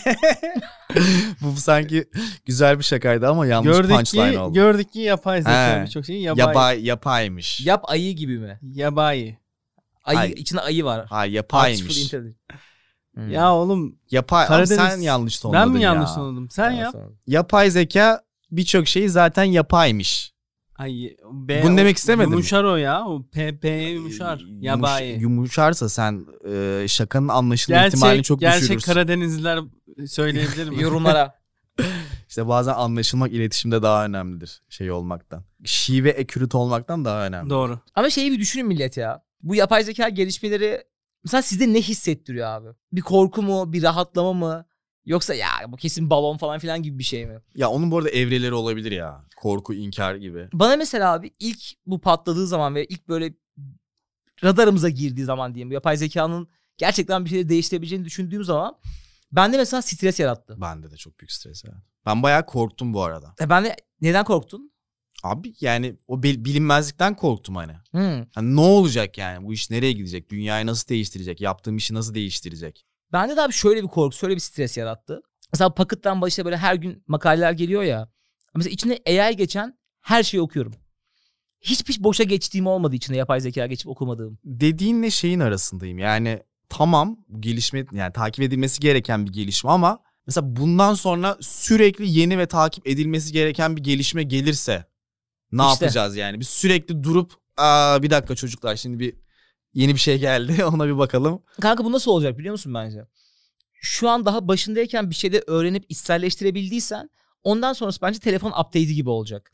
bu 1.42 1.56
sanki 1.58 2.06
güzel 2.46 2.80
bir 2.80 2.84
şakaydı 2.84 3.28
ama 3.28 3.48
yanlış 3.48 3.72
gördük 3.78 3.90
ki, 3.90 3.96
punchline 3.96 4.40
oldu. 4.40 4.54
gördük 4.54 4.94
ki 4.94 5.00
yapay 5.00 5.42
zeka 5.42 5.84
birçok 5.86 6.06
şeyi 6.06 6.22
yabay. 6.22 6.46
Yabay, 6.48 6.86
yapaymış. 6.86 7.66
Yap 7.66 7.84
ayı 7.88 8.16
gibi 8.16 8.40
mi? 8.40 8.60
Yabayi. 8.62 9.38
Ay. 10.04 10.18
Ayı, 10.18 10.34
içinde 10.34 10.62
ayı 10.62 10.86
var. 10.86 11.06
ha 11.06 11.26
yapaymış. 11.26 12.14
Hmm. 13.14 13.30
Ya 13.30 13.54
oğlum 13.54 14.00
Yapay 14.12 14.48
Karadeniz- 14.48 14.76
sen 14.76 14.98
yanlış 14.98 15.40
tonladın 15.40 15.62
ben 15.62 15.70
mi 15.70 15.84
ya. 15.84 15.94
yanlış 15.94 16.10
anladım? 16.18 16.50
Sen 16.52 16.64
Tamam, 16.64 16.80
yap. 16.80 16.94
tamam. 16.94 17.12
Yapay 17.28 17.70
zeka 17.72 18.22
birçok 18.52 18.88
şeyi 18.88 19.10
zaten 19.10 19.44
yapaymış. 19.44 20.35
Ay, 20.78 21.16
B, 21.32 21.64
Bunu 21.64 21.78
demek 21.78 21.98
istemedim. 21.98 22.32
Yumuşar 22.32 22.64
o 22.64 22.76
ya. 22.76 23.06
O 23.06 23.24
P, 23.32 23.60
P 23.60 23.70
yumuşar. 23.70 24.40
Yumuş- 24.40 24.64
Yabayi. 24.66 25.20
yumuşarsa 25.20 25.90
sen 25.90 26.26
e, 26.52 26.86
şakanın 26.88 27.28
anlaşılma 27.28 27.78
Gerçek, 27.78 27.94
ihtimalini 27.94 28.24
çok 28.24 28.40
gerçek 28.40 28.62
düşürürsün. 28.62 28.92
Karadenizliler 28.92 29.60
söyleyebilir 30.08 30.70
mi? 30.70 30.76
Yorumlara. 30.82 31.36
İşte 32.30 32.48
bazen 32.48 32.74
anlaşılmak 32.74 33.32
iletişimde 33.32 33.82
daha 33.82 34.06
önemlidir 34.06 34.62
şey 34.70 34.92
olmaktan. 34.92 35.44
Şive 35.66 36.10
ekürüt 36.10 36.56
olmaktan 36.56 37.06
daha 37.06 37.26
önemli. 37.26 37.50
Doğru. 37.50 37.80
Ama 37.96 38.10
şeyi 38.10 38.32
bir 38.32 38.40
düşünün 38.40 38.68
millet 38.68 38.98
ya. 38.98 39.24
Bu 39.42 39.56
yapay 39.56 39.84
zeka 39.84 40.10
gelişmeleri 40.10 40.84
mesela 41.24 41.42
sizde 41.42 41.74
ne 41.74 41.82
hissettiriyor 41.82 42.48
abi? 42.48 42.68
Bir 42.92 43.02
korku 43.02 43.42
mu, 43.44 43.74
bir 43.74 43.84
rahatlama 43.84 44.34
mı? 44.34 44.66
Yoksa 45.06 45.34
ya 45.34 45.50
bu 45.68 45.78
kesin 45.78 46.10
balon 46.10 46.38
falan 46.38 46.60
filan 46.60 46.84
gibi 46.84 47.00
bir 47.00 47.04
şey 47.04 47.26
mi? 47.26 47.40
Ya 47.56 47.70
onun 47.70 47.92
bu 47.92 47.98
arada 47.98 48.10
evreleri 48.10 48.54
olabilir 48.54 48.92
ya. 48.92 49.26
Korku, 49.36 49.74
inkar 49.74 50.16
gibi. 50.16 50.48
Bana 50.54 50.78
mesela 50.78 51.14
abi 51.14 51.32
ilk 51.40 51.60
bu 51.86 52.02
patladığı 52.02 52.48
zaman 52.48 52.76
ve 52.76 52.86
ilk 52.86 53.08
böyle 53.08 53.34
radarımıza 54.44 54.90
girdiği 54.90 55.24
zaman 55.24 55.54
diyeyim 55.56 55.72
yapay 55.72 55.98
zekanın 55.98 56.48
gerçekten 56.78 57.26
bir 57.26 57.30
şeyleri 57.30 57.50
değiştirebileceğini 57.50 58.06
düşündüğüm 58.06 58.44
zaman 58.44 58.78
Bende 59.32 59.58
mesela 59.58 59.82
stres 59.82 60.20
yarattı. 60.20 60.62
Bende 60.62 60.92
de 60.92 60.98
çok 60.98 61.20
büyük 61.20 61.32
stres 61.32 61.64
ya. 61.64 61.72
Ben 62.06 62.24
bayağı 62.24 62.46
korktum 62.46 62.94
bu 62.94 63.04
arada. 63.04 63.36
E 63.42 63.50
ben 63.50 63.66
de 63.66 63.76
neden 64.02 64.26
korktun? 64.26 64.72
Abi 65.24 65.54
yani 65.62 65.98
o 66.08 66.24
bil- 66.24 66.46
bilinmezlikten 66.46 67.16
korktum 67.16 67.56
hani. 67.56 67.74
Hmm. 67.92 68.26
Hani 68.36 68.56
ne 68.56 68.60
olacak 68.60 69.18
yani? 69.18 69.46
Bu 69.46 69.54
iş 69.54 69.70
nereye 69.70 69.92
gidecek? 69.92 70.30
Dünyayı 70.30 70.66
nasıl 70.66 70.88
değiştirecek? 70.88 71.42
Yaptığım 71.42 71.78
işi 71.78 71.94
nasıl 71.94 72.14
değiştirecek? 72.14 72.86
Bende 73.16 73.38
de 73.38 73.42
abi 73.42 73.54
şöyle 73.54 73.84
bir 73.84 73.88
korku, 73.88 74.16
şöyle 74.18 74.36
bir 74.36 74.40
stres 74.40 74.78
yarattı. 74.78 75.22
Mesela 75.54 75.74
Pocket'tan 75.74 76.22
başta 76.22 76.46
böyle 76.46 76.58
her 76.58 76.76
gün 76.76 77.04
makaleler 77.08 77.52
geliyor 77.52 77.84
ya. 77.84 78.10
Mesela 78.56 78.74
içinde 78.74 79.00
AI 79.08 79.36
geçen 79.36 79.78
her 80.02 80.24
şeyi 80.24 80.42
okuyorum. 80.42 80.74
Hiçbir 81.62 82.04
boşa 82.04 82.24
geçtiğim 82.24 82.68
olmadı 82.68 82.96
içinde 82.96 83.18
yapay 83.18 83.42
zeka 83.42 83.68
geçip 83.68 83.88
okumadığım. 83.88 84.38
Dediğinle 84.44 85.12
şeyin 85.12 85.40
arasındayım. 85.40 86.00
Yani 86.00 86.40
tamam 86.70 87.18
gelişme 87.40 87.86
yani 87.92 88.14
takip 88.14 88.44
edilmesi 88.44 88.80
gereken 88.80 89.26
bir 89.26 89.34
gelişme 89.34 89.72
ama 89.72 90.00
mesela 90.28 90.56
bundan 90.56 90.94
sonra 90.94 91.38
sürekli 91.42 92.10
yeni 92.10 92.38
ve 92.38 92.46
takip 92.46 92.88
edilmesi 92.88 93.34
gereken 93.34 93.76
bir 93.76 93.84
gelişme 93.84 94.24
gelirse 94.24 94.86
ne 95.52 95.62
İşte. 95.72 95.86
yapacağız 95.86 96.16
yani? 96.16 96.40
Biz 96.40 96.48
sürekli 96.48 97.04
durup 97.04 97.34
Aa, 97.58 98.04
bir 98.04 98.10
dakika 98.10 98.36
çocuklar 98.36 98.76
şimdi 98.76 99.00
bir 99.00 99.14
yeni 99.76 99.94
bir 99.94 100.00
şey 100.00 100.20
geldi 100.20 100.66
ona 100.74 100.88
bir 100.88 100.98
bakalım. 100.98 101.42
Kanka 101.62 101.86
bu 101.86 101.92
nasıl 101.92 102.12
olacak 102.12 102.38
biliyor 102.38 102.52
musun 102.52 102.74
bence? 102.74 103.06
Şu 103.74 104.10
an 104.10 104.26
daha 104.26 104.48
başındayken 104.48 105.10
bir 105.10 105.16
şeyde 105.16 105.44
öğrenip 105.48 105.86
içselleştirebildiysen 105.90 107.10
ondan 107.44 107.74
sonrası 107.74 108.02
bence 108.02 108.20
telefon 108.20 108.52
update'i 108.52 108.96
gibi 108.96 109.10
olacak. 109.10 109.52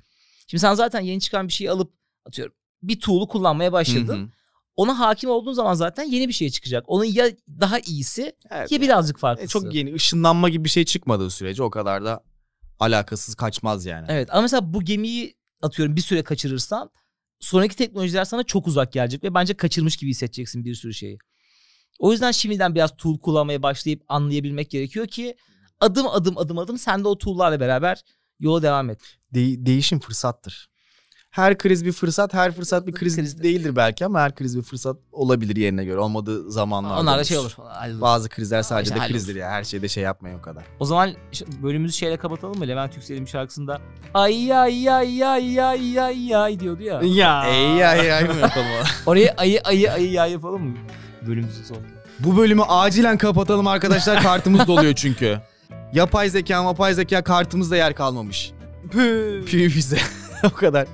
Şimdi 0.48 0.62
sen 0.62 0.74
zaten 0.74 1.00
yeni 1.02 1.22
çıkan 1.22 1.48
bir 1.48 1.54
şeyi 1.54 1.72
alıp 1.72 1.94
atıyorum 2.26 2.54
bir 2.84 3.00
tool'u 3.00 3.28
kullanmaya 3.28 3.72
başladın. 3.72 4.18
Hı 4.20 4.24
hı. 4.24 4.30
Ona 4.76 5.00
hakim 5.00 5.30
olduğun 5.30 5.54
zaman 5.54 5.74
zaten 5.74 6.04
yeni 6.04 6.28
bir 6.28 6.34
şey 6.34 6.50
çıkacak. 6.50 6.84
Onun 6.88 7.04
ya 7.06 7.30
daha 7.60 7.80
iyisi 7.80 8.36
Evet. 8.50 8.72
ya 8.72 8.82
birazcık 8.82 9.18
E, 9.18 9.20
farklısı. 9.20 9.48
çok 9.50 9.74
yeni 9.76 9.94
ışınlanma 9.94 10.50
gibi 10.50 10.64
bir 10.64 10.70
şey 10.70 10.86
çıkmadığı 10.86 11.30
sürece 11.30 11.64
o 11.64 11.70
kadar 11.70 12.06
da 12.06 12.24
alakasız 12.80 13.36
kaçmaz 13.36 13.86
yani. 13.86 14.06
Evet 14.10 14.30
ama 14.32 14.42
mesela 14.42 14.74
bu 14.74 14.84
gemiyi 14.84 15.36
atıyorum 15.62 15.96
bir 15.96 16.02
süre 16.02 16.24
kaçırırsan 16.24 16.90
sonraki 17.42 17.76
teknolojiler 17.76 18.26
sana 18.26 18.44
çok 18.44 18.68
uzak 18.68 18.94
gelecek 18.94 19.24
ve 19.24 19.34
bence 19.34 19.54
kaçırmış 19.54 19.98
gibi 19.98 20.10
hissedeceksin 20.10 20.66
bir 20.66 20.76
sürü 20.76 20.94
şeyi. 20.94 21.18
O 22.00 22.12
yüzden 22.12 22.32
şimdiden 22.32 22.76
biraz 22.76 22.98
tool 22.98 23.20
kullanmaya 23.20 23.64
başlayıp 23.64 24.04
anlayabilmek 24.08 24.70
gerekiyor 24.70 25.08
ki 25.08 25.36
adım 25.80 26.08
adım 26.08 26.38
adım 26.38 26.58
adım 26.58 26.78
sen 26.78 27.04
de 27.04 27.08
o 27.08 27.18
tool'larla 27.18 27.60
beraber 27.60 28.02
yola 28.40 28.62
devam 28.64 28.90
et. 28.90 29.02
De- 29.34 29.66
değişim 29.66 30.00
fırsattır. 30.00 30.71
Her 31.32 31.58
kriz 31.58 31.86
bir 31.86 31.92
fırsat, 31.92 32.34
her 32.34 32.52
fırsat 32.52 32.88
bir 32.88 32.92
kriz, 32.94 33.18
Kriz- 33.18 33.44
değildir 33.44 33.76
belki 33.76 34.06
ama 34.06 34.20
her 34.22 34.36
kriz 34.36 34.58
bir 34.58 34.62
fırsat 34.62 34.98
olabilir 35.12 35.56
yerine 35.56 35.86
göre. 35.86 36.00
Olmadığı 36.00 36.52
zamanlarda. 36.52 37.00
Onlar 37.02 37.20
da 37.20 37.24
şey 37.24 37.38
olur 37.38 37.52
hallolur. 37.58 38.02
Bazı 38.02 38.30
krizler 38.30 38.62
sadece 38.64 38.84
işte 38.84 38.96
de 38.96 39.00
hallolur. 39.00 39.14
krizdir 39.14 39.36
ya. 39.36 39.50
Her 39.50 39.64
şeyde 39.64 39.88
şey 39.88 40.04
yapmayın 40.04 40.40
o 40.40 40.42
kadar. 40.42 40.64
O 40.80 40.86
zaman 40.86 41.14
bölümümüzü 41.64 41.98
şeyle 41.98 42.18
kapatalım 42.18 42.58
mı? 42.60 42.68
Levent 42.68 42.96
Yüksel'in 42.96 43.26
şarkısında 43.26 43.82
ay 44.14 44.54
ay 44.54 44.90
ay 44.90 45.26
ay 45.26 45.62
ay 45.62 46.00
ay 46.00 46.36
ay 46.36 46.60
diyordu 46.60 46.84
ya. 46.84 47.02
Ya. 47.04 47.46
Ey 47.48 47.68
ya 47.68 47.96
ya 47.96 48.22
mı 48.34 48.40
yapalım? 48.40 48.68
Oraya 49.06 49.34
ayı 49.38 49.62
ayı 49.64 49.92
ayı 49.92 50.12
ya 50.12 50.26
yapalım 50.28 50.64
mı? 50.64 50.78
Bölümümüzün 51.28 51.64
sonunda. 51.64 51.88
Bu 52.20 52.38
bölümü 52.38 52.62
acilen 52.68 53.18
kapatalım 53.18 53.68
arkadaşlar. 53.68 54.24
Kartımız 54.24 54.68
doluyor 54.68 54.96
çünkü. 54.96 55.40
Yapay 55.94 56.30
zeka, 56.30 56.54
yapay 56.64 56.94
zeka 56.94 57.24
kartımızda 57.24 57.78
yer 57.78 57.96
kalmamış. 57.96 58.52
Püh 58.92 59.76
bize. 59.76 59.98
o 60.48 60.50
kadar. 60.50 60.88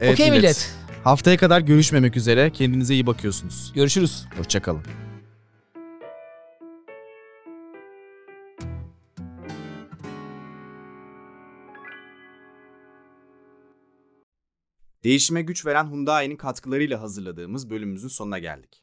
Evet, 0.00 0.12
Okey 0.12 0.30
millet. 0.30 0.74
Haftaya 1.04 1.36
kadar 1.36 1.60
görüşmemek 1.60 2.16
üzere. 2.16 2.50
Kendinize 2.50 2.94
iyi 2.94 3.06
bakıyorsunuz. 3.06 3.72
Görüşürüz. 3.74 4.24
Hoşçakalın. 4.38 4.82
Değişime 15.04 15.42
güç 15.42 15.66
veren 15.66 15.90
Hyundai'nin 15.90 16.36
katkılarıyla 16.36 17.00
hazırladığımız 17.00 17.70
bölümümüzün 17.70 18.08
sonuna 18.08 18.38
geldik. 18.38 18.81